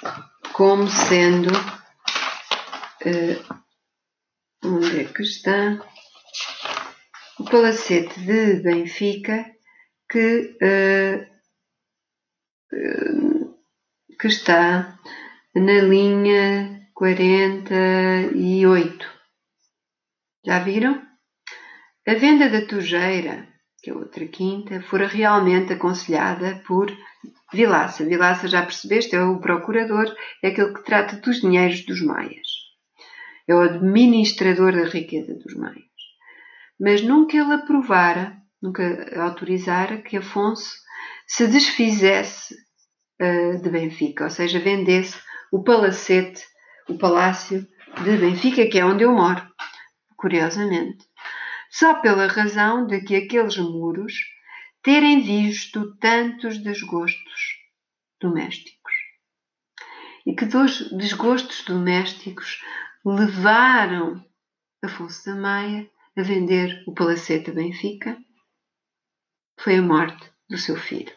como 0.53 0.89
sendo 0.89 1.51
uh, 3.05 3.61
onde 4.65 5.01
é 5.01 5.05
que 5.05 5.23
está? 5.23 5.79
O 7.39 7.45
Palacete 7.45 8.19
de 8.21 8.63
Benfica, 8.63 9.45
que, 10.11 10.57
uh, 10.63 11.27
que 14.19 14.29
está 14.29 14.99
na 15.55 15.83
linha 15.83 16.89
48. 16.95 19.16
Já 20.47 20.61
viram? 20.61 21.03
A 22.07 22.15
venda 22.15 22.49
da 22.49 22.65
Tujeira, 22.65 23.49
que 23.83 23.91
é 23.91 23.95
outra 23.95 24.25
quinta, 24.29 24.81
fora 24.81 25.09
realmente 25.09 25.73
aconselhada 25.73 26.63
por 26.65 26.87
Vilaça. 27.53 28.05
Vilaça, 28.05 28.47
já 28.47 28.63
percebeste, 28.63 29.17
é 29.17 29.23
o 29.25 29.41
procurador, 29.41 30.07
é 30.41 30.49
aquele 30.49 30.73
que 30.73 30.85
trata 30.85 31.17
dos 31.17 31.41
dinheiros 31.41 31.85
dos 31.85 32.01
maias. 32.01 32.47
É 33.49 33.55
o 33.57 33.61
administrador 33.61 34.73
da 34.73 34.85
riqueza 34.85 35.35
dos 35.35 35.57
maias. 35.57 35.83
Mas 36.79 37.03
nunca 37.03 37.37
ele 37.37 37.53
aprovara, 37.53 38.37
nunca 38.63 39.21
autorizara 39.21 40.01
que 40.01 40.17
Afonso 40.17 40.71
se 41.27 41.49
desfizesse 41.49 42.55
uh, 43.21 43.61
de 43.61 43.69
Benfica, 43.69 44.25
ou 44.25 44.31
seja, 44.31 44.61
vendesse 44.61 45.19
o 45.51 45.65
palacete, 45.65 46.45
o 46.89 46.97
palácio 46.97 47.67
de 48.05 48.17
Benfica, 48.17 48.67
que 48.67 48.79
é 48.79 48.85
onde 48.85 49.03
eu 49.03 49.13
moro, 49.13 49.43
curiosamente. 50.17 51.05
Só 51.71 51.95
pela 52.01 52.27
razão 52.27 52.87
de 52.87 53.01
que 53.01 53.17
aqueles 53.17 53.57
muros 53.59 54.15
terem 54.83 55.23
visto 55.23 55.97
tantos 55.97 56.59
desgostos 56.59 57.57
domésticos. 58.21 58.93
E 60.25 60.35
que 60.35 60.45
dos 60.45 60.91
desgostos 60.93 61.65
domésticos 61.65 62.63
levaram 63.05 64.25
Afonso 64.83 65.27
da 65.27 65.35
Maia 65.35 65.91
a 66.17 66.23
vender 66.23 66.83
o 66.87 66.95
palacete 66.95 67.51
Benfica 67.51 68.17
foi 69.59 69.77
a 69.77 69.83
morte 69.83 70.31
do 70.49 70.57
seu 70.57 70.77
filho. 70.77 71.13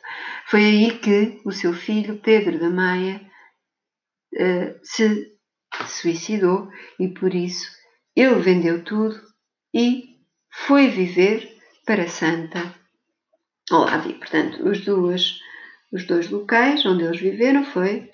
Foi 0.47 0.63
aí 0.63 0.97
que 0.99 1.41
o 1.45 1.51
seu 1.51 1.73
filho, 1.73 2.19
Pedro 2.19 2.59
da 2.59 2.69
Maia, 2.69 3.21
uh, 4.33 4.79
se 4.83 5.37
suicidou 5.87 6.69
e 6.99 7.07
por 7.09 7.33
isso 7.33 7.78
ele 8.19 8.41
vendeu 8.41 8.83
tudo 8.83 9.17
e 9.73 10.17
foi 10.51 10.89
viver 10.89 11.57
para 11.85 12.07
Santa 12.07 12.75
Olávia. 13.71 14.15
Portanto, 14.15 14.67
os, 14.67 14.83
duas, 14.83 15.39
os 15.91 16.05
dois 16.05 16.29
locais 16.29 16.85
onde 16.85 17.03
eles 17.03 17.21
viveram 17.21 17.63
foi 17.63 18.11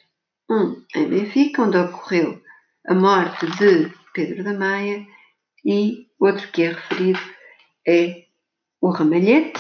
um 0.49 0.83
em 0.95 1.07
Benfica, 1.07 1.63
onde 1.63 1.77
ocorreu 1.77 2.39
a 2.87 2.93
morte 2.93 3.47
de 3.57 3.91
Pedro 4.13 4.43
da 4.43 4.53
Maia, 4.53 5.05
e 5.65 6.07
outro 6.19 6.47
que 6.51 6.61
é 6.61 6.69
referido 6.69 7.19
é 7.87 8.25
o 8.79 8.89
Ramalhete 8.89 9.59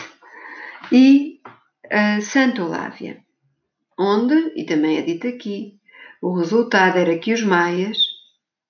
e 0.91 1.41
a 1.91 2.21
Santa 2.21 2.63
Olávia, 2.63 3.23
onde, 3.97 4.53
e 4.55 4.63
também 4.63 4.97
é 4.97 5.01
dito 5.01 5.27
aqui, 5.27 5.79
o 6.21 6.37
resultado 6.37 6.97
era 6.97 7.17
que 7.17 7.33
os 7.33 7.41
maias, 7.41 7.97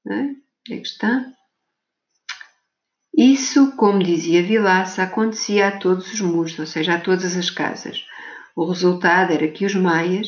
né, 0.05 0.35
é 0.69 0.77
que 0.77 0.87
está, 0.87 1.34
isso, 3.17 3.75
como 3.77 4.03
dizia 4.03 4.43
Vilaça, 4.43 5.03
acontecia 5.03 5.69
a 5.69 5.77
todos 5.77 6.11
os 6.11 6.19
muros, 6.19 6.59
ou 6.59 6.65
seja, 6.65 6.95
a 6.95 6.99
todas 6.99 7.37
as 7.37 7.49
casas. 7.49 8.05
O 8.53 8.65
resultado 8.65 9.31
era 9.31 9.47
que 9.47 9.65
os 9.65 9.73
maias, 9.73 10.27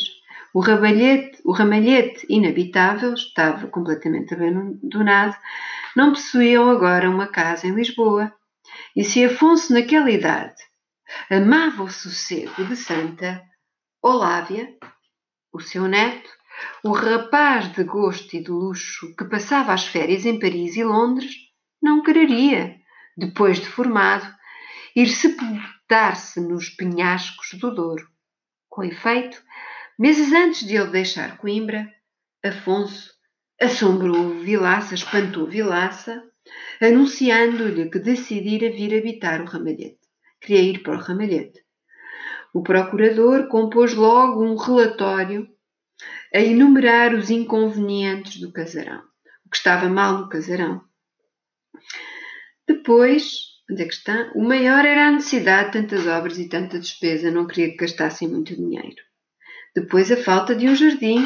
o 0.53 0.61
ramalhete, 0.61 1.41
o 1.43 1.51
ramalhete 1.51 2.25
inabitável, 2.29 3.13
estava 3.13 3.67
completamente 3.67 4.33
abandonado, 4.33 5.35
não 5.95 6.13
possuíam 6.13 6.69
agora 6.69 7.09
uma 7.09 7.27
casa 7.27 7.67
em 7.67 7.75
Lisboa. 7.75 8.33
E 8.95 9.03
se 9.03 9.25
Afonso, 9.25 9.73
naquela 9.73 10.09
idade, 10.09 10.55
amava 11.29 11.83
o 11.83 11.89
sossego 11.89 12.63
de 12.63 12.75
Santa 12.75 13.41
Olávia, 14.01 14.73
o 15.51 15.59
seu 15.59 15.87
neto, 15.87 16.29
o 16.83 16.91
rapaz 16.91 17.71
de 17.73 17.83
gosto 17.83 18.33
e 18.35 18.43
de 18.43 18.49
luxo 18.49 19.13
que 19.15 19.25
passava 19.25 19.73
as 19.73 19.85
férias 19.85 20.25
em 20.25 20.39
Paris 20.39 20.77
e 20.77 20.83
Londres, 20.83 21.46
não 21.81 22.01
quereria, 22.01 22.75
depois 23.15 23.59
de 23.59 23.67
formado, 23.67 24.27
ir 24.95 25.07
sepultar-se 25.07 26.39
nos 26.39 26.69
penhascos 26.69 27.53
do 27.59 27.73
Douro. 27.73 28.07
Com 28.69 28.83
efeito, 28.83 29.41
meses 29.97 30.31
antes 30.33 30.65
de 30.65 30.75
ele 30.75 30.91
deixar 30.91 31.37
Coimbra, 31.37 31.87
Afonso 32.43 33.11
assombrou 33.59 34.39
Vilaça, 34.39 34.93
espantou 34.93 35.47
Vilaça, 35.47 36.23
anunciando-lhe 36.81 37.89
que 37.89 37.99
decidira 37.99 38.69
vir 38.71 38.97
habitar 38.97 39.41
o 39.41 39.45
Ramalhete. 39.45 39.99
Queria 40.39 40.61
ir 40.61 40.83
para 40.83 40.97
o 40.97 41.01
Ramalhete. 41.01 41.63
O 42.53 42.61
procurador 42.61 43.47
compôs 43.47 43.93
logo 43.93 44.43
um 44.43 44.55
relatório 44.55 45.47
a 46.33 46.39
enumerar 46.39 47.13
os 47.13 47.29
inconvenientes 47.29 48.39
do 48.39 48.51
casarão, 48.51 49.01
o 49.45 49.49
que 49.49 49.57
estava 49.57 49.89
mal 49.89 50.19
no 50.19 50.29
casarão. 50.29 50.83
Depois, 52.67 53.23
onde 53.71 53.83
é 53.83 53.85
que 53.85 53.93
está? 53.93 54.31
O 54.35 54.43
maior 54.43 54.85
era 54.85 55.07
a 55.07 55.11
necessidade 55.11 55.71
de 55.71 55.81
tantas 55.81 56.05
obras 56.05 56.37
e 56.37 56.49
tanta 56.49 56.79
despesa, 56.79 57.31
não 57.31 57.47
queria 57.47 57.71
que 57.71 57.77
gastassem 57.77 58.27
muito 58.27 58.55
dinheiro. 58.55 59.01
Depois, 59.75 60.11
a 60.11 60.17
falta 60.17 60.55
de 60.55 60.67
um 60.67 60.75
jardim 60.75 61.25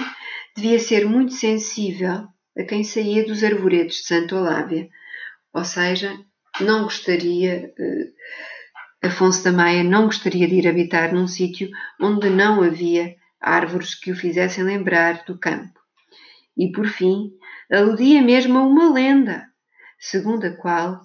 devia 0.56 0.78
ser 0.78 1.06
muito 1.06 1.34
sensível 1.34 2.28
a 2.58 2.64
quem 2.64 2.84
saía 2.84 3.26
dos 3.26 3.44
arvoredos 3.44 3.96
de 3.96 4.08
Santo 4.08 4.36
Olávia, 4.36 4.90
ou 5.54 5.64
seja, 5.64 6.14
não 6.60 6.84
gostaria, 6.84 7.74
eh, 7.78 9.08
Afonso 9.08 9.44
da 9.44 9.52
Maia 9.52 9.84
não 9.84 10.06
gostaria 10.06 10.48
de 10.48 10.56
ir 10.56 10.68
habitar 10.68 11.14
num 11.14 11.28
sítio 11.28 11.70
onde 12.00 12.30
não 12.30 12.62
havia 12.62 13.16
árvores 13.40 13.96
que 13.96 14.12
o 14.12 14.16
fizessem 14.16 14.64
lembrar 14.64 15.24
do 15.26 15.40
campo. 15.40 15.80
E, 16.56 16.72
por 16.72 16.88
fim, 16.88 17.32
aludia 17.72 18.22
mesmo 18.22 18.60
a 18.60 18.64
uma 18.64 18.94
lenda, 18.94 19.48
segundo 19.98 20.46
a 20.46 20.52
qual 20.52 21.02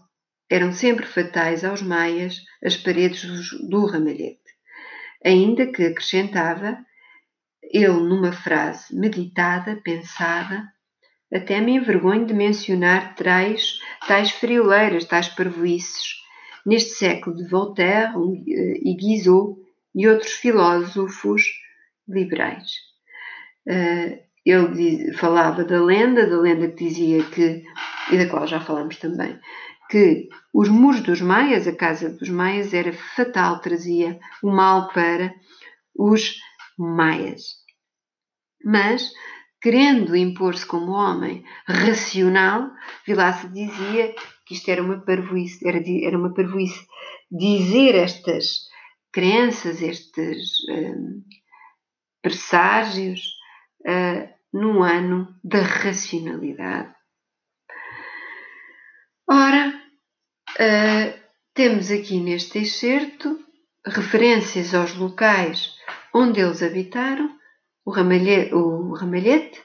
eram 0.48 0.72
sempre 0.72 1.06
fatais 1.06 1.64
aos 1.64 1.82
maias 1.82 2.42
as 2.64 2.76
paredes 2.76 3.22
do 3.68 3.86
ramalhete, 3.86 4.40
ainda 5.24 5.66
que 5.66 5.84
acrescentava 5.84 6.78
ele 7.62 7.88
numa 7.88 8.32
frase 8.32 8.94
meditada, 8.94 9.80
pensada, 9.82 10.64
até 11.32 11.60
me 11.60 11.72
envergonho 11.76 12.24
de 12.24 12.32
mencionar 12.32 13.16
tais, 13.16 13.78
tais 14.06 14.30
frioleiras, 14.30 15.04
tais 15.04 15.28
parvoices, 15.28 16.14
neste 16.64 16.90
século 16.90 17.36
de 17.36 17.48
Voltaire 17.48 18.12
e 18.46 18.94
Guizot 18.94 19.56
e 19.94 20.06
outros 20.08 20.32
filósofos 20.32 21.42
liberais. 22.08 22.70
Uh, 23.66 24.24
ele 24.44 25.12
falava 25.14 25.64
da 25.64 25.82
lenda, 25.82 26.28
da 26.28 26.38
lenda 26.38 26.68
que 26.68 26.84
dizia 26.84 27.24
que, 27.24 27.64
e 28.12 28.16
da 28.16 28.28
qual 28.28 28.46
já 28.46 28.60
falamos 28.60 28.96
também, 28.96 29.36
que 29.88 30.28
os 30.52 30.68
muros 30.68 31.00
dos 31.00 31.20
maias, 31.20 31.66
a 31.66 31.74
casa 31.74 32.10
dos 32.10 32.28
maias, 32.28 32.74
era 32.74 32.92
fatal, 32.92 33.60
trazia 33.60 34.18
o 34.42 34.50
mal 34.50 34.88
para 34.92 35.34
os 35.94 36.34
maias. 36.78 37.42
Mas, 38.64 39.10
querendo 39.60 40.16
impor-se 40.16 40.66
como 40.66 40.92
homem 40.92 41.44
racional, 41.66 42.70
Vilaça 43.06 43.48
dizia 43.48 44.14
que 44.46 44.54
isto 44.54 44.70
era 44.70 44.82
uma 44.82 45.00
parvoíce, 45.04 45.66
era, 45.66 45.80
era 46.02 46.18
uma 46.18 46.32
parvoíce 46.34 46.86
dizer 47.30 47.94
estas 47.94 48.66
crenças, 49.12 49.80
estes 49.82 50.50
um, 50.68 51.22
presságios, 52.22 53.20
uh, 53.86 54.28
num 54.52 54.82
ano 54.82 55.28
da 55.44 55.60
racionalidade. 55.60 56.95
Ora, 59.28 59.74
uh, 60.60 61.20
temos 61.52 61.90
aqui 61.90 62.20
neste 62.20 62.60
excerto 62.60 63.44
referências 63.84 64.72
aos 64.72 64.94
locais 64.94 65.74
onde 66.14 66.40
eles 66.40 66.62
habitaram, 66.62 67.36
o 67.84 67.90
Ramalhete, 67.90 68.54
o 68.54 68.94
Ramalhete 68.94 69.60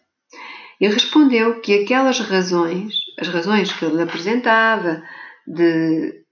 E 0.80 0.88
respondeu 0.88 1.60
que 1.60 1.82
aquelas 1.82 2.20
razões, 2.20 2.94
as 3.18 3.28
razões 3.28 3.72
que 3.72 3.84
ele 3.84 4.02
apresentava 4.02 5.02
de 5.46 6.24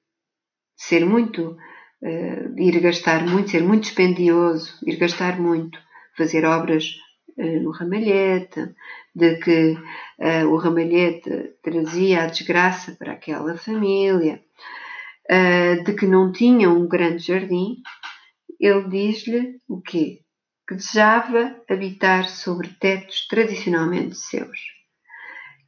ser 0.76 1.04
muito, 1.04 1.56
uh, 2.02 2.60
ir 2.60 2.80
gastar 2.80 3.26
muito, 3.26 3.50
ser 3.50 3.62
muito 3.62 3.84
dispendioso, 3.84 4.78
ir 4.86 4.96
gastar 4.96 5.40
muito, 5.40 5.78
fazer 6.16 6.44
obras 6.44 6.84
eh, 7.38 7.60
no 7.60 7.70
ramalhete, 7.70 8.74
de 9.14 9.36
que 9.36 9.72
uh, 10.18 10.46
o 10.48 10.56
ramalhete 10.56 11.54
trazia 11.62 12.24
a 12.24 12.26
desgraça 12.26 12.94
para 12.98 13.12
aquela 13.12 13.56
família, 13.56 14.42
de 15.84 15.94
que 15.94 16.06
não 16.06 16.30
tinha 16.30 16.68
um 16.68 16.86
grande 16.86 17.22
jardim, 17.24 17.76
ele 18.60 18.88
diz-lhe 18.88 19.60
o 19.66 19.80
quê? 19.80 20.21
Que 20.72 20.76
desejava 20.78 21.54
habitar 21.68 22.26
sobre 22.26 22.68
tetos 22.80 23.26
tradicionalmente 23.28 24.16
seus 24.16 24.58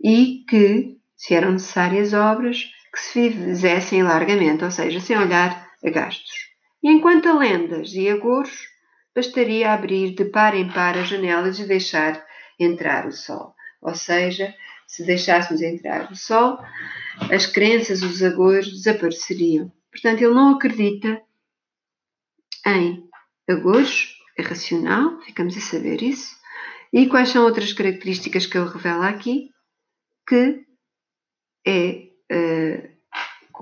e 0.03 0.47
que, 0.49 0.97
se 1.15 1.35
eram 1.35 1.53
necessárias 1.53 2.15
obras, 2.15 2.65
que 2.91 2.99
se 2.99 3.31
fizessem 3.31 4.03
largamente, 4.03 4.65
ou 4.65 4.71
seja, 4.71 5.01
sem 5.01 5.19
olhar 5.19 5.69
a 5.85 5.91
gastos. 5.91 6.33
E 6.83 6.91
enquanto 6.91 7.29
a 7.29 7.35
lendas 7.35 7.93
e 7.93 8.09
agouros 8.09 8.67
bastaria 9.15 9.75
abrir 9.75 10.15
de 10.15 10.25
par 10.25 10.55
em 10.55 10.71
par 10.73 10.97
as 10.97 11.09
janelas 11.09 11.59
e 11.59 11.67
deixar 11.67 12.25
entrar 12.59 13.07
o 13.07 13.13
sol. 13.13 13.55
Ou 13.83 13.95
seja, 13.95 14.55
se 14.87 15.05
deixássemos 15.05 15.61
entrar 15.61 16.11
o 16.11 16.17
sol, 16.17 16.59
as 17.31 17.45
crenças, 17.45 18.03
os 18.03 18.23
agores 18.23 18.71
desapareceriam. 18.71 19.71
Portanto, 19.91 20.23
ele 20.23 20.35
não 20.35 20.55
acredita 20.55 21.21
em 22.67 23.07
agores, 23.47 24.15
é 24.37 24.43
racional, 24.43 25.21
ficamos 25.23 25.57
a 25.57 25.61
saber 25.61 26.03
isso. 26.03 26.37
E 26.93 27.07
quais 27.07 27.31
são 27.31 27.45
outras 27.45 27.73
características 27.73 28.47
que 28.47 28.57
ele 28.57 28.69
revela 28.69 29.09
aqui? 29.09 29.51
Que 30.29 30.65
é, 31.67 32.09
uh, 32.33 32.95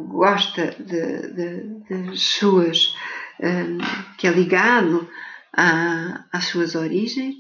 gosta 0.01 0.75
de, 0.79 1.29
de, 1.33 2.11
de 2.11 2.17
suas, 2.19 2.95
um, 3.41 3.79
que 4.17 4.27
é 4.27 4.31
ligado 4.31 5.09
às 5.53 6.47
suas 6.47 6.75
origens 6.75 7.35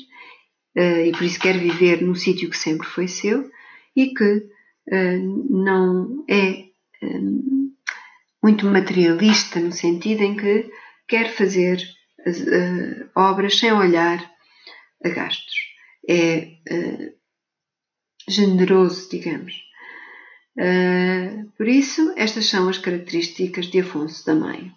uh, 0.76 1.06
e 1.06 1.12
por 1.12 1.22
isso 1.22 1.40
quer 1.40 1.58
viver 1.58 2.02
no 2.02 2.14
sítio 2.14 2.50
que 2.50 2.56
sempre 2.56 2.86
foi 2.86 3.08
seu 3.08 3.50
e 3.96 4.12
que 4.14 4.48
uh, 4.92 5.46
não 5.50 6.24
é 6.28 6.66
um, 7.02 7.72
eh, 7.72 7.82
muito 8.42 8.66
materialista 8.66 9.60
no 9.60 9.72
sentido 9.72 10.22
em 10.22 10.36
que 10.36 10.70
quer 11.08 11.32
fazer 11.32 11.78
uh, 12.26 13.10
obras 13.14 13.58
sem 13.58 13.72
olhar 13.72 14.30
a 15.04 15.08
gastos. 15.08 15.54
É 16.08 16.48
generoso, 18.28 19.08
digamos. 19.10 19.54
por 21.56 21.68
isso, 21.68 22.12
estas 22.16 22.46
são 22.46 22.68
as 22.68 22.78
características 22.78 23.66
de 23.66 23.80
Afonso 23.80 24.24
da 24.26 24.34
Maia. 24.34 24.72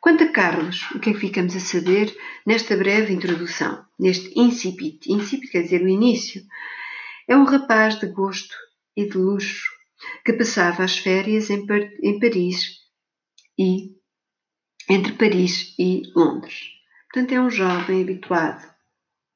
Quanto 0.00 0.24
a 0.24 0.28
Carlos, 0.28 0.90
o 0.92 0.98
que 0.98 1.10
é 1.10 1.12
que 1.12 1.20
ficamos 1.20 1.54
a 1.54 1.60
saber 1.60 2.16
nesta 2.46 2.74
breve 2.76 3.12
introdução, 3.12 3.84
neste 3.98 4.32
incipit? 4.38 5.12
Incipit 5.12 5.52
quer 5.52 5.62
dizer 5.62 5.82
o 5.82 5.88
início. 5.88 6.42
É 7.28 7.36
um 7.36 7.44
rapaz 7.44 7.98
de 8.00 8.06
gosto 8.06 8.54
e 8.96 9.06
de 9.06 9.18
luxo 9.18 9.70
que 10.24 10.32
passava 10.32 10.84
as 10.84 10.96
férias 10.96 11.50
em, 11.50 11.66
Par 11.66 11.82
em 12.02 12.18
Paris 12.18 12.78
e 13.58 13.94
entre 14.88 15.12
Paris 15.12 15.74
e 15.78 16.02
Londres. 16.16 16.79
Portanto, 17.12 17.32
é 17.32 17.40
um 17.40 17.50
jovem 17.50 18.02
habituado 18.02 18.64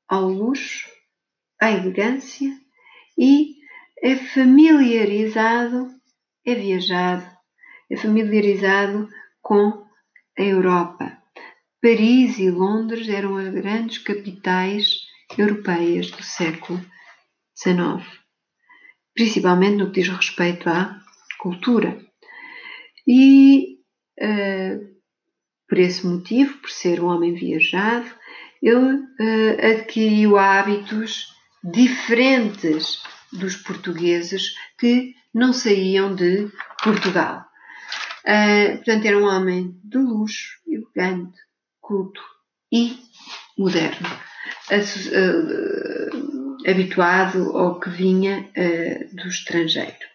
ao 0.08 0.28
luxo, 0.28 0.88
à 1.60 1.72
elegância 1.72 2.48
e 3.18 3.56
é 4.00 4.14
familiarizado, 4.14 5.90
é 6.46 6.54
viajado, 6.54 7.26
é 7.90 7.96
familiarizado 7.96 9.08
com 9.42 9.84
a 10.38 10.42
Europa. 10.42 11.20
Paris 11.82 12.38
e 12.38 12.48
Londres 12.48 13.08
eram 13.08 13.36
as 13.36 13.48
grandes 13.52 13.98
capitais 13.98 15.00
europeias 15.36 16.10
do 16.12 16.22
século 16.22 16.78
XIX, 17.56 18.06
principalmente 19.14 19.76
no 19.78 19.90
que 19.90 20.00
diz 20.00 20.08
respeito 20.08 20.68
à 20.68 21.00
cultura. 21.40 21.98
E 23.06 23.80
uh, 24.20 24.93
por 25.68 25.78
esse 25.78 26.06
motivo, 26.06 26.58
por 26.58 26.70
ser 26.70 27.00
um 27.00 27.06
homem 27.06 27.34
viajado, 27.34 28.10
ele 28.62 28.94
uh, 28.94 29.72
adquiriu 29.72 30.38
hábitos 30.38 31.34
diferentes 31.62 33.02
dos 33.32 33.56
portugueses 33.56 34.54
que 34.78 35.14
não 35.34 35.52
saíam 35.52 36.14
de 36.14 36.50
Portugal. 36.82 37.44
Uh, 38.24 38.76
portanto, 38.76 39.04
era 39.04 39.18
um 39.18 39.24
homem 39.24 39.78
de 39.84 39.98
luxo, 39.98 40.58
elegante, 40.66 41.38
culto 41.80 42.22
e 42.72 42.98
moderno, 43.58 44.08
uh, 44.70 46.56
habituado 46.66 47.56
ao 47.56 47.78
que 47.78 47.90
vinha 47.90 48.50
do 49.12 49.28
estrangeiro. 49.28 50.14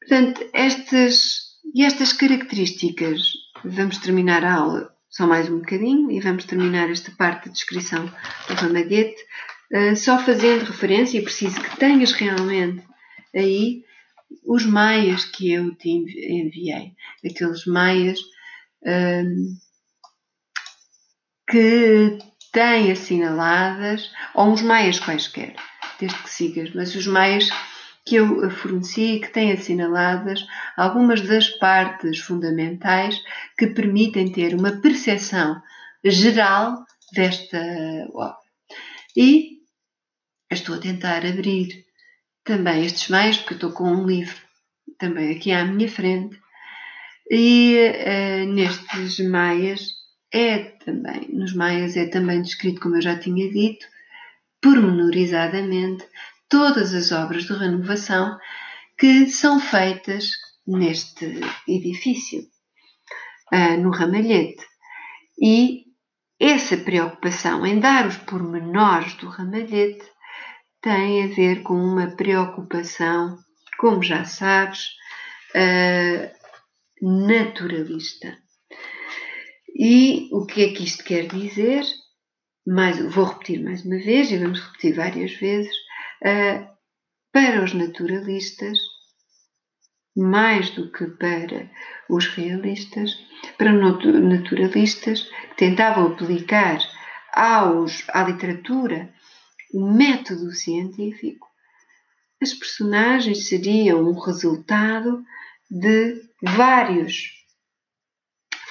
Portanto, 0.00 0.48
estas, 0.52 1.43
e 1.72 1.84
estas 1.84 2.12
características, 2.12 3.20
vamos 3.64 3.98
terminar 3.98 4.44
a 4.44 4.54
aula 4.54 4.94
só 5.08 5.26
mais 5.26 5.48
um 5.48 5.58
bocadinho 5.58 6.10
e 6.10 6.20
vamos 6.20 6.44
terminar 6.44 6.90
esta 6.90 7.12
parte 7.12 7.44
de 7.44 7.54
descrição 7.54 8.04
do 8.48 8.54
ramalhete 8.54 9.22
uh, 9.72 9.96
só 9.96 10.18
fazendo 10.18 10.64
referência, 10.64 11.18
é 11.18 11.22
preciso 11.22 11.60
que 11.60 11.76
tenhas 11.76 12.12
realmente 12.12 12.82
aí 13.34 13.84
os 14.44 14.66
maias 14.66 15.24
que 15.24 15.52
eu 15.52 15.74
te 15.74 15.90
enviei, 15.90 16.92
aqueles 17.24 17.64
maias 17.66 18.18
um, 18.84 19.56
que 21.48 22.18
têm 22.52 22.90
assinaladas, 22.90 24.10
ou 24.34 24.52
uns 24.52 24.62
maias 24.62 24.98
quaisquer, 24.98 25.54
desde 26.00 26.18
que 26.22 26.30
sigas, 26.30 26.74
mas 26.74 26.94
os 26.94 27.06
maias 27.06 27.48
que 28.04 28.16
eu 28.16 28.50
forneci 28.50 29.18
que 29.20 29.32
têm 29.32 29.52
assinaladas 29.52 30.44
algumas 30.76 31.22
das 31.22 31.48
partes 31.48 32.18
fundamentais 32.18 33.18
que 33.58 33.68
permitem 33.68 34.30
ter 34.30 34.54
uma 34.54 34.72
percepção 34.80 35.60
geral 36.04 36.84
desta 37.14 37.58
obra. 38.12 38.36
E 39.16 39.60
estou 40.50 40.74
a 40.74 40.80
tentar 40.80 41.24
abrir 41.24 41.84
também 42.44 42.84
estes 42.84 43.08
meios, 43.08 43.38
porque 43.38 43.54
estou 43.54 43.72
com 43.72 43.90
um 43.90 44.06
livro 44.06 44.36
também 44.98 45.34
aqui 45.34 45.50
à 45.50 45.64
minha 45.64 45.88
frente, 45.88 46.38
e 47.30 47.78
uh, 47.78 48.52
nestes 48.52 49.18
maias 49.26 49.88
é 50.32 50.58
também, 50.58 51.28
nos 51.32 51.54
maias 51.54 51.96
é 51.96 52.06
também 52.06 52.42
descrito, 52.42 52.80
como 52.80 52.96
eu 52.96 53.02
já 53.02 53.18
tinha 53.18 53.50
dito, 53.50 53.86
pormenorizadamente, 54.60 56.04
todas 56.54 56.94
as 56.94 57.10
obras 57.10 57.46
de 57.46 57.52
renovação 57.52 58.38
que 58.96 59.26
são 59.26 59.58
feitas 59.58 60.30
neste 60.64 61.40
edifício, 61.66 62.42
uh, 63.52 63.76
no 63.82 63.90
ramalhete. 63.90 64.64
E 65.42 65.82
essa 66.38 66.76
preocupação 66.76 67.66
em 67.66 67.80
dar 67.80 68.06
os 68.06 68.18
pormenores 68.18 69.14
do 69.14 69.26
ramalhete 69.26 70.04
tem 70.80 71.24
a 71.24 71.26
ver 71.34 71.64
com 71.64 71.74
uma 71.74 72.14
preocupação, 72.14 73.36
como 73.76 74.00
já 74.00 74.24
sabes, 74.24 74.90
uh, 75.56 76.30
naturalista. 77.26 78.38
E 79.76 80.28
o 80.30 80.46
que 80.46 80.62
é 80.62 80.72
que 80.72 80.84
isto 80.84 81.02
quer 81.02 81.26
dizer? 81.26 81.82
Mais, 82.64 82.96
vou 83.12 83.24
repetir 83.24 83.60
mais 83.60 83.84
uma 83.84 83.98
vez 83.98 84.30
e 84.30 84.38
vamos 84.38 84.60
repetir 84.60 84.94
várias 84.94 85.32
vezes. 85.32 85.83
Uh, 86.24 86.74
para 87.32 87.62
os 87.62 87.74
naturalistas, 87.74 88.78
mais 90.16 90.70
do 90.70 90.90
que 90.90 91.06
para 91.06 91.70
os 92.08 92.28
realistas, 92.28 93.10
para 93.58 93.72
naturalistas 93.72 95.22
que 95.22 95.56
tentavam 95.56 96.12
aplicar 96.12 96.78
aos, 97.32 98.08
à 98.10 98.22
literatura 98.22 99.12
o 99.72 99.90
método 99.90 100.52
científico, 100.52 101.48
as 102.40 102.54
personagens 102.54 103.48
seriam 103.48 104.08
um 104.08 104.18
resultado 104.18 105.24
de 105.68 106.22
vários 106.40 107.32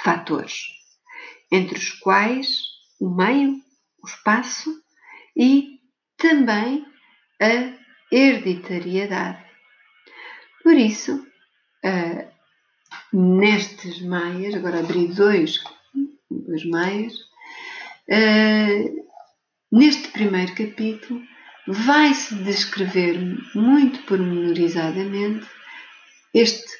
fatores, 0.03 0.67
entre 1.51 1.77
os 1.77 1.89
quais 1.91 2.47
o 2.99 3.09
meio, 3.09 3.61
o 4.01 4.07
espaço 4.07 4.69
e 5.35 5.79
também 6.15 6.85
a 7.43 7.77
hereditariedade. 8.11 9.43
Por 10.63 10.75
isso, 10.75 11.15
uh, 11.83 12.27
nestes 13.11 14.01
maias, 14.01 14.55
agora 14.55 14.79
abri 14.79 15.07
dois, 15.09 15.61
dois 16.29 16.65
maias, 16.65 17.13
uh, 18.07 19.07
neste 19.71 20.07
primeiro 20.09 20.55
capítulo 20.55 21.21
vai-se 21.67 22.35
descrever 22.35 23.17
muito 23.55 24.03
pormenorizadamente 24.03 25.45
este 26.33 26.71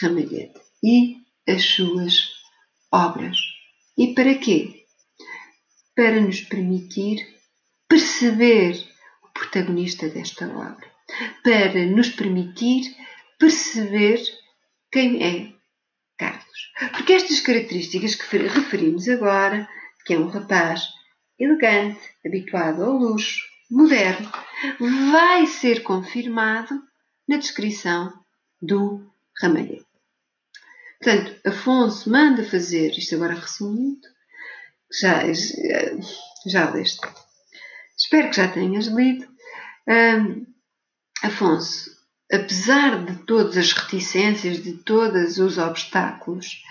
ramalhete 0.00 0.60
e 0.82 1.16
as 1.48 1.62
suas 1.62 2.14
obras. 2.92 3.36
E 3.98 4.14
para 4.14 4.34
quê? 4.34 4.84
Para 5.94 6.20
nos 6.20 6.40
permitir 6.42 7.26
perceber 7.88 8.95
protagonista 9.38 10.08
desta 10.08 10.46
obra, 10.48 10.90
para 11.42 11.86
nos 11.86 12.08
permitir 12.08 12.96
perceber 13.38 14.20
quem 14.90 15.22
é 15.22 15.52
Carlos. 16.18 16.72
Porque 16.92 17.12
estas 17.12 17.40
características 17.40 18.14
que 18.14 18.38
referimos 18.38 19.08
agora, 19.08 19.68
que 20.04 20.14
é 20.14 20.18
um 20.18 20.28
rapaz 20.28 20.88
elegante, 21.38 22.00
habituado 22.24 22.82
ao 22.82 22.92
luxo, 22.92 23.40
moderno, 23.70 24.30
vai 25.10 25.46
ser 25.46 25.82
confirmado 25.82 26.80
na 27.28 27.36
descrição 27.36 28.12
do 28.62 29.12
ramalhete. 29.40 29.84
Portanto, 30.98 31.40
Afonso 31.46 32.10
manda 32.10 32.42
fazer, 32.42 32.90
isto 32.96 33.14
agora 33.16 33.34
resumindo, 33.34 34.08
já, 35.00 35.30
já, 35.32 35.96
já 36.46 36.70
leste. 36.70 37.06
Espero 37.96 38.30
que 38.30 38.36
já 38.36 38.48
tenhas 38.48 38.86
lido. 38.86 39.26
Um, 39.88 40.46
Afonso, 41.22 41.90
apesar 42.30 43.04
de 43.04 43.16
todas 43.24 43.56
as 43.56 43.72
reticências, 43.72 44.62
de 44.62 44.74
todos 44.74 45.38
os 45.38 45.56
obstáculos 45.56 46.62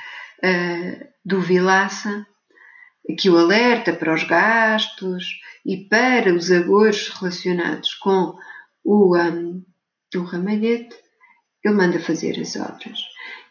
uh, 0.43 1.07
do 1.23 1.41
Vilaça, 1.41 2.25
que 3.19 3.29
o 3.29 3.37
alerta 3.37 3.93
para 3.93 4.13
os 4.13 4.23
gastos 4.23 5.25
e 5.65 5.77
para 5.77 6.33
os 6.33 6.51
agores 6.51 7.09
relacionados 7.09 7.93
com 7.95 8.35
o, 8.83 9.17
um, 9.17 9.63
o 10.15 10.21
ramalhete, 10.21 10.95
ele 11.63 11.75
manda 11.75 11.99
fazer 11.99 12.39
as 12.39 12.55
obras. 12.55 12.99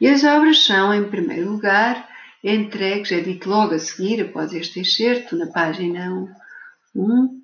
E 0.01 0.07
as 0.09 0.23
obras 0.23 0.65
são, 0.65 0.95
em 0.95 1.09
primeiro 1.09 1.51
lugar, 1.51 2.09
entregues, 2.43 3.11
é 3.11 3.21
dito 3.21 3.49
logo 3.49 3.75
a 3.75 3.79
seguir, 3.79 4.21
após 4.21 4.53
este 4.53 4.81
excerto, 4.81 5.37
na 5.37 5.47
página 5.49 6.11
1 6.95 7.44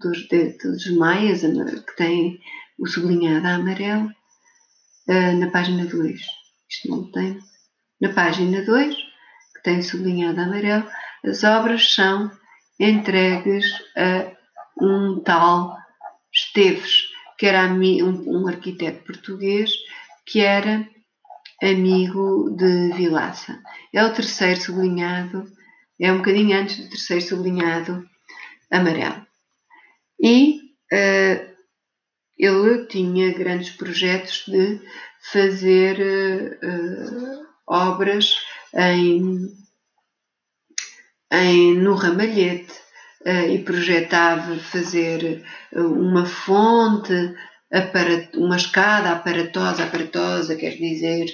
dos, 0.00 0.26
dos 0.28 0.96
Maias, 0.96 1.42
que 1.42 1.96
tem 1.96 2.38
o 2.78 2.86
sublinhado 2.86 3.46
a 3.46 3.54
amarelo, 3.54 4.10
uh, 5.08 5.36
na 5.38 5.50
página 5.50 5.84
2. 5.84 6.20
Isto 6.68 6.88
não 6.88 7.10
tem. 7.10 7.38
Na 8.00 8.12
página 8.12 8.62
2, 8.62 8.94
que 8.94 9.62
tem 9.62 9.82
sublinhado 9.82 10.40
a 10.40 10.44
amarelo, 10.44 10.88
as 11.24 11.44
obras 11.44 11.92
são 11.92 12.30
entregues 12.78 13.66
a 13.96 14.32
um 14.80 15.20
tal 15.20 15.76
Esteves, 16.32 17.08
que 17.36 17.46
era 17.46 17.66
um, 17.66 18.42
um 18.42 18.48
arquiteto 18.48 19.04
português 19.04 19.70
que 20.24 20.40
era 20.40 20.88
amigo 21.62 22.54
de 22.56 22.92
Vilaça. 22.92 23.60
É 23.92 24.04
o 24.04 24.12
terceiro 24.14 24.60
sublinhado, 24.60 25.44
é 26.00 26.12
um 26.12 26.18
bocadinho 26.18 26.56
antes 26.56 26.78
do 26.78 26.88
terceiro 26.88 27.22
sublinhado 27.22 28.08
amarelo. 28.70 29.26
E 30.22 30.60
uh, 30.92 31.50
ele 32.38 32.86
tinha 32.86 33.32
grandes 33.32 33.70
projetos 33.70 34.44
de 34.46 34.80
fazer 35.32 35.98
uh, 36.62 37.46
obras 37.66 38.34
em 38.74 39.48
em, 41.32 41.74
no 41.78 41.94
ramalhete 41.94 42.72
uh, 43.24 43.48
e 43.48 43.62
projetava 43.62 44.56
fazer 44.56 45.44
uma 45.72 46.26
fonte, 46.26 47.12
uma 48.34 48.56
escada 48.56 49.12
aparatosa, 49.12 49.84
aparatosa, 49.84 50.56
quer 50.56 50.76
dizer, 50.76 51.26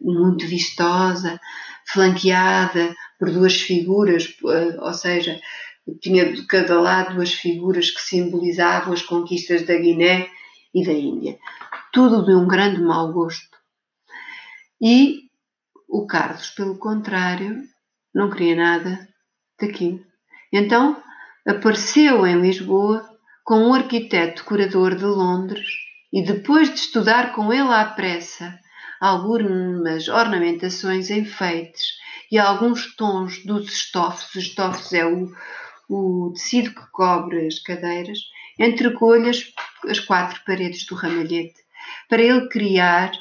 muito 0.00 0.46
vistosa, 0.46 1.38
flanqueada 1.86 2.94
por 3.18 3.30
duas 3.30 3.60
figuras, 3.60 4.34
ou 4.80 4.94
seja, 4.94 5.38
tinha 6.00 6.32
de 6.32 6.46
cada 6.46 6.80
lado 6.80 7.14
duas 7.14 7.32
figuras 7.32 7.90
que 7.90 8.00
simbolizavam 8.00 8.92
as 8.92 9.02
conquistas 9.02 9.66
da 9.66 9.74
Guiné 9.76 10.28
e 10.74 10.84
da 10.84 10.92
Índia. 10.92 11.38
Tudo 11.92 12.24
de 12.24 12.34
um 12.34 12.46
grande 12.46 12.80
mau 12.80 13.12
gosto. 13.12 13.56
E 14.80 15.24
o 15.88 16.06
Carlos, 16.06 16.50
pelo 16.50 16.78
contrário, 16.78 17.62
não 18.14 18.30
queria 18.30 18.56
nada 18.56 19.08
daquilo. 19.60 20.04
Então 20.52 21.02
apareceu 21.46 22.26
em 22.26 22.40
Lisboa 22.40 23.08
com 23.44 23.56
um 23.68 23.74
arquiteto 23.74 24.44
curador 24.44 24.96
de 24.96 25.04
Londres 25.04 25.68
e 26.12 26.22
depois 26.22 26.70
de 26.70 26.80
estudar 26.80 27.34
com 27.34 27.52
ele 27.52 27.72
à 27.72 27.84
pressa 27.84 28.58
algumas 29.00 30.08
ornamentações, 30.08 31.10
enfeites 31.10 31.88
e 32.32 32.38
alguns 32.38 32.96
tons 32.96 33.44
dos 33.44 33.70
estofos, 33.70 34.34
os 34.34 34.44
estofos 34.44 34.92
é 34.92 35.04
o, 35.04 35.30
o 35.88 36.32
tecido 36.34 36.74
que 36.74 36.86
cobre 36.90 37.46
as 37.46 37.58
cadeiras, 37.58 38.18
entregou-lhe 38.58 39.28
as, 39.28 39.44
as 39.88 40.00
quatro 40.00 40.40
paredes 40.44 40.86
do 40.86 40.94
ramalhete 40.94 41.64
para 42.08 42.22
ele 42.22 42.48
criar, 42.48 43.12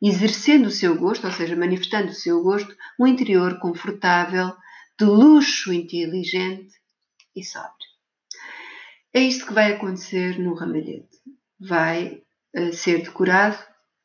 exercendo 0.00 0.66
o 0.66 0.70
seu 0.70 0.96
gosto, 0.96 1.26
ou 1.26 1.32
seja, 1.32 1.56
manifestando 1.56 2.10
o 2.10 2.14
seu 2.14 2.42
gosto, 2.42 2.74
um 2.98 3.06
interior 3.06 3.58
confortável, 3.58 4.52
de 4.98 5.04
luxo 5.04 5.72
inteligente 5.72 6.74
e 7.34 7.42
sóbrio. 7.42 7.88
É 9.12 9.20
isto 9.20 9.46
que 9.46 9.54
vai 9.54 9.72
acontecer 9.72 10.38
no 10.38 10.54
ramalhete. 10.54 11.18
Vai 11.58 12.22
uh, 12.54 12.72
ser 12.72 13.02
decorado 13.02 13.58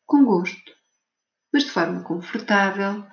com 0.06 0.24
gosto, 0.24 0.72
mas 1.52 1.64
de 1.64 1.72
forma 1.72 2.02
confortável, 2.02 3.06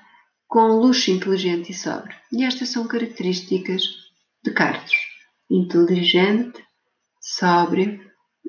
com 0.47 0.69
luxo 0.69 1.11
inteligente 1.11 1.73
e 1.73 1.75
sóbrio. 1.75 2.17
E 2.31 2.45
estas 2.45 2.69
são 2.69 2.87
características 2.87 4.02
de 4.43 4.53
Carlos. 4.53 4.93
Inteligente, 5.51 6.65
sóbrio, 7.21 8.01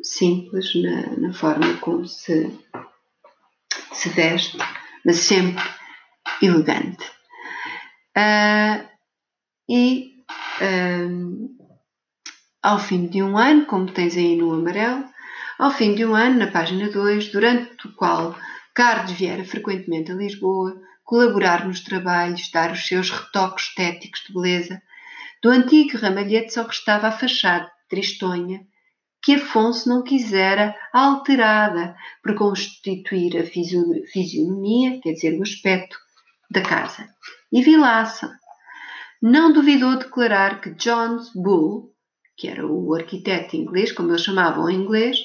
simples 0.02 0.74
na, 0.76 1.18
na 1.18 1.34
forma 1.34 1.78
como 1.78 2.06
se, 2.08 2.52
se 3.92 4.10
veste, 4.10 4.58
mas 5.06 5.18
sempre 5.18 5.64
elegante. 6.42 7.06
Uh, 8.18 8.88
e 9.70 10.14
ao 12.62 12.80
fim 12.80 13.08
de 13.08 13.22
um 13.22 13.38
ano, 13.38 13.66
como 13.66 13.92
tens 13.92 14.16
aí 14.16 14.36
no 14.36 14.54
amarelo, 14.54 15.04
ao 15.60 15.72
fim 15.72 15.94
de 15.94 16.06
um 16.06 16.16
ano, 16.16 16.40
na 16.40 16.48
página 16.48 16.90
2, 16.90 17.32
durante 17.32 17.88
o 17.88 17.94
qual 17.94 18.36
Carlos 18.74 19.12
viera 19.12 19.44
frequentemente 19.44 20.12
a 20.12 20.16
Lisboa, 20.16 20.80
colaborar 21.04 21.68
nos 21.68 21.82
trabalhos, 21.82 22.50
dar 22.50 22.72
os 22.72 22.88
seus 22.88 23.10
retoques 23.10 23.68
estéticos 23.68 24.24
de 24.26 24.34
beleza, 24.34 24.82
do 25.44 25.50
antigo 25.50 25.98
ramalhete 25.98 26.54
só 26.54 26.64
restava 26.64 27.10
a 27.10 27.12
fachada 27.12 27.70
tristonha 27.90 28.62
que 29.22 29.36
Afonso 29.36 29.88
não 29.88 30.04
quisera 30.04 30.76
alterada 30.92 31.96
para 32.22 32.36
constituir 32.36 33.38
a 33.38 33.44
fisionomia, 33.46 35.00
quer 35.02 35.14
dizer, 35.14 35.38
o 35.40 35.44
aspecto 35.44 35.98
da 36.50 36.62
casa. 36.62 37.08
E 37.52 37.62
Vilaça 37.62 38.38
não 39.22 39.54
duvidou 39.54 39.98
declarar 39.98 40.60
que 40.60 40.72
John 40.72 41.20
Bull, 41.36 41.94
que 42.36 42.50
era 42.50 42.68
o 42.68 42.94
arquiteto 42.94 43.56
inglês, 43.56 43.94
como 43.94 44.12
eles 44.12 44.24
chamavam 44.24 44.70
em 44.70 44.76
inglês, 44.76 45.18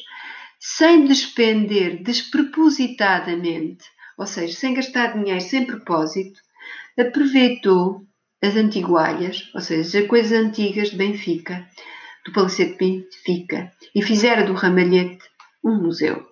sem 0.60 1.04
despender 1.04 2.02
despropositadamente, 2.02 3.84
ou 4.16 4.26
seja, 4.26 4.56
sem 4.56 4.74
gastar 4.74 5.14
dinheiro 5.14 5.40
sem 5.40 5.64
propósito, 5.66 6.40
aproveitou 6.96 8.07
as 8.42 8.56
antigualhas, 8.56 9.50
ou 9.54 9.60
seja, 9.60 10.00
as 10.00 10.06
coisas 10.06 10.32
antigas 10.32 10.90
de 10.90 10.96
Benfica, 10.96 11.66
do 12.24 12.32
Palacete 12.32 12.76
Benfica 12.78 13.72
e 13.94 14.02
fizera 14.02 14.44
do 14.44 14.52
Ramalhete 14.52 15.24
um 15.64 15.82
museu. 15.82 16.26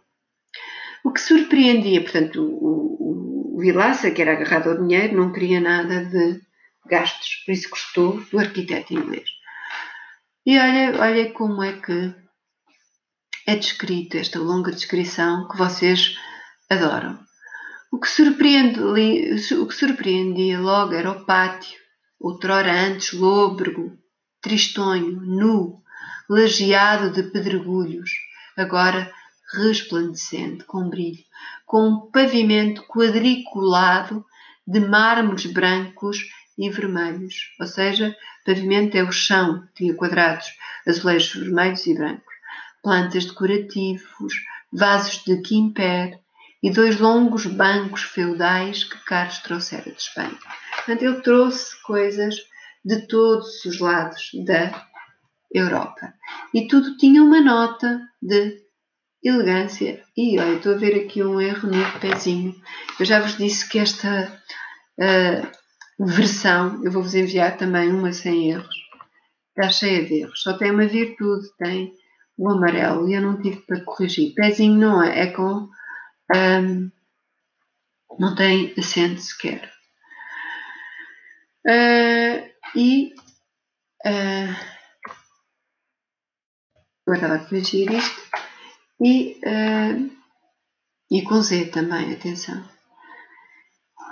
O 1.04 1.12
que 1.12 1.20
surpreendia, 1.20 2.00
portanto, 2.00 2.42
o, 2.42 3.54
o, 3.54 3.56
o 3.56 3.60
Vilaça, 3.60 4.10
que 4.10 4.22
era 4.22 4.32
agarrado 4.32 4.70
ao 4.70 4.82
dinheiro, 4.82 5.16
não 5.16 5.32
queria 5.32 5.60
nada 5.60 6.04
de 6.04 6.40
gastos, 6.86 7.42
por 7.44 7.52
isso 7.52 7.70
gostou 7.70 8.20
do 8.30 8.38
arquiteto 8.38 8.94
inglês. 8.94 9.28
E 10.44 10.58
olha, 10.58 11.00
olha 11.00 11.32
como 11.32 11.62
é 11.62 11.80
que 11.80 12.14
é 13.46 13.56
descrito 13.56 14.16
esta 14.16 14.38
longa 14.38 14.70
descrição 14.70 15.48
que 15.48 15.56
vocês 15.56 16.16
adoram. 16.68 17.18
O 17.92 17.98
que 17.98 18.08
surpreendia 18.08 20.60
logo 20.60 20.94
era 20.94 21.10
o 21.10 21.24
pátio, 21.24 21.78
outrora 22.20 22.72
antes 22.72 23.12
lôbrego, 23.12 23.96
tristonho, 24.40 25.20
nu, 25.20 25.82
lajeado 26.28 27.10
de 27.10 27.30
pedregulhos, 27.30 28.10
agora 28.56 29.12
resplandecente, 29.54 30.64
com 30.64 30.88
brilho, 30.88 31.24
com 31.64 31.88
um 31.88 32.10
pavimento 32.10 32.82
quadriculado 32.84 34.24
de 34.66 34.80
mármores 34.80 35.46
brancos 35.46 36.18
e 36.58 36.68
vermelhos, 36.70 37.54
ou 37.60 37.66
seja, 37.66 38.16
pavimento 38.44 38.96
é 38.96 39.02
o 39.02 39.12
chão, 39.12 39.66
tinha 39.74 39.94
quadrados, 39.94 40.46
azulejos 40.86 41.34
vermelhos 41.34 41.86
e 41.86 41.94
brancos, 41.94 42.34
plantas 42.82 43.26
decorativos, 43.26 44.34
vasos 44.72 45.22
de 45.24 45.40
quimper 45.42 46.18
e 46.62 46.70
dois 46.70 46.98
longos 46.98 47.46
bancos 47.46 48.02
feudais 48.02 48.84
que 48.84 48.98
Carlos 49.04 49.38
trouxera 49.38 49.90
de 49.90 49.98
Espanha. 49.98 50.38
Portanto, 50.86 51.02
ele 51.02 51.20
trouxe 51.20 51.82
coisas 51.82 52.36
de 52.84 53.08
todos 53.08 53.64
os 53.64 53.80
lados 53.80 54.30
da 54.46 54.86
Europa. 55.52 56.14
E 56.54 56.68
tudo 56.68 56.96
tinha 56.96 57.24
uma 57.24 57.40
nota 57.40 58.00
de 58.22 58.62
elegância. 59.20 60.00
E 60.16 60.38
olha, 60.38 60.54
estou 60.54 60.74
a 60.74 60.78
ver 60.78 60.94
aqui 60.94 61.24
um 61.24 61.40
erro 61.40 61.68
no 61.68 62.00
pezinho. 62.00 62.54
Eu 63.00 63.04
já 63.04 63.20
vos 63.20 63.36
disse 63.36 63.68
que 63.68 63.80
esta 63.80 64.40
uh, 65.00 66.04
versão, 66.06 66.80
eu 66.84 66.92
vou-vos 66.92 67.16
enviar 67.16 67.56
também 67.56 67.92
uma 67.92 68.12
sem 68.12 68.52
erros. 68.52 68.76
Está 69.56 69.72
cheia 69.72 70.04
de 70.04 70.20
erros. 70.20 70.40
Só 70.40 70.56
tem 70.56 70.70
uma 70.70 70.86
virtude, 70.86 71.48
tem 71.58 71.94
o 72.38 72.48
amarelo. 72.48 73.08
E 73.08 73.14
eu 73.14 73.22
não 73.22 73.42
tive 73.42 73.56
para 73.62 73.80
corrigir. 73.80 74.34
Pezinho 74.34 74.78
não 74.78 75.02
é, 75.02 75.22
é 75.22 75.26
com. 75.32 75.68
Um, 76.32 76.92
não 78.20 78.36
tem 78.36 78.72
acento 78.78 79.20
sequer. 79.20 79.75
Uh, 81.66 82.48
e 82.76 83.12
uh, 84.06 84.76
Agora 87.08 87.34
a 87.34 87.38
corrigir 87.38 87.90
isto. 87.92 88.20
E, 89.00 89.40
uh, 89.44 90.10
e 91.10 91.22
com 91.22 91.40
Z 91.40 91.66
também, 91.66 92.12
atenção. 92.12 92.68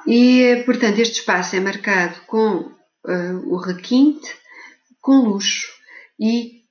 E, 0.06 0.62
portanto, 0.64 0.98
este 0.98 1.20
espaço 1.20 1.56
é 1.56 1.60
marcado 1.60 2.20
com 2.26 2.72
o 3.46 3.56
requinte, 3.56 4.34
com 5.00 5.28
luxo. 5.28 5.66
E 6.20 6.62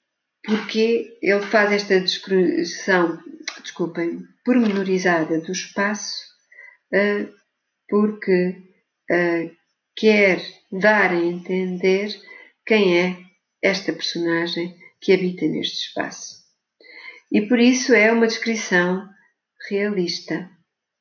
porque 0.45 1.18
ele 1.22 1.45
faz 1.47 1.72
esta 1.72 1.99
descrição, 1.99 3.22
desculpem, 3.61 4.23
pormenorizada 4.45 5.39
do 5.41 5.51
espaço, 5.51 6.22
porque 7.89 8.61
quer 9.95 10.41
dar 10.71 11.11
a 11.11 11.23
entender 11.23 12.09
quem 12.65 12.97
é 12.99 13.17
esta 13.61 13.93
personagem 13.93 14.75
que 14.99 15.13
habita 15.13 15.45
neste 15.45 15.87
espaço. 15.87 16.43
E 17.31 17.41
por 17.41 17.59
isso 17.59 17.93
é 17.93 18.11
uma 18.11 18.27
descrição 18.27 19.07
realista. 19.69 20.49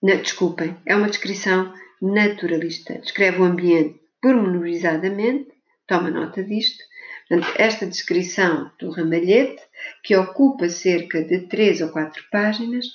Na, 0.03 0.15
desculpem, 0.15 0.77
é 0.87 0.97
uma 0.97 1.09
descrição 1.09 1.73
naturalista. 2.01 2.99
Descreve 2.99 3.41
o 3.41 3.45
ambiente 3.45 4.01
pormenorizadamente, 4.21 5.51
toma 5.87 6.11
nota 6.11 6.43
disto. 6.43 6.83
Portanto, 7.29 7.55
esta 7.57 7.87
descrição 7.87 8.71
do 8.79 8.91
ramalhete, 8.91 9.63
que 10.03 10.17
ocupa 10.17 10.69
cerca 10.69 11.23
de 11.23 11.47
três 11.49 11.81
ou 11.81 11.89
quatro 11.91 12.25
páginas, 12.31 12.87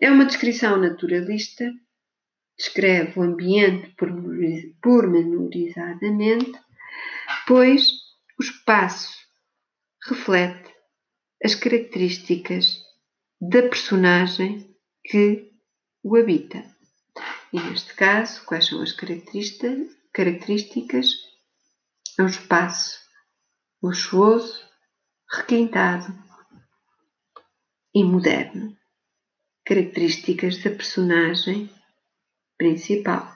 é 0.00 0.10
uma 0.10 0.24
descrição 0.24 0.78
naturalista, 0.78 1.70
descreve 2.60 3.18
o 3.18 3.22
ambiente 3.22 3.96
pormenorizadamente, 4.82 6.60
pois 7.46 7.88
o 8.38 8.42
espaço 8.42 9.16
reflete 10.06 10.70
as 11.42 11.54
características 11.54 12.76
da 13.40 13.62
personagem 13.62 14.76
que 15.02 15.50
o 16.02 16.16
habita. 16.16 16.62
E 17.50 17.58
neste 17.58 17.94
caso, 17.94 18.44
quais 18.44 18.66
são 18.66 18.82
as 18.82 18.92
características? 18.92 21.08
É 22.18 22.22
um 22.22 22.26
espaço 22.26 23.00
luxuoso, 23.82 24.62
requintado 25.32 26.12
e 27.94 28.04
moderno. 28.04 28.76
Características 29.64 30.62
da 30.62 30.70
personagem 30.70 31.70
principal, 32.60 33.26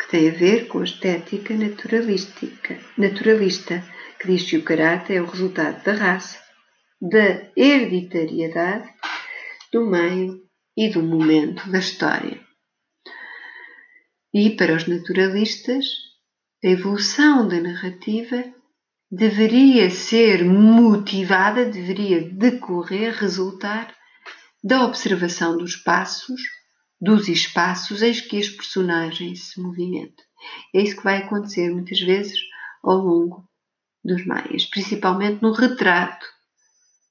que 0.00 0.08
tem 0.10 0.30
a 0.30 0.32
ver 0.32 0.68
com 0.68 0.78
a 0.78 0.84
estética 0.84 1.52
naturalística, 1.54 2.80
naturalista 2.96 3.84
que 4.18 4.28
diz 4.28 4.48
que 4.48 4.56
o 4.56 4.64
caráter 4.64 5.16
é 5.16 5.20
o 5.20 5.26
resultado 5.26 5.84
da 5.84 5.92
raça, 5.92 6.42
da 6.98 7.46
hereditariedade, 7.54 8.88
do 9.70 9.84
meio 9.84 10.40
e 10.74 10.88
do 10.88 11.02
momento 11.02 11.70
da 11.70 11.78
história. 11.78 12.40
E 14.32 14.56
para 14.56 14.74
os 14.74 14.86
naturalistas, 14.86 15.84
a 16.64 16.68
evolução 16.68 17.46
da 17.46 17.60
narrativa 17.60 18.42
deveria 19.10 19.90
ser 19.90 20.42
motivada, 20.42 21.66
deveria 21.66 22.30
decorrer, 22.30 23.12
resultar 23.12 23.94
da 24.62 24.86
observação 24.86 25.58
dos 25.58 25.76
passos, 25.76 26.40
dos 27.04 27.28
espaços 27.28 28.02
em 28.02 28.12
que 28.14 28.38
as 28.38 28.48
personagens 28.48 29.48
se 29.50 29.60
movimentam. 29.60 30.24
É 30.74 30.80
isso 30.80 30.96
que 30.96 31.04
vai 31.04 31.18
acontecer 31.18 31.70
muitas 31.70 32.00
vezes 32.00 32.38
ao 32.82 32.96
longo 32.96 33.48
dos 34.02 34.24
maias, 34.26 34.64
principalmente 34.66 35.42
no 35.42 35.52
retrato 35.52 36.26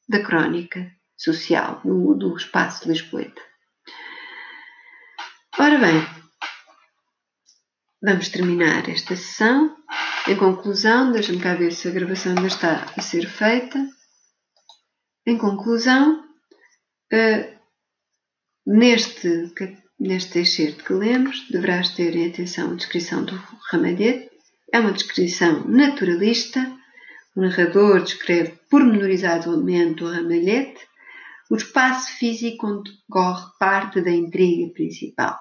da 0.09 0.23
crónica 0.23 0.91
social 1.15 1.79
no, 1.85 2.15
do 2.15 2.35
espaço 2.35 2.87
lisboeta. 2.87 3.41
Ora 5.59 5.77
bem, 5.77 6.05
vamos 8.01 8.29
terminar 8.29 8.89
esta 8.89 9.15
sessão. 9.15 9.77
Em 10.27 10.35
conclusão, 10.35 11.11
deixa-me 11.11 11.39
cá 11.39 11.53
ver 11.53 11.71
se 11.71 11.87
a 11.87 11.91
gravação 11.91 12.33
ainda 12.35 12.47
está 12.47 12.91
a 12.97 13.01
ser 13.01 13.27
feita. 13.27 13.77
Em 15.25 15.37
conclusão, 15.37 16.23
uh, 17.13 17.59
neste, 18.65 19.53
neste 20.03 20.39
excerto 20.39 20.83
que 20.83 20.93
lemos, 20.93 21.47
deverás 21.49 21.89
ter 21.89 22.13
em 22.15 22.27
atenção 22.27 22.71
a 22.71 22.75
descrição 22.75 23.23
do 23.23 23.35
ramalhete. 23.71 24.29
É 24.71 24.79
uma 24.79 24.91
descrição 24.91 25.65
naturalista. 25.65 26.59
O 27.35 27.41
narrador 27.41 28.03
descreve 28.03 28.59
pormenorizadamente 28.69 30.03
o 30.03 30.11
ramalhete. 30.11 30.81
O 31.49 31.55
espaço 31.55 32.11
físico 32.17 32.67
onde 32.67 32.91
corre 33.09 33.45
parte 33.57 34.01
da 34.01 34.11
intriga 34.11 34.73
principal. 34.73 35.39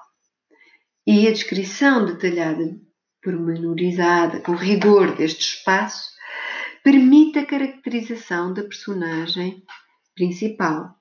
E 1.07 1.27
a 1.27 1.33
descrição 1.33 2.07
detalhada, 2.07 2.77
pormenorizada, 3.21 4.41
com 4.41 4.53
rigor 4.53 5.17
deste 5.17 5.57
espaço, 5.57 6.09
permite 6.85 7.41
a 7.41 7.47
caracterização 7.47 8.55
da 8.55 8.63
personagem 8.63 9.63
principal 10.15 10.95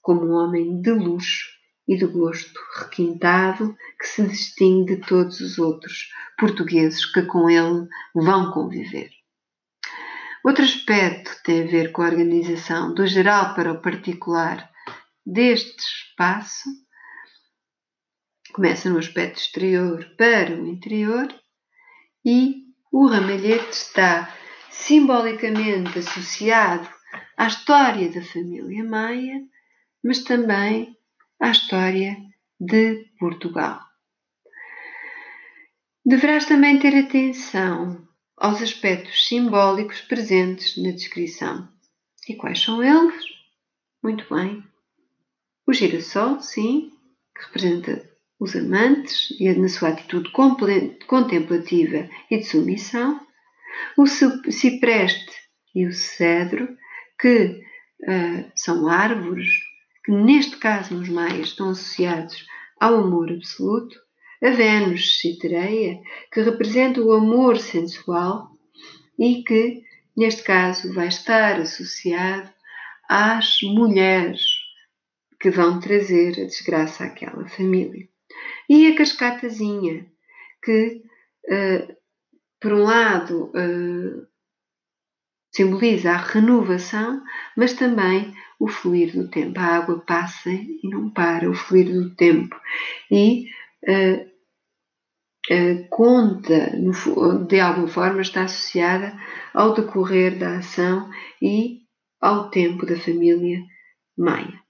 como 0.00 0.24
um 0.24 0.32
homem 0.34 0.80
de 0.80 0.92
luxo 0.92 1.57
e 1.88 1.96
de 1.96 2.06
gosto 2.06 2.60
requintado 2.76 3.74
que 3.98 4.06
se 4.06 4.22
distingue 4.28 4.96
de 4.96 5.06
todos 5.06 5.40
os 5.40 5.58
outros 5.58 6.10
portugueses 6.38 7.06
que 7.06 7.22
com 7.22 7.48
ele 7.48 7.88
vão 8.14 8.52
conviver. 8.52 9.10
Outro 10.44 10.64
aspecto 10.64 11.30
tem 11.42 11.62
a 11.62 11.66
ver 11.66 11.90
com 11.90 12.02
a 12.02 12.06
organização 12.06 12.94
do 12.94 13.06
geral 13.06 13.54
para 13.54 13.72
o 13.72 13.80
particular 13.80 14.70
deste 15.24 15.78
espaço. 15.78 16.68
Começa 18.52 18.90
no 18.90 18.98
aspecto 18.98 19.38
exterior 19.40 20.04
para 20.16 20.54
o 20.54 20.66
interior 20.66 21.28
e 22.24 22.64
o 22.92 23.06
ramalhete 23.06 23.70
está 23.70 24.32
simbolicamente 24.70 25.98
associado 25.98 26.88
à 27.36 27.46
história 27.46 28.10
da 28.10 28.22
família 28.22 28.84
Maia, 28.84 29.40
mas 30.02 30.22
também 30.22 30.97
à 31.40 31.50
história 31.50 32.16
de 32.60 33.06
Portugal. 33.18 33.80
Deverás 36.04 36.46
também 36.46 36.78
ter 36.78 36.96
atenção 36.96 38.08
aos 38.36 38.62
aspectos 38.62 39.28
simbólicos 39.28 40.00
presentes 40.00 40.76
na 40.82 40.90
descrição. 40.90 41.68
E 42.28 42.34
quais 42.34 42.60
são 42.60 42.82
eles? 42.82 43.24
Muito 44.02 44.24
bem. 44.34 44.62
O 45.66 45.72
girassol, 45.72 46.40
sim, 46.40 46.90
que 47.34 47.44
representa 47.46 48.08
os 48.40 48.54
amantes 48.56 49.30
e 49.38 49.52
na 49.52 49.68
sua 49.68 49.90
atitude 49.90 50.30
contemplativa 51.06 52.08
e 52.30 52.38
de 52.38 52.44
submissão. 52.44 53.20
O 53.96 54.06
cipreste 54.06 55.32
e 55.74 55.86
o 55.86 55.92
cedro, 55.92 56.68
que 57.20 57.60
uh, 58.02 58.52
são 58.54 58.88
árvores 58.88 59.67
que, 60.08 60.12
neste 60.12 60.56
caso, 60.56 60.94
nos 60.94 61.10
maias, 61.10 61.48
estão 61.48 61.68
associados 61.68 62.46
ao 62.80 62.94
amor 62.94 63.30
absoluto. 63.30 63.94
A 64.42 64.48
Vênus 64.48 65.20
Citereia, 65.20 66.00
que 66.32 66.40
representa 66.40 67.02
o 67.02 67.12
amor 67.12 67.58
sensual 67.58 68.48
e 69.18 69.42
que, 69.42 69.82
neste 70.16 70.42
caso, 70.44 70.94
vai 70.94 71.08
estar 71.08 71.60
associado 71.60 72.48
às 73.06 73.60
mulheres 73.62 74.40
que 75.38 75.50
vão 75.50 75.78
trazer 75.78 76.40
a 76.40 76.46
desgraça 76.46 77.04
àquela 77.04 77.46
família. 77.46 78.08
E 78.66 78.86
a 78.86 78.96
cascatazinha, 78.96 80.06
que, 80.64 81.02
uh, 81.50 81.96
por 82.58 82.72
um 82.72 82.82
lado, 82.84 83.52
uh, 83.54 84.26
simboliza 85.58 86.12
a 86.12 86.16
renovação, 86.16 87.20
mas 87.56 87.72
também 87.72 88.32
o 88.60 88.68
fluir 88.68 89.12
do 89.12 89.28
tempo. 89.28 89.58
A 89.58 89.76
água 89.78 89.98
passa 89.98 90.50
e 90.50 90.78
não 90.84 91.10
para, 91.10 91.50
o 91.50 91.54
fluir 91.54 91.92
do 91.92 92.14
tempo. 92.14 92.54
E 93.10 93.48
uh, 93.82 94.22
uh, 95.52 95.88
conta, 95.90 96.76
no, 96.76 97.44
de 97.44 97.58
alguma 97.58 97.88
forma, 97.88 98.20
está 98.20 98.42
associada 98.42 99.18
ao 99.52 99.74
decorrer 99.74 100.38
da 100.38 100.58
ação 100.58 101.10
e 101.42 101.80
ao 102.20 102.50
tempo 102.50 102.86
da 102.86 102.96
família 102.96 103.60
Maia. 104.16 104.60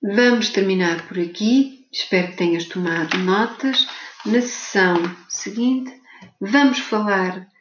Vamos 0.00 0.50
terminar 0.50 1.08
por 1.08 1.18
aqui. 1.18 1.88
Espero 1.92 2.28
que 2.28 2.36
tenhas 2.36 2.66
tomado 2.66 3.18
notas. 3.18 3.88
Na 4.24 4.40
sessão 4.40 4.94
seguinte, 5.28 5.92
vamos 6.40 6.78
falar 6.78 7.51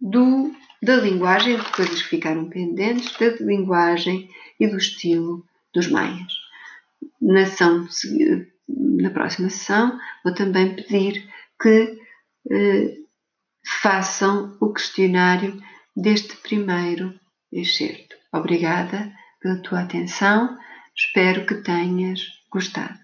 do, 0.00 0.54
da 0.82 0.96
linguagem, 0.96 1.56
de 1.56 1.72
coisas 1.72 2.02
que 2.02 2.08
ficaram 2.08 2.48
pendentes, 2.48 3.16
da 3.18 3.30
linguagem 3.44 4.30
e 4.58 4.66
do 4.66 4.76
estilo 4.76 5.44
dos 5.74 5.88
maias. 5.88 6.32
Na, 7.20 7.42
ação, 7.42 7.86
na 8.68 9.10
próxima 9.10 9.50
sessão, 9.50 9.98
vou 10.24 10.34
também 10.34 10.74
pedir 10.74 11.28
que 11.60 11.98
eh, 12.50 12.96
façam 13.82 14.56
o 14.60 14.72
questionário 14.72 15.62
deste 15.96 16.36
primeiro 16.36 17.18
excerto. 17.52 18.16
Obrigada 18.32 19.12
pela 19.40 19.62
tua 19.62 19.80
atenção, 19.80 20.56
espero 20.94 21.46
que 21.46 21.56
tenhas 21.56 22.20
gostado. 22.50 22.98